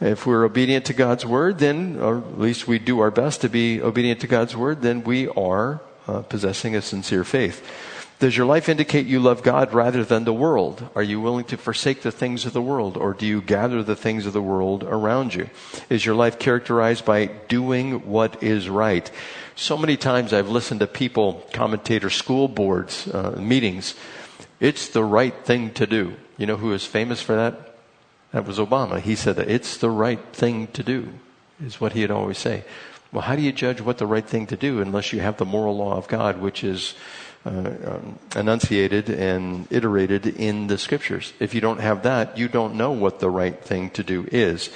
If 0.00 0.26
we're 0.26 0.44
obedient 0.44 0.86
to 0.86 0.94
God's 0.94 1.26
word, 1.26 1.58
then, 1.58 1.98
or 2.00 2.18
at 2.18 2.38
least 2.38 2.66
we 2.66 2.78
do 2.78 3.00
our 3.00 3.10
best 3.10 3.42
to 3.42 3.48
be 3.48 3.82
obedient 3.82 4.20
to 4.20 4.26
God's 4.26 4.56
word, 4.56 4.80
then 4.80 5.04
we 5.04 5.28
are 5.28 5.80
uh, 6.06 6.22
possessing 6.22 6.74
a 6.74 6.80
sincere 6.80 7.24
faith. 7.24 7.62
Does 8.18 8.36
your 8.36 8.46
life 8.46 8.68
indicate 8.68 9.06
you 9.06 9.20
love 9.20 9.44
God 9.44 9.72
rather 9.72 10.04
than 10.04 10.24
the 10.24 10.32
world? 10.32 10.88
Are 10.96 11.02
you 11.02 11.20
willing 11.20 11.44
to 11.46 11.56
forsake 11.56 12.02
the 12.02 12.10
things 12.10 12.46
of 12.46 12.52
the 12.52 12.62
world 12.62 12.96
or 12.96 13.14
do 13.14 13.24
you 13.24 13.40
gather 13.40 13.82
the 13.82 13.94
things 13.94 14.26
of 14.26 14.32
the 14.32 14.42
world 14.42 14.82
around 14.82 15.34
you? 15.34 15.48
Is 15.88 16.04
your 16.04 16.16
life 16.16 16.36
characterized 16.36 17.04
by 17.04 17.26
doing 17.26 18.06
what 18.06 18.42
is 18.42 18.68
right? 18.68 19.08
So 19.58 19.76
many 19.76 19.96
times 19.96 20.32
I've 20.32 20.48
listened 20.48 20.78
to 20.80 20.86
people, 20.86 21.44
commentators, 21.52 22.14
school 22.14 22.46
boards, 22.46 23.08
uh, 23.08 23.32
meetings. 23.40 23.96
It's 24.60 24.88
the 24.88 25.02
right 25.02 25.34
thing 25.34 25.72
to 25.72 25.84
do. 25.84 26.14
You 26.36 26.46
know 26.46 26.56
who 26.56 26.72
is 26.72 26.84
famous 26.84 27.20
for 27.20 27.34
that? 27.34 27.74
That 28.30 28.46
was 28.46 28.58
Obama. 28.58 29.00
He 29.00 29.16
said 29.16 29.34
that 29.34 29.50
it's 29.50 29.76
the 29.76 29.90
right 29.90 30.20
thing 30.32 30.68
to 30.68 30.84
do, 30.84 31.08
is 31.60 31.80
what 31.80 31.94
he'd 31.94 32.12
always 32.12 32.38
say. 32.38 32.62
Well, 33.10 33.22
how 33.22 33.34
do 33.34 33.42
you 33.42 33.50
judge 33.50 33.80
what 33.80 33.98
the 33.98 34.06
right 34.06 34.24
thing 34.24 34.46
to 34.46 34.56
do 34.56 34.80
unless 34.80 35.12
you 35.12 35.18
have 35.18 35.38
the 35.38 35.44
moral 35.44 35.76
law 35.76 35.96
of 35.96 36.06
God, 36.06 36.40
which 36.40 36.62
is 36.62 36.94
uh, 37.44 37.50
um, 37.50 38.18
enunciated 38.36 39.10
and 39.10 39.66
iterated 39.72 40.28
in 40.28 40.68
the 40.68 40.78
scriptures? 40.78 41.32
If 41.40 41.52
you 41.52 41.60
don't 41.60 41.80
have 41.80 42.04
that, 42.04 42.38
you 42.38 42.46
don't 42.46 42.76
know 42.76 42.92
what 42.92 43.18
the 43.18 43.28
right 43.28 43.60
thing 43.60 43.90
to 43.90 44.04
do 44.04 44.28
is. 44.30 44.70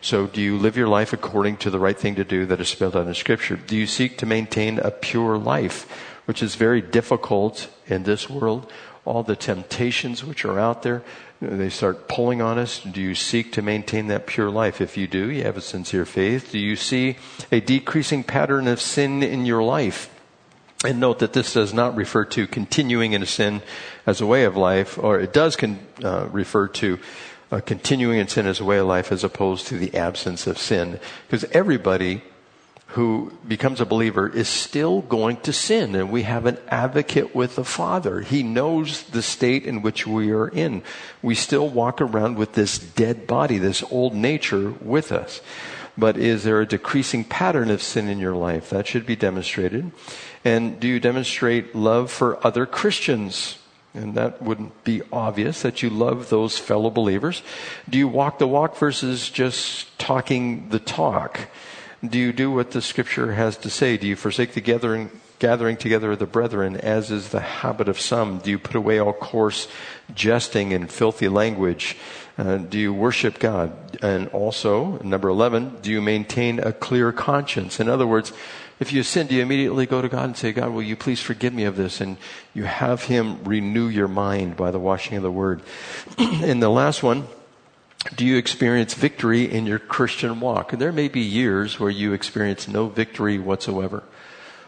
So 0.00 0.26
do 0.26 0.40
you 0.40 0.56
live 0.56 0.76
your 0.76 0.88
life 0.88 1.12
according 1.12 1.56
to 1.58 1.70
the 1.70 1.78
right 1.78 1.98
thing 1.98 2.14
to 2.16 2.24
do 2.24 2.46
that 2.46 2.60
is 2.60 2.68
spelled 2.68 2.96
out 2.96 3.06
in 3.06 3.14
scripture? 3.14 3.56
Do 3.56 3.76
you 3.76 3.86
seek 3.86 4.16
to 4.18 4.26
maintain 4.26 4.78
a 4.78 4.90
pure 4.90 5.36
life, 5.36 5.90
which 6.24 6.42
is 6.42 6.54
very 6.54 6.80
difficult 6.80 7.68
in 7.86 8.04
this 8.04 8.30
world? 8.30 8.70
All 9.04 9.22
the 9.22 9.36
temptations 9.36 10.24
which 10.24 10.44
are 10.44 10.58
out 10.58 10.82
there, 10.82 11.02
they 11.40 11.70
start 11.70 12.08
pulling 12.08 12.40
on 12.40 12.58
us. 12.58 12.80
Do 12.80 13.00
you 13.00 13.14
seek 13.14 13.52
to 13.52 13.62
maintain 13.62 14.06
that 14.08 14.26
pure 14.26 14.50
life? 14.50 14.80
If 14.80 14.96
you 14.96 15.06
do, 15.06 15.30
you 15.30 15.44
have 15.44 15.56
a 15.56 15.62
sincere 15.62 16.04
faith. 16.04 16.52
Do 16.52 16.58
you 16.58 16.76
see 16.76 17.16
a 17.50 17.60
decreasing 17.60 18.22
pattern 18.22 18.68
of 18.68 18.80
sin 18.80 19.22
in 19.22 19.46
your 19.46 19.62
life? 19.62 20.14
And 20.84 21.00
note 21.00 21.18
that 21.18 21.32
this 21.32 21.54
does 21.54 21.74
not 21.74 21.96
refer 21.96 22.24
to 22.26 22.46
continuing 22.46 23.12
in 23.12 23.22
a 23.22 23.26
sin 23.26 23.62
as 24.06 24.20
a 24.20 24.26
way 24.26 24.44
of 24.44 24.56
life, 24.56 24.96
or 24.96 25.18
it 25.18 25.32
does 25.32 25.56
con, 25.56 25.80
uh, 26.04 26.28
refer 26.30 26.68
to 26.68 27.00
uh, 27.50 27.60
continuing 27.60 28.18
in 28.18 28.28
sin 28.28 28.46
as 28.46 28.60
a 28.60 28.64
way 28.64 28.78
of 28.78 28.86
life 28.86 29.10
as 29.10 29.24
opposed 29.24 29.66
to 29.68 29.78
the 29.78 29.94
absence 29.96 30.46
of 30.46 30.58
sin. 30.58 31.00
Because 31.26 31.44
everybody 31.52 32.22
who 32.92 33.30
becomes 33.46 33.80
a 33.80 33.86
believer 33.86 34.28
is 34.28 34.48
still 34.48 35.02
going 35.02 35.36
to 35.36 35.52
sin. 35.52 35.94
And 35.94 36.10
we 36.10 36.22
have 36.22 36.46
an 36.46 36.58
advocate 36.68 37.34
with 37.34 37.56
the 37.56 37.64
Father. 37.64 38.22
He 38.22 38.42
knows 38.42 39.02
the 39.02 39.20
state 39.20 39.64
in 39.66 39.82
which 39.82 40.06
we 40.06 40.30
are 40.30 40.48
in. 40.48 40.82
We 41.20 41.34
still 41.34 41.68
walk 41.68 42.00
around 42.00 42.38
with 42.38 42.54
this 42.54 42.78
dead 42.78 43.26
body, 43.26 43.58
this 43.58 43.84
old 43.90 44.14
nature 44.14 44.70
with 44.80 45.12
us. 45.12 45.42
But 45.98 46.16
is 46.16 46.44
there 46.44 46.60
a 46.60 46.66
decreasing 46.66 47.24
pattern 47.24 47.70
of 47.70 47.82
sin 47.82 48.08
in 48.08 48.18
your 48.18 48.36
life? 48.36 48.70
That 48.70 48.86
should 48.86 49.04
be 49.04 49.16
demonstrated. 49.16 49.90
And 50.44 50.80
do 50.80 50.88
you 50.88 51.00
demonstrate 51.00 51.74
love 51.74 52.10
for 52.10 52.44
other 52.46 52.64
Christians? 52.64 53.57
And 53.98 54.14
that 54.14 54.40
wouldn't 54.40 54.84
be 54.84 55.02
obvious 55.12 55.62
that 55.62 55.82
you 55.82 55.90
love 55.90 56.28
those 56.28 56.56
fellow 56.56 56.88
believers. 56.88 57.42
Do 57.90 57.98
you 57.98 58.06
walk 58.06 58.38
the 58.38 58.46
walk 58.46 58.76
versus 58.76 59.28
just 59.28 59.98
talking 59.98 60.68
the 60.68 60.78
talk? 60.78 61.48
Do 62.06 62.16
you 62.16 62.32
do 62.32 62.50
what 62.52 62.70
the 62.70 62.80
scripture 62.80 63.32
has 63.32 63.56
to 63.58 63.70
say? 63.70 63.96
Do 63.96 64.06
you 64.06 64.14
forsake 64.14 64.54
the 64.54 64.60
gathering, 64.60 65.10
gathering 65.40 65.76
together 65.76 66.12
of 66.12 66.20
the 66.20 66.26
brethren, 66.26 66.76
as 66.76 67.10
is 67.10 67.30
the 67.30 67.40
habit 67.40 67.88
of 67.88 68.00
some? 68.00 68.38
Do 68.38 68.50
you 68.50 68.58
put 68.58 68.76
away 68.76 69.00
all 69.00 69.12
coarse 69.12 69.66
jesting 70.14 70.72
and 70.72 70.88
filthy 70.88 71.28
language? 71.28 71.96
Uh, 72.38 72.58
do 72.58 72.78
you 72.78 72.94
worship 72.94 73.40
God? 73.40 73.72
And 74.00 74.28
also, 74.28 74.98
number 75.02 75.28
11, 75.28 75.78
do 75.82 75.90
you 75.90 76.00
maintain 76.00 76.60
a 76.60 76.72
clear 76.72 77.10
conscience? 77.10 77.80
In 77.80 77.88
other 77.88 78.06
words, 78.06 78.32
if 78.80 78.92
you 78.92 79.02
sin, 79.02 79.26
do 79.26 79.34
you 79.34 79.42
immediately 79.42 79.86
go 79.86 80.00
to 80.00 80.08
God 80.08 80.24
and 80.24 80.36
say, 80.36 80.52
God, 80.52 80.70
will 80.70 80.82
you 80.82 80.96
please 80.96 81.20
forgive 81.20 81.52
me 81.52 81.64
of 81.64 81.76
this? 81.76 82.00
And 82.00 82.16
you 82.54 82.64
have 82.64 83.04
Him 83.04 83.42
renew 83.44 83.88
your 83.88 84.08
mind 84.08 84.56
by 84.56 84.70
the 84.70 84.78
washing 84.78 85.16
of 85.16 85.22
the 85.22 85.32
Word. 85.32 85.62
and 86.18 86.62
the 86.62 86.68
last 86.68 87.02
one, 87.02 87.26
do 88.14 88.24
you 88.24 88.36
experience 88.36 88.94
victory 88.94 89.50
in 89.50 89.66
your 89.66 89.80
Christian 89.80 90.38
walk? 90.40 90.72
And 90.72 90.80
there 90.80 90.92
may 90.92 91.08
be 91.08 91.20
years 91.20 91.80
where 91.80 91.90
you 91.90 92.12
experience 92.12 92.68
no 92.68 92.86
victory 92.86 93.38
whatsoever, 93.38 94.04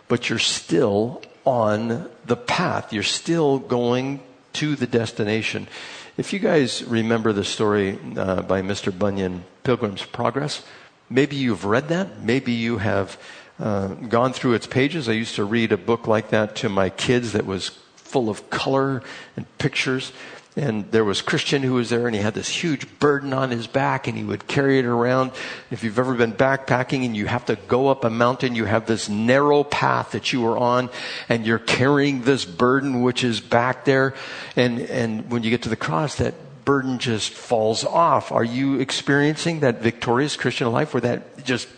but 0.09 0.29
you're 0.29 0.39
still 0.39 1.23
on 1.45 2.11
the 2.27 2.37
path. 2.37 2.93
You're 2.93 3.03
still 3.03 3.59
going 3.59 4.21
to 4.55 4.75
the 4.75 4.87
destination. 4.87 5.69
If 6.17 6.33
you 6.33 6.41
guys 6.41 6.85
remember 6.85 7.33
the 7.33 7.45
story 7.45 7.99
uh, 8.17 8.43
by 8.43 8.63
Mr. 8.63 8.97
Bunyan, 8.97 9.45
Pilgrim's 9.63 10.05
Progress, 10.05 10.63
maybe 11.09 11.37
you've 11.37 11.65
read 11.65 11.89
that. 11.89 12.23
Maybe 12.23 12.53
you 12.53 12.79
have 12.79 13.19
uh, 13.61 13.89
gone 13.89 14.33
through 14.33 14.55
its 14.55 14.67
pages. 14.67 15.09
I 15.09 15.13
used 15.13 15.35
to 15.35 15.45
read 15.45 15.73
a 15.73 15.77
book 15.77 16.07
like 16.07 16.31
that 16.31 16.57
to 16.57 16.69
my 16.69 16.89
kids 16.89 17.33
that 17.33 17.45
was 17.45 17.69
full 17.95 18.31
of 18.31 18.49
color 18.51 19.03
and 19.37 19.47
pictures. 19.59 20.13
And 20.57 20.91
there 20.91 21.05
was 21.05 21.23
Christian 21.23 21.63
who 21.63 21.75
was 21.75 21.91
there 21.91 22.07
and 22.07 22.17
he 22.17 22.21
had 22.21 22.35
this 22.35 22.49
huge 22.49 22.99
burden 22.99 23.33
on 23.33 23.51
his 23.51 23.69
back 23.69 24.09
and 24.09 24.19
he 24.19 24.25
would 24.25 24.49
carry 24.49 24.81
it 24.81 24.85
around. 24.85 25.31
If 25.71 25.85
you've 25.85 25.99
ever 25.99 26.15
been 26.15 26.33
backpacking 26.33 27.05
and 27.05 27.17
you 27.17 27.27
have 27.27 27.45
to 27.47 27.57
go 27.69 27.89
up 27.89 28.05
a 28.05 28.11
mountain, 28.11 28.57
you 28.57 28.65
have 28.65 28.87
this 28.87 29.09
narrow 29.09 29.63
path 29.63 30.11
that 30.11 30.33
you 30.33 30.45
are 30.49 30.59
on 30.59 30.91
and 31.29 31.47
you're 31.47 31.61
carrying 31.61 32.23
this 32.23 32.45
burden 32.45 33.03
which 33.03 33.23
is 33.23 33.41
back 33.41 33.85
there. 33.85 34.15
And, 34.57 34.81
and 34.81 35.31
when 35.31 35.45
you 35.45 35.51
get 35.51 35.63
to 35.63 35.69
the 35.69 35.77
cross, 35.77 36.17
that 36.17 36.35
burden 36.65 36.99
just 36.99 37.33
falls 37.33 37.85
off. 37.85 38.33
Are 38.33 38.45
you 38.45 38.81
experiencing 38.81 39.61
that 39.61 39.83
victorious 39.83 40.37
Christian 40.37 40.71
life 40.73 40.95
where 40.95 41.01
that 41.03 41.45
just 41.45 41.69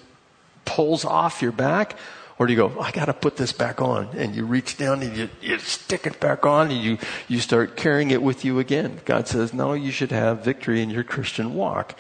pulls 0.65 1.05
off 1.05 1.43
your 1.43 1.53
back? 1.53 1.97
Or 2.39 2.47
do 2.47 2.53
you 2.53 2.57
go, 2.57 2.81
I 2.81 2.91
got 2.91 3.05
to 3.05 3.13
put 3.13 3.37
this 3.37 3.53
back 3.53 3.81
on? 3.81 4.09
And 4.17 4.35
you 4.35 4.45
reach 4.45 4.77
down 4.77 5.03
and 5.03 5.17
you, 5.17 5.29
you 5.41 5.59
stick 5.59 6.07
it 6.07 6.19
back 6.19 6.45
on 6.45 6.71
and 6.71 6.83
you, 6.83 6.99
you 7.29 7.39
start 7.39 7.77
carrying 7.77 8.11
it 8.11 8.23
with 8.23 8.45
you 8.45 8.59
again. 8.59 9.01
God 9.05 9.29
says, 9.29 9.53
no, 9.53 9.75
you 9.75 9.93
should 9.93 10.11
have 10.11 10.45
victory 10.45 10.83
in 10.83 10.91
your 10.91 11.05
Christian 11.05 11.55
walk. 11.55 11.97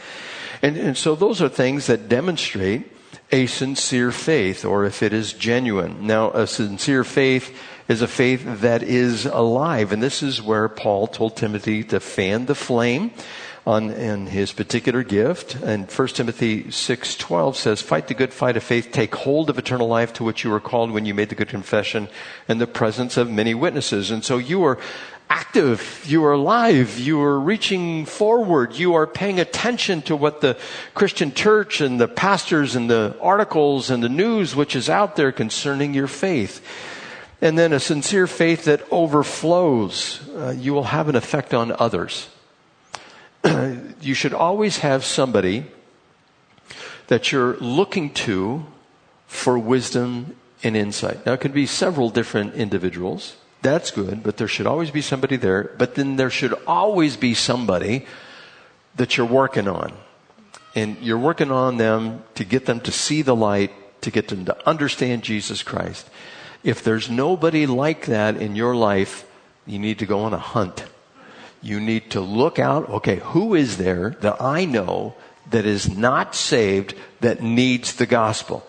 And, 0.60 0.76
and 0.76 0.96
so 0.96 1.14
those 1.14 1.40
are 1.42 1.48
things 1.48 1.86
that 1.86 2.08
demonstrate 2.08 2.90
a 3.30 3.46
sincere 3.46 4.10
faith 4.10 4.64
or 4.64 4.84
if 4.84 5.02
it 5.02 5.12
is 5.12 5.32
genuine. 5.32 6.06
Now, 6.06 6.30
a 6.32 6.46
sincere 6.46 7.04
faith 7.04 7.56
is 7.88 8.02
a 8.02 8.08
faith 8.08 8.44
that 8.62 8.82
is 8.82 9.26
alive. 9.26 9.92
And 9.92 10.02
this 10.02 10.22
is 10.22 10.42
where 10.42 10.68
Paul 10.68 11.06
told 11.06 11.36
Timothy 11.36 11.84
to 11.84 12.00
fan 12.00 12.46
the 12.46 12.54
flame 12.54 13.12
on 13.66 13.90
in 13.90 14.26
his 14.26 14.52
particular 14.52 15.02
gift. 15.02 15.56
And 15.56 15.90
1 15.90 16.16
Timothy 16.16 16.70
6:12 16.70 17.56
says, 17.56 17.80
"Fight 17.80 18.08
the 18.08 18.14
good 18.14 18.32
fight 18.32 18.56
of 18.56 18.62
faith, 18.62 18.90
take 18.90 19.14
hold 19.14 19.48
of 19.48 19.58
eternal 19.58 19.88
life 19.88 20.12
to 20.14 20.24
which 20.24 20.44
you 20.44 20.50
were 20.50 20.60
called 20.60 20.90
when 20.90 21.06
you 21.06 21.14
made 21.14 21.28
the 21.28 21.34
good 21.34 21.48
confession 21.48 22.08
in 22.48 22.58
the 22.58 22.66
presence 22.66 23.16
of 23.16 23.30
many 23.30 23.54
witnesses." 23.54 24.10
And 24.10 24.24
so 24.24 24.38
you 24.38 24.64
are 24.64 24.78
active, 25.30 26.04
you 26.06 26.22
are 26.24 26.32
alive, 26.32 26.98
you 26.98 27.22
are 27.22 27.40
reaching 27.40 28.04
forward, 28.04 28.74
you 28.74 28.94
are 28.94 29.06
paying 29.06 29.40
attention 29.40 30.02
to 30.02 30.14
what 30.14 30.42
the 30.42 30.56
Christian 30.94 31.32
church 31.32 31.80
and 31.80 31.98
the 31.98 32.08
pastors 32.08 32.76
and 32.76 32.90
the 32.90 33.14
articles 33.18 33.88
and 33.90 34.02
the 34.02 34.10
news 34.10 34.54
which 34.54 34.76
is 34.76 34.90
out 34.90 35.16
there 35.16 35.32
concerning 35.32 35.94
your 35.94 36.06
faith. 36.06 36.60
And 37.40 37.58
then 37.58 37.72
a 37.72 37.80
sincere 37.80 38.26
faith 38.26 38.66
that 38.66 38.82
overflows, 38.90 40.20
uh, 40.36 40.54
you 40.56 40.74
will 40.74 40.84
have 40.84 41.08
an 41.08 41.16
effect 41.16 41.54
on 41.54 41.74
others. 41.78 42.28
you 44.00 44.14
should 44.14 44.34
always 44.34 44.78
have 44.78 45.04
somebody 45.04 45.66
that 47.08 47.32
you're 47.32 47.56
looking 47.56 48.12
to 48.14 48.64
for 49.26 49.58
wisdom 49.58 50.36
and 50.62 50.76
insight. 50.76 51.24
Now, 51.26 51.32
it 51.32 51.40
could 51.40 51.54
be 51.54 51.66
several 51.66 52.10
different 52.10 52.54
individuals. 52.54 53.36
That's 53.62 53.90
good, 53.90 54.22
but 54.22 54.36
there 54.36 54.48
should 54.48 54.66
always 54.66 54.90
be 54.90 55.02
somebody 55.02 55.36
there. 55.36 55.72
But 55.78 55.94
then 55.94 56.16
there 56.16 56.30
should 56.30 56.54
always 56.66 57.16
be 57.16 57.34
somebody 57.34 58.06
that 58.96 59.16
you're 59.16 59.26
working 59.26 59.68
on. 59.68 59.92
And 60.74 60.96
you're 61.00 61.18
working 61.18 61.50
on 61.50 61.76
them 61.76 62.22
to 62.34 62.44
get 62.44 62.66
them 62.66 62.80
to 62.80 62.92
see 62.92 63.22
the 63.22 63.36
light, 63.36 63.72
to 64.02 64.10
get 64.10 64.28
them 64.28 64.44
to 64.46 64.68
understand 64.68 65.22
Jesus 65.22 65.62
Christ. 65.62 66.08
If 66.64 66.82
there's 66.82 67.10
nobody 67.10 67.66
like 67.66 68.06
that 68.06 68.36
in 68.36 68.56
your 68.56 68.74
life, 68.74 69.26
you 69.66 69.78
need 69.78 69.98
to 69.98 70.06
go 70.06 70.20
on 70.20 70.32
a 70.32 70.38
hunt 70.38 70.84
you 71.62 71.80
need 71.80 72.10
to 72.10 72.20
look 72.20 72.58
out, 72.58 72.88
okay, 72.88 73.16
who 73.16 73.54
is 73.54 73.76
there 73.76 74.10
that 74.20 74.42
I 74.42 74.64
know 74.64 75.14
that 75.50 75.64
is 75.64 75.96
not 75.96 76.34
saved 76.34 76.94
that 77.20 77.42
needs 77.42 77.94
the 77.94 78.06
gospel? 78.06 78.66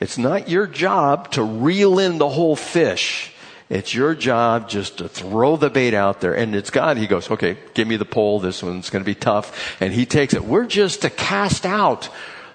It's 0.00 0.18
not 0.18 0.48
your 0.48 0.66
job 0.66 1.30
to 1.32 1.42
reel 1.42 1.98
in 1.98 2.18
the 2.18 2.28
whole 2.28 2.56
fish. 2.56 3.32
It's 3.70 3.94
your 3.94 4.14
job 4.14 4.68
just 4.68 4.98
to 4.98 5.08
throw 5.08 5.56
the 5.56 5.70
bait 5.70 5.94
out 5.94 6.20
there. 6.20 6.34
And 6.34 6.54
it's 6.54 6.70
God. 6.70 6.98
He 6.98 7.06
goes, 7.06 7.30
okay, 7.30 7.56
give 7.72 7.88
me 7.88 7.96
the 7.96 8.04
pole. 8.04 8.38
This 8.38 8.62
one's 8.62 8.90
going 8.90 9.02
to 9.02 9.06
be 9.06 9.14
tough. 9.14 9.80
And 9.80 9.92
he 9.92 10.04
takes 10.04 10.34
it. 10.34 10.44
We're 10.44 10.66
just 10.66 11.02
to 11.02 11.10
cast 11.10 11.64
out 11.64 12.10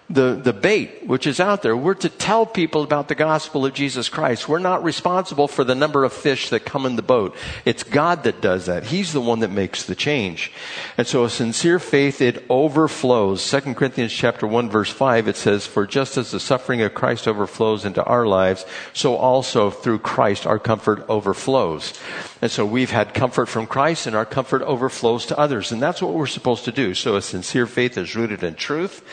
the, 0.10 0.40
the 0.44 0.54
bait 0.54 1.06
which 1.06 1.28
is 1.28 1.40
out 1.40 1.62
there. 1.62 1.78
We're 1.78 1.94
to 1.96 2.10
tell 2.10 2.46
people 2.46 2.82
about 2.82 3.08
the 3.08 3.16
gospel 3.16 3.66
of 3.66 3.74
Jesus 3.74 4.10
Christ. 4.10 4.50
We're 4.50 4.58
not 4.58 4.84
responsible 4.84 5.48
for 5.48 5.64
the 5.64 5.76
number 5.76 6.04
of 6.04 6.14
fish 6.14 6.50
that 6.50 6.66
come 6.66 6.88
in 6.88 6.96
the 6.96 7.04
boat. 7.04 7.36
It's 7.64 7.84
God 7.84 8.24
that 8.24 8.42
does 8.42 8.66
that. 8.66 8.86
He's 8.86 9.14
the 9.14 9.22
one 9.22 9.42
that 9.42 9.52
makes 9.52 9.84
the 9.84 9.94
change. 9.94 10.52
And 10.98 11.06
so 11.06 11.26
a 11.26 11.30
sincere 11.30 11.78
faith, 11.78 12.22
it 12.22 12.44
overflows. 12.50 13.48
2 13.50 13.76
Corinthians 13.76 14.12
chapter 14.12 14.48
1 14.48 14.70
verse 14.70 14.90
5, 14.90 15.28
it 15.28 15.36
says, 15.36 15.68
For 15.68 15.86
just 15.86 16.18
as 16.18 16.32
the 16.32 16.40
suffering 16.40 16.82
of 16.82 16.96
Christ 16.96 17.28
overflows 17.28 17.86
into 17.86 18.04
our 18.04 18.26
lives, 18.26 18.66
so 18.94 19.16
also 19.16 19.70
through 19.70 20.00
Christ 20.00 20.48
our 20.48 20.60
comfort 20.60 21.06
overflows. 21.08 21.94
And 22.42 22.50
so 22.50 22.66
we've 22.66 22.92
had 22.92 23.14
comfort 23.14 23.46
from 23.46 23.68
Christ 23.68 24.08
and 24.08 24.16
our 24.16 24.26
comfort 24.26 24.64
overflows 24.64 25.28
to 25.28 25.38
others. 25.38 25.72
And 25.72 25.82
that's 25.82 26.02
what 26.02 26.14
we're 26.14 26.26
supposed 26.26 26.66
to 26.66 26.72
do. 26.72 26.96
So 26.96 27.16
a 27.16 27.22
sincere 27.22 27.68
faith 27.68 27.98
is 27.98 28.16
rooted 28.16 28.44
in 28.44 28.56
truth 28.56 29.04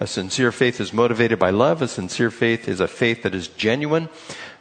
A 0.00 0.06
sincere 0.06 0.50
faith 0.50 0.80
is 0.80 0.92
motivated 0.92 1.38
by 1.38 1.50
love. 1.50 1.80
A 1.80 1.88
sincere 1.88 2.30
faith 2.30 2.68
is 2.68 2.80
a 2.80 2.88
faith 2.88 3.22
that 3.22 3.34
is 3.34 3.48
genuine. 3.48 4.08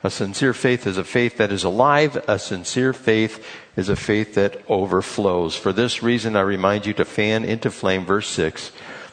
A 0.03 0.09
sincere 0.09 0.53
faith 0.53 0.85
is 0.85 0.97
a 0.97 1.03
faith 1.03 1.37
that 1.37 1.51
is 1.51 1.63
alive. 1.63 2.23
A 2.27 2.37
sincere 2.37 2.93
faith 2.93 3.45
is 3.75 3.89
a 3.89 3.95
faith 3.95 4.35
that 4.35 4.61
overflows. 4.69 5.55
For 5.55 5.73
this 5.73 6.03
reason, 6.03 6.35
I 6.35 6.41
remind 6.41 6.85
you 6.85 6.93
to 6.93 7.05
fan 7.05 7.45
into 7.45 7.71
flame, 7.71 8.05
verse 8.05 8.27
6, 8.27 8.71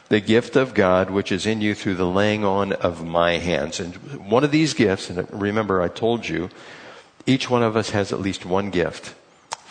the 0.09 0.19
gift 0.19 0.55
of 0.55 0.73
God 0.73 1.09
which 1.09 1.31
is 1.31 1.45
in 1.45 1.61
you 1.61 1.73
through 1.73 1.95
the 1.95 2.05
laying 2.05 2.43
on 2.43 2.73
of 2.73 3.03
my 3.03 3.37
hands. 3.37 3.79
And 3.79 3.95
one 4.29 4.43
of 4.43 4.51
these 4.51 4.73
gifts, 4.73 5.09
and 5.09 5.27
remember 5.31 5.81
I 5.81 5.87
told 5.87 6.27
you, 6.27 6.49
each 7.25 7.49
one 7.49 7.63
of 7.63 7.75
us 7.75 7.91
has 7.91 8.11
at 8.11 8.19
least 8.19 8.45
one 8.45 8.69
gift. 8.69 9.15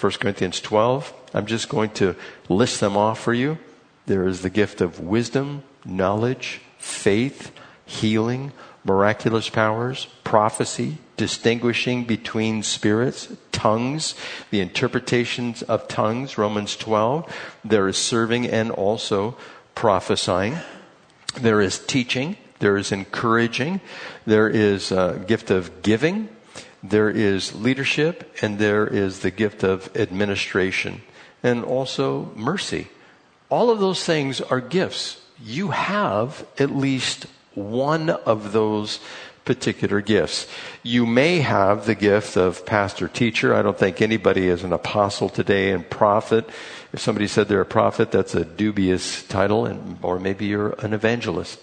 1 0.01 0.12
Corinthians 0.12 0.61
12, 0.61 1.12
I'm 1.34 1.46
just 1.46 1.68
going 1.68 1.90
to 1.90 2.16
list 2.48 2.80
them 2.80 2.96
off 2.96 3.20
for 3.20 3.34
you. 3.34 3.59
There 4.07 4.26
is 4.26 4.40
the 4.42 4.51
gift 4.51 4.80
of 4.80 4.98
wisdom, 4.98 5.62
knowledge, 5.84 6.60
faith, 6.78 7.52
healing, 7.86 8.52
miraculous 8.84 9.48
powers, 9.48 10.06
prophecy, 10.24 10.98
distinguishing 11.16 12.04
between 12.04 12.62
spirits, 12.62 13.28
tongues, 13.52 14.14
the 14.50 14.60
interpretations 14.60 15.62
of 15.62 15.86
tongues, 15.86 16.38
Romans 16.38 16.76
12. 16.76 17.30
There 17.64 17.88
is 17.88 17.98
serving 17.98 18.46
and 18.46 18.70
also 18.70 19.36
prophesying. 19.74 20.56
There 21.38 21.60
is 21.60 21.78
teaching. 21.78 22.36
There 22.58 22.76
is 22.76 22.92
encouraging. 22.92 23.80
There 24.26 24.48
is 24.48 24.92
a 24.92 25.22
gift 25.26 25.50
of 25.50 25.82
giving. 25.82 26.28
There 26.82 27.10
is 27.10 27.54
leadership 27.54 28.36
and 28.40 28.58
there 28.58 28.86
is 28.86 29.20
the 29.20 29.30
gift 29.30 29.62
of 29.62 29.94
administration 29.96 31.02
and 31.42 31.64
also 31.64 32.32
mercy. 32.34 32.88
All 33.50 33.70
of 33.70 33.80
those 33.80 34.04
things 34.04 34.40
are 34.40 34.60
gifts. 34.60 35.20
You 35.45 35.68
have 35.68 36.47
at 36.59 36.70
least 36.70 37.26
one 37.55 38.11
of 38.11 38.53
those 38.53 39.01
particular 39.45 40.01
gifts. 40.01 40.47
You 40.82 41.07
may 41.07 41.41
have 41.41 41.86
the 41.86 41.95
gift 41.95 42.36
of 42.36 42.66
pastor 42.66 43.09
teacher. 43.09 43.55
I 43.55 43.62
don't 43.62 43.78
think 43.78 44.01
anybody 44.01 44.49
is 44.49 44.64
an 44.64 44.72
apostle 44.72 45.28
today 45.28 45.72
and 45.72 45.88
prophet. 45.88 46.49
If 46.93 47.01
somebody 47.01 47.26
said 47.26 47.49
they're 47.49 47.61
a 47.61 47.66
prophet, 47.66 48.11
that's 48.12 48.34
a 48.34 48.45
dubious 48.45 49.26
title, 49.26 49.66
and, 49.66 49.99
or 50.03 50.18
maybe 50.18 50.47
you're 50.47 50.74
an 50.80 50.93
evangelist. 50.93 51.59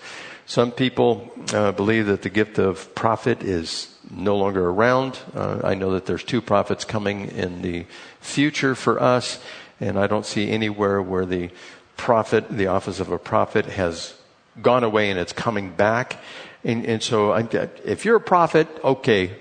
Some 0.48 0.72
people 0.72 1.32
uh, 1.54 1.72
believe 1.74 2.08
that 2.08 2.24
the 2.24 2.30
gift 2.30 2.58
of 2.58 2.96
prophet 2.96 3.44
is 3.44 3.94
no 4.10 4.38
longer 4.38 4.70
around. 4.70 5.20
Uh, 5.36 5.60
I 5.64 5.76
know 5.76 5.92
that 5.92 6.06
there's 6.06 6.24
two 6.24 6.42
prophets 6.42 6.86
coming 6.86 7.30
in 7.30 7.62
the 7.62 7.86
future 8.22 8.74
for 8.74 9.02
us, 9.02 9.40
and 9.80 10.00
I 10.00 10.08
don't 10.08 10.26
see 10.26 10.50
anywhere 10.50 11.02
where 11.02 11.26
the 11.26 11.50
prophet, 11.98 12.50
the 12.50 12.68
office 12.68 13.00
of 13.00 13.12
a 13.12 13.18
prophet, 13.18 13.66
has 13.66 14.14
gone 14.62 14.84
away 14.84 15.10
and 15.10 15.20
it's 15.20 15.34
coming 15.34 15.72
back. 15.72 16.18
And, 16.64 16.86
and 16.86 17.04
so, 17.04 17.32
I, 17.32 17.48
if 17.86 18.06
you're 18.06 18.16
a 18.16 18.22
prophet, 18.22 18.68
okay, 18.84 19.36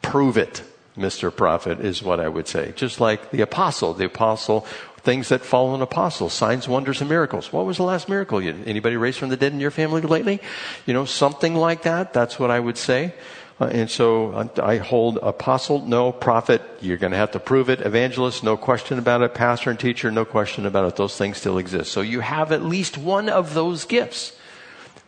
prove 0.00 0.36
it, 0.36 0.62
Mr. 0.96 1.34
Prophet, 1.34 1.80
is 1.80 2.02
what 2.02 2.20
I 2.20 2.28
would 2.28 2.46
say. 2.48 2.72
Just 2.76 3.00
like 3.00 3.30
the 3.30 3.40
apostle. 3.40 3.94
The 3.94 4.04
apostle, 4.04 4.66
things 4.98 5.28
that 5.30 5.42
follow 5.42 5.74
an 5.74 5.82
apostle, 5.82 6.28
signs, 6.28 6.68
wonders, 6.68 7.00
and 7.00 7.10
miracles. 7.10 7.52
What 7.52 7.66
was 7.66 7.76
the 7.76 7.82
last 7.82 8.08
miracle? 8.08 8.38
Anybody 8.38 8.96
raised 8.96 9.18
from 9.18 9.30
the 9.30 9.36
dead 9.36 9.52
in 9.52 9.60
your 9.60 9.70
family 9.70 10.02
lately? 10.02 10.40
You 10.86 10.94
know, 10.94 11.04
something 11.04 11.54
like 11.54 11.82
that. 11.82 12.12
That's 12.12 12.38
what 12.38 12.50
I 12.50 12.60
would 12.60 12.78
say. 12.78 13.14
Uh, 13.62 13.66
and 13.66 13.88
so 13.88 14.50
I 14.60 14.78
hold 14.78 15.18
apostle, 15.22 15.86
no. 15.86 16.10
Prophet, 16.10 16.62
you're 16.80 16.96
going 16.96 17.12
to 17.12 17.16
have 17.16 17.30
to 17.32 17.38
prove 17.38 17.70
it. 17.70 17.80
Evangelist, 17.80 18.42
no 18.42 18.56
question 18.56 18.98
about 18.98 19.22
it. 19.22 19.34
Pastor 19.34 19.70
and 19.70 19.78
teacher, 19.78 20.10
no 20.10 20.24
question 20.24 20.66
about 20.66 20.88
it. 20.88 20.96
Those 20.96 21.16
things 21.16 21.36
still 21.36 21.58
exist. 21.58 21.92
So 21.92 22.00
you 22.00 22.20
have 22.20 22.50
at 22.50 22.64
least 22.64 22.98
one 22.98 23.28
of 23.28 23.54
those 23.54 23.84
gifts. 23.84 24.32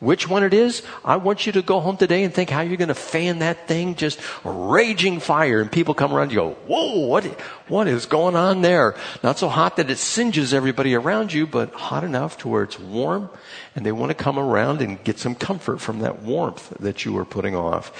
Which 0.01 0.28
one 0.28 0.42
it 0.42 0.53
is, 0.53 0.82
I 1.05 1.16
want 1.16 1.47
you 1.47 1.53
to 1.53 1.62
go 1.62 1.80
home 1.80 1.97
today 1.97 2.24
and 2.24 2.34
think 2.34 2.51
how 2.51 2.61
you're 2.61 2.76
going 2.76 2.88
to 2.88 2.95
fan 2.95 3.38
that 3.38 3.68
thing 3.68 3.95
just 3.95 4.20
raging 4.45 5.20
fire 5.20 5.61
and 5.61 5.70
people 5.70 5.95
come 5.95 6.12
around 6.12 6.30
you 6.30 6.38
go, 6.38 6.51
whoa, 6.66 7.07
what, 7.07 7.24
what 7.68 7.86
is 7.86 8.05
going 8.05 8.34
on 8.36 8.61
there? 8.61 8.97
Not 9.22 9.38
so 9.38 9.49
hot 9.49 9.76
that 9.76 9.90
it 9.90 9.99
singes 9.99 10.53
everybody 10.53 10.95
around 10.95 11.32
you, 11.32 11.47
but 11.47 11.72
hot 11.72 12.05
enough 12.05 12.38
to 12.38 12.49
where 12.49 12.64
it's 12.64 12.78
warm 12.78 13.30
and 13.76 13.86
they 13.86 13.92
want 13.92 14.11
to 14.11 14.14
come 14.14 14.38
around 14.38 14.82
and 14.82 15.03
get 15.05 15.18
some 15.18 15.34
comfort 15.34 15.80
from 15.80 16.01
that 16.01 16.22
warmth 16.22 16.70
that 16.80 17.05
you 17.05 17.16
are 17.16 17.24
putting 17.24 17.55
off. 17.55 17.92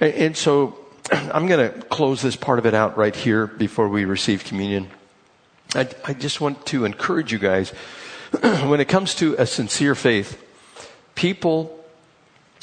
And, 0.00 0.14
and 0.14 0.36
so 0.36 0.76
I'm 1.12 1.46
going 1.46 1.72
to 1.72 1.80
close 1.86 2.22
this 2.22 2.36
part 2.36 2.58
of 2.58 2.66
it 2.66 2.74
out 2.74 2.96
right 2.98 3.14
here 3.14 3.46
before 3.46 3.88
we 3.88 4.04
receive 4.04 4.44
communion. 4.44 4.90
I, 5.74 5.88
I 6.04 6.12
just 6.12 6.40
want 6.40 6.66
to 6.66 6.84
encourage 6.84 7.32
you 7.32 7.38
guys 7.38 7.70
when 8.40 8.80
it 8.80 8.88
comes 8.88 9.14
to 9.16 9.36
a 9.38 9.46
sincere 9.46 9.94
faith, 9.94 10.42
people 11.16 11.84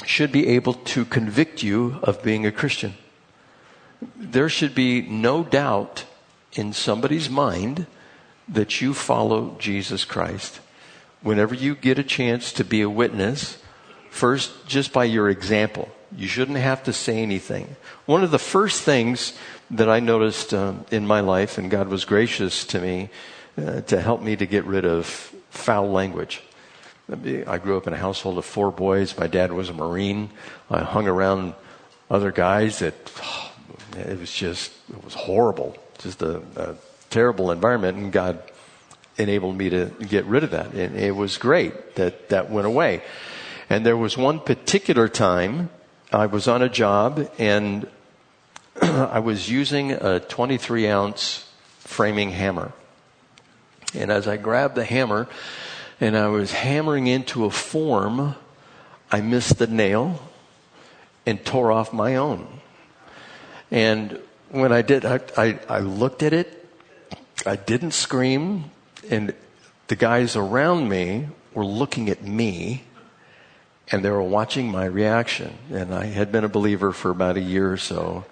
should 0.06 0.32
be 0.32 0.48
able 0.48 0.74
to 0.74 1.04
convict 1.04 1.62
you 1.62 2.00
of 2.02 2.24
being 2.24 2.46
a 2.46 2.52
Christian. 2.52 2.94
There 4.16 4.50
should 4.50 4.74
be 4.74 5.02
no 5.02 5.44
doubt 5.44 6.06
in 6.54 6.72
somebody's 6.72 7.30
mind 7.30 7.86
that 8.48 8.82
you 8.82 8.94
follow 8.94 9.56
Jesus 9.60 10.06
Christ. 10.06 10.60
Whenever 11.22 11.56
you 11.56 11.76
get 11.76 12.00
a 12.00 12.04
chance 12.04 12.52
to 12.54 12.64
be 12.64 12.82
a 12.82 12.90
witness, 12.90 13.58
first, 14.10 14.68
just 14.68 14.92
by 14.92 15.06
your 15.06 15.30
example, 15.30 15.90
you 16.16 16.28
shouldn't 16.28 16.58
have 16.58 16.84
to 16.84 16.94
say 16.94 17.20
anything. 17.20 17.76
One 18.06 18.24
of 18.24 18.32
the 18.32 18.40
first 18.40 18.84
things 18.84 19.34
that 19.72 19.90
I 19.90 20.00
noticed 20.00 20.54
um, 20.54 20.86
in 20.92 21.08
my 21.08 21.22
life, 21.22 21.58
and 21.58 21.72
God 21.72 21.88
was 21.88 22.06
gracious 22.06 22.66
to 22.66 22.80
me 22.80 23.10
uh, 23.58 23.82
to 23.82 24.02
help 24.02 24.22
me 24.22 24.36
to 24.36 24.46
get 24.46 24.66
rid 24.66 24.86
of 24.86 25.06
foul 25.50 25.90
language. 25.90 26.44
I 27.14 27.58
grew 27.58 27.78
up 27.78 27.88
in 27.88 27.94
a 27.94 27.98
household 27.98 28.38
of 28.38 28.46
four 28.46 28.72
boys. 28.72 29.18
My 29.18 29.28
dad 29.28 29.52
was 29.52 29.70
a 29.70 29.74
Marine. 29.74 30.30
I 30.70 30.80
hung 30.84 31.08
around 31.08 31.54
other 32.10 32.32
guys 32.32 32.80
that 32.80 32.96
it 33.98 34.20
was 34.20 34.32
just, 34.32 34.72
it 34.90 35.04
was 35.04 35.14
horrible. 35.14 35.78
Just 36.00 36.22
a, 36.22 36.42
a 36.56 36.76
terrible 37.10 37.52
environment. 37.52 37.98
And 37.98 38.12
God 38.12 38.42
enabled 39.18 39.58
me 39.58 39.70
to 39.70 39.86
get 40.08 40.26
rid 40.26 40.44
of 40.44 40.52
that. 40.52 40.74
And 40.74 40.98
it 40.98 41.16
was 41.16 41.38
great 41.38 41.96
that 41.96 42.30
that 42.30 42.50
went 42.50 42.68
away. 42.68 43.04
And 43.70 43.86
there 43.86 43.98
was 43.98 44.18
one 44.18 44.40
particular 44.40 45.08
time 45.08 45.70
I 46.12 46.26
was 46.26 46.48
on 46.48 46.62
a 46.62 46.70
job 46.70 47.30
and 47.38 47.88
I 48.82 49.20
was 49.20 49.50
using 49.50 49.92
a 49.92 50.20
23 50.20 50.88
ounce 50.88 51.50
framing 51.80 52.32
hammer. 52.32 52.72
And 53.94 54.12
as 54.12 54.28
I 54.28 54.38
grabbed 54.38 54.76
the 54.76 54.84
hammer, 54.84 55.28
and 56.00 56.18
I 56.18 56.28
was 56.28 56.52
hammering 56.52 57.08
into 57.08 57.46
a 57.46 57.50
form, 57.50 58.36
I 59.12 59.22
missed 59.22 59.58
the 59.58 59.68
nail 59.68 60.20
and 61.26 61.44
tore 61.46 61.72
off 61.72 61.94
my 61.94 62.16
own. 62.16 62.48
And 63.72 64.20
when 64.50 64.72
I 64.72 64.82
did, 64.82 65.06
I, 65.06 65.20
I, 65.38 65.60
I 65.70 65.80
looked 65.80 66.24
at 66.24 66.34
it, 66.34 66.66
I 67.46 67.56
didn't 67.56 67.92
scream, 67.92 68.72
and 69.10 69.34
the 69.88 69.96
guys 69.96 70.36
around 70.36 70.90
me 70.90 71.28
were 71.54 71.66
looking 71.66 72.10
at 72.10 72.24
me 72.24 72.84
and 73.92 74.04
they 74.04 74.10
were 74.10 74.24
watching 74.24 74.72
my 74.72 74.86
reaction. 74.86 75.58
And 75.72 75.94
I 75.94 76.06
had 76.06 76.32
been 76.32 76.44
a 76.44 76.50
believer 76.50 76.94
for 76.94 77.12
about 77.12 77.38
a 77.38 77.42
year 77.42 77.72
or 77.72 77.78
so. 77.78 78.26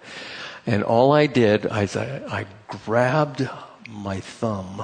And 0.65 0.83
all 0.83 1.11
I 1.11 1.27
did, 1.27 1.67
I, 1.67 1.83
I 1.83 2.45
grabbed 2.67 3.47
my 3.89 4.19
thumb 4.19 4.83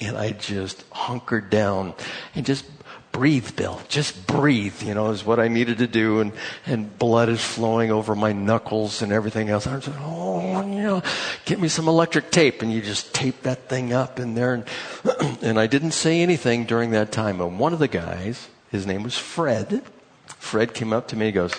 and 0.00 0.16
I 0.16 0.32
just 0.32 0.84
hunkered 0.90 1.50
down 1.50 1.94
and 2.34 2.46
just 2.46 2.64
breathe, 3.12 3.56
Bill. 3.56 3.80
Just 3.88 4.26
breathe, 4.26 4.82
you 4.82 4.94
know, 4.94 5.10
is 5.10 5.24
what 5.24 5.38
I 5.38 5.48
needed 5.48 5.78
to 5.78 5.86
do. 5.86 6.20
And, 6.20 6.32
and 6.66 6.98
blood 6.98 7.28
is 7.28 7.44
flowing 7.44 7.90
over 7.90 8.14
my 8.14 8.32
knuckles 8.32 9.02
and 9.02 9.12
everything 9.12 9.48
else. 9.48 9.66
I 9.66 9.76
was 9.76 9.88
like, 9.88 10.00
oh, 10.00 10.60
you 10.66 10.82
know, 10.82 11.02
get 11.44 11.60
me 11.60 11.68
some 11.68 11.88
electric 11.88 12.30
tape. 12.30 12.62
And 12.62 12.72
you 12.72 12.80
just 12.80 13.12
tape 13.12 13.42
that 13.42 13.68
thing 13.68 13.92
up 13.92 14.18
in 14.18 14.34
there. 14.34 14.54
And, 14.54 14.64
and 15.42 15.58
I 15.58 15.66
didn't 15.66 15.92
say 15.92 16.22
anything 16.22 16.64
during 16.64 16.92
that 16.92 17.12
time. 17.12 17.40
And 17.40 17.58
one 17.58 17.72
of 17.72 17.78
the 17.78 17.88
guys, 17.88 18.48
his 18.70 18.86
name 18.86 19.02
was 19.02 19.18
Fred. 19.18 19.82
Fred 20.26 20.72
came 20.74 20.92
up 20.92 21.08
to 21.08 21.16
me 21.16 21.26
and 21.26 21.34
goes, 21.34 21.52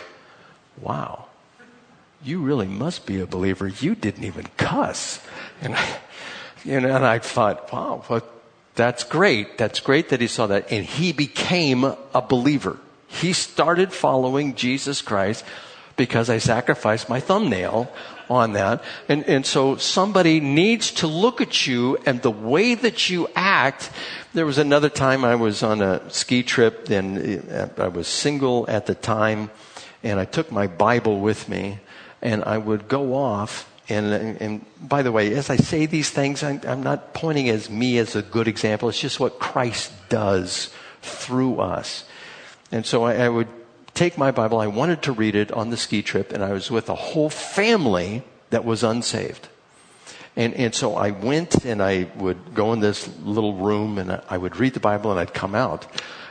wow, 0.80 1.26
you 2.24 2.42
really 2.42 2.68
must 2.68 3.06
be 3.06 3.20
a 3.20 3.28
believer. 3.28 3.68
You 3.68 3.96
didn't 3.96 4.24
even 4.24 4.48
cuss. 4.58 5.24
And 5.62 5.76
I, 5.76 5.98
and 6.66 6.86
I 6.86 7.20
thought, 7.20 7.72
wow, 7.72 8.04
that's 8.76 9.04
great. 9.04 9.58
That's 9.58 9.80
great 9.80 10.10
that 10.10 10.22
he 10.22 10.28
saw 10.28 10.48
that. 10.48 10.72
And 10.72 10.86
he 10.86 11.12
became 11.12 11.84
a 11.84 12.22
believer. 12.22 12.80
He 13.08 13.34
started 13.34 13.92
following 13.92 14.56
Jesus 14.56 15.02
Christ 15.02 15.44
because 15.98 16.30
I 16.30 16.38
sacrificed 16.38 17.10
my 17.10 17.20
thumbnail 17.20 17.92
on 18.30 18.54
that. 18.54 18.84
And, 19.10 19.26
and 19.26 19.46
so 19.46 19.76
somebody 19.76 20.40
needs 20.40 20.92
to 20.92 21.08
look 21.08 21.42
at 21.42 21.68
you 21.68 21.98
and 22.06 22.22
the 22.22 22.32
way 22.32 22.76
that 22.76 23.10
you 23.10 23.28
act. 23.36 23.92
There 24.34 24.46
was 24.46 24.58
another 24.58 24.90
time 24.90 25.26
I 25.26 25.36
was 25.36 25.62
on 25.64 25.82
a 25.82 26.10
ski 26.10 26.42
trip 26.42 26.90
and 26.90 27.52
uh, 27.52 27.68
I 27.78 27.90
was 27.90 28.08
single 28.08 28.66
at 28.70 28.86
the 28.86 28.96
time 28.96 29.52
and 30.02 30.20
I 30.20 30.26
took 30.26 30.52
my 30.52 30.68
Bible 30.68 31.20
with 31.20 31.50
me 31.50 31.80
and 32.22 32.44
I 32.46 32.58
would 32.58 32.88
go 32.88 33.14
off 33.14 33.71
and, 33.90 34.14
and, 34.42 34.66
by 34.80 35.02
the 35.02 35.12
way, 35.12 35.34
as 35.34 35.50
I 35.50 35.58
say 35.58 35.86
these 35.86 36.10
things, 36.10 36.44
I'm, 36.44 36.62
I'm, 36.68 36.84
not 36.84 37.14
pointing 37.14 37.50
as 37.50 37.70
me 37.70 37.98
as 37.98 38.16
a 38.16 38.22
good 38.22 38.48
example. 38.48 38.88
It's 38.90 39.00
just 39.00 39.20
what 39.20 39.40
Christ 39.40 39.92
does 40.08 40.74
through 41.02 41.60
us. 41.60 42.06
And 42.72 42.86
so 42.86 43.04
I, 43.04 43.16
I 43.16 43.30
would 43.30 43.50
take 43.94 44.18
my 44.18 44.32
Bible. 44.32 44.60
I 44.60 44.68
wanted 44.68 45.02
to 45.04 45.12
read 45.12 45.36
it 45.36 45.52
on 45.52 45.72
the 45.72 45.78
ski 45.78 46.02
trip, 46.02 46.32
and 46.32 46.44
I 46.44 46.54
was 46.54 46.72
with 46.72 46.90
a 46.90 46.96
whole 46.96 47.30
family 47.30 48.24
that 48.52 48.64
was 48.64 48.84
unsaved. 48.84 49.50
And, 50.36 50.54
and 50.54 50.74
so 50.74 50.96
I 50.96 51.12
went 51.12 51.66
and 51.66 51.82
I 51.82 52.08
would 52.16 52.54
go 52.54 52.72
in 52.74 52.80
this 52.80 53.10
little 53.20 53.56
room 53.56 53.98
and 53.98 54.22
I 54.30 54.38
would 54.38 54.58
read 54.58 54.74
the 54.74 54.80
Bible 54.80 55.12
and 55.12 55.20
I'd 55.20 55.34
come 55.34 55.56
out. 55.56 55.88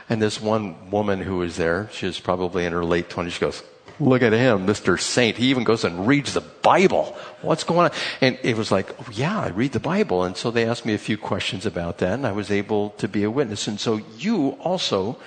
And 0.09 0.21
this 0.21 0.41
one 0.41 0.89
woman 0.89 1.21
who 1.21 1.37
was 1.37 1.55
there, 1.55 1.87
she 1.91 2.07
was 2.07 2.19
probably 2.19 2.65
in 2.65 2.73
her 2.73 2.83
late 2.83 3.09
20s, 3.09 3.31
she 3.31 3.39
goes, 3.39 3.63
Look 3.99 4.21
at 4.21 4.33
him, 4.33 4.65
Mr. 4.65 4.99
Saint. 4.99 5.37
He 5.37 5.47
even 5.47 5.63
goes 5.63 5.83
and 5.83 6.07
reads 6.07 6.33
the 6.33 6.41
Bible. 6.41 7.15
What's 7.41 7.63
going 7.63 7.91
on? 7.91 7.97
And 8.19 8.37
it 8.41 8.57
was 8.57 8.71
like, 8.71 8.89
oh, 8.99 9.11
yeah, 9.11 9.39
I 9.39 9.49
read 9.49 9.73
the 9.73 9.79
Bible. 9.79 10.23
And 10.23 10.35
so 10.35 10.49
they 10.49 10.65
asked 10.65 10.85
me 10.85 10.93
a 10.93 10.99
few 10.99 11.17
questions 11.17 11.65
about 11.65 11.99
that, 11.99 12.13
and 12.13 12.25
I 12.25 12.31
was 12.31 12.49
able 12.49 12.91
to 12.91 13.07
be 13.07 13.23
a 13.23 13.31
witness. 13.31 13.67
And 13.67 13.79
so 13.79 14.01
you 14.17 14.51
also 14.59 15.17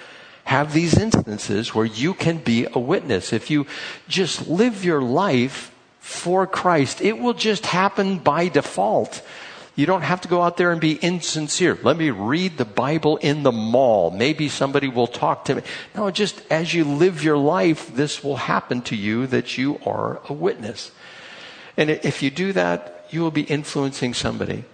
have 0.44 0.72
these 0.72 0.98
instances 0.98 1.74
where 1.74 1.86
you 1.86 2.14
can 2.14 2.38
be 2.38 2.66
a 2.72 2.78
witness. 2.78 3.32
If 3.32 3.50
you 3.50 3.66
just 4.08 4.48
live 4.48 4.84
your 4.84 5.00
life 5.00 5.70
for 6.00 6.46
Christ, 6.46 7.00
it 7.00 7.18
will 7.18 7.32
just 7.32 7.66
happen 7.66 8.18
by 8.18 8.48
default. 8.48 9.22
You 9.76 9.86
don't 9.86 10.02
have 10.02 10.20
to 10.20 10.28
go 10.28 10.42
out 10.42 10.56
there 10.56 10.70
and 10.70 10.80
be 10.80 10.94
insincere. 10.94 11.76
Let 11.82 11.96
me 11.96 12.10
read 12.10 12.58
the 12.58 12.64
Bible 12.64 13.16
in 13.16 13.42
the 13.42 13.52
mall. 13.52 14.10
Maybe 14.10 14.48
somebody 14.48 14.86
will 14.86 15.08
talk 15.08 15.46
to 15.46 15.56
me. 15.56 15.62
No, 15.96 16.10
just 16.10 16.40
as 16.50 16.72
you 16.72 16.84
live 16.84 17.24
your 17.24 17.36
life, 17.36 17.94
this 17.94 18.22
will 18.22 18.36
happen 18.36 18.82
to 18.82 18.96
you 18.96 19.26
that 19.28 19.58
you 19.58 19.80
are 19.84 20.20
a 20.28 20.32
witness. 20.32 20.92
And 21.76 21.90
if 21.90 22.22
you 22.22 22.30
do 22.30 22.52
that, 22.52 23.06
you 23.10 23.20
will 23.20 23.32
be 23.32 23.42
influencing 23.42 24.14
somebody 24.14 24.64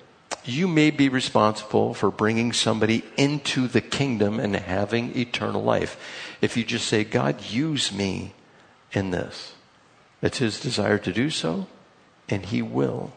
you 0.44 0.66
may 0.66 0.90
be 0.90 1.09
responsible 1.09 1.94
for 1.94 2.11
bringing 2.11 2.53
somebody 2.53 3.05
into 3.16 3.68
the 3.68 3.80
kingdom 3.80 4.40
and 4.40 4.57
having 4.57 5.16
eternal 5.16 5.62
life. 5.62 6.36
If 6.40 6.57
you 6.57 6.64
just 6.64 6.86
say, 6.86 7.05
God, 7.05 7.42
use 7.44 7.92
me 7.92 8.32
in 8.92 9.11
this, 9.11 9.55
it's 10.22 10.38
His 10.38 10.61
desire 10.61 10.98
to 10.98 11.12
do 11.12 11.30
so, 11.30 11.66
and 12.28 12.46
He 12.46 12.62
will. 12.62 13.12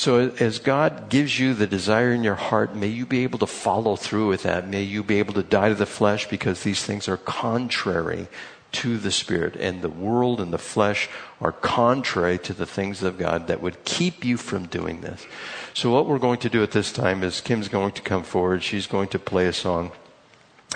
So 0.00 0.30
as 0.40 0.60
God 0.60 1.10
gives 1.10 1.38
you 1.38 1.52
the 1.52 1.66
desire 1.66 2.10
in 2.10 2.24
your 2.24 2.34
heart, 2.34 2.74
may 2.74 2.86
you 2.86 3.04
be 3.04 3.22
able 3.22 3.38
to 3.40 3.46
follow 3.46 3.96
through 3.96 4.28
with 4.28 4.44
that. 4.44 4.66
May 4.66 4.82
you 4.82 5.04
be 5.04 5.18
able 5.18 5.34
to 5.34 5.42
die 5.42 5.68
to 5.68 5.74
the 5.74 5.84
flesh 5.84 6.26
because 6.26 6.62
these 6.62 6.82
things 6.82 7.06
are 7.06 7.18
contrary 7.18 8.26
to 8.72 8.96
the 8.96 9.10
Spirit. 9.10 9.56
And 9.56 9.82
the 9.82 9.90
world 9.90 10.40
and 10.40 10.54
the 10.54 10.58
flesh 10.58 11.10
are 11.38 11.52
contrary 11.52 12.38
to 12.38 12.54
the 12.54 12.64
things 12.64 13.02
of 13.02 13.18
God 13.18 13.46
that 13.48 13.60
would 13.60 13.84
keep 13.84 14.24
you 14.24 14.38
from 14.38 14.64
doing 14.68 15.02
this. 15.02 15.26
So 15.74 15.90
what 15.90 16.06
we're 16.06 16.18
going 16.18 16.38
to 16.38 16.48
do 16.48 16.62
at 16.62 16.70
this 16.70 16.92
time 16.92 17.22
is 17.22 17.42
Kim's 17.42 17.68
going 17.68 17.92
to 17.92 18.00
come 18.00 18.22
forward. 18.22 18.62
She's 18.62 18.86
going 18.86 19.08
to 19.08 19.18
play 19.18 19.48
a 19.48 19.52
song. 19.52 19.92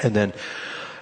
And 0.02 0.14
then 0.14 0.34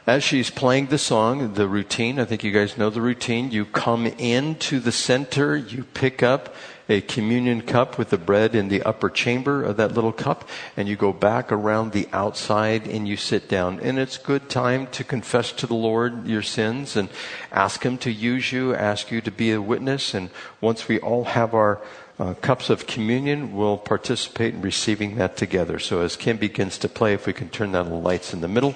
as 0.06 0.22
she's 0.22 0.48
playing 0.48 0.86
the 0.86 0.98
song, 0.98 1.54
the 1.54 1.66
routine, 1.66 2.20
I 2.20 2.24
think 2.24 2.44
you 2.44 2.52
guys 2.52 2.78
know 2.78 2.88
the 2.88 3.00
routine. 3.00 3.50
You 3.50 3.64
come 3.64 4.06
into 4.06 4.78
the 4.78 4.92
center, 4.92 5.56
you 5.56 5.82
pick 5.82 6.22
up 6.22 6.54
a 6.89 7.01
communion 7.01 7.62
cup 7.62 7.99
with 7.99 8.11
the 8.11 8.18
bread 8.18 8.55
in 8.55 8.68
the 8.68 8.83
upper 8.83 9.09
chamber 9.09 9.62
of 9.62 9.76
that 9.76 9.93
little 9.93 10.12
cup, 10.12 10.49
and 10.76 10.89
you 10.89 10.97
go 10.97 11.12
back 11.12 11.53
around 11.53 11.93
the 11.93 12.09
outside 12.12 12.87
and 12.87 13.07
you 13.07 13.16
sit 13.16 13.49
down. 13.49 13.80
And 13.80 13.99
it's 13.99 14.18
good 14.18 14.49
time 14.49 14.87
to 14.89 15.05
confess 15.05 15.53
to 15.53 15.66
the 15.66 15.74
Lord 15.74 16.26
your 16.26 16.43
sins 16.43 16.97
and 16.97 17.09
ask 17.51 17.85
Him 17.85 17.99
to 17.99 18.11
use 18.11 18.53
you, 18.53 18.74
ask 18.74 19.11
you 19.11 19.20
to 19.20 19.30
be 19.30 19.53
a 19.53 19.62
witness. 19.62 20.14
And 20.14 20.30
once 20.61 20.89
we 20.89 20.99
all 21.01 21.24
have 21.24 21.55
our 21.55 21.80
uh, 22.18 22.35
cups 22.35 22.70
of 22.70 22.87
communion, 22.87 23.55
we'll 23.55 23.78
participate 23.78 24.55
in 24.55 24.62
receiving 24.62 25.16
that 25.16 25.37
together. 25.37 25.78
So 25.78 26.03
as 26.03 26.16
Kim 26.16 26.37
begins 26.37 26.78
to 26.78 26.89
play, 26.89 27.14
if 27.14 27.26
we 27.26 27.33
can 27.33 27.49
turn 27.49 27.72
down 27.72 27.89
the 27.89 27.95
lights 27.95 28.35
in 28.35 28.41
the 28.41 28.49
middle, 28.49 28.74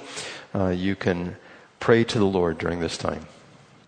uh, 0.54 0.68
you 0.68 0.96
can 0.96 1.36
pray 1.80 2.04
to 2.04 2.18
the 2.18 2.24
Lord 2.24 2.58
during 2.58 2.80
this 2.80 2.96
time. 2.96 3.26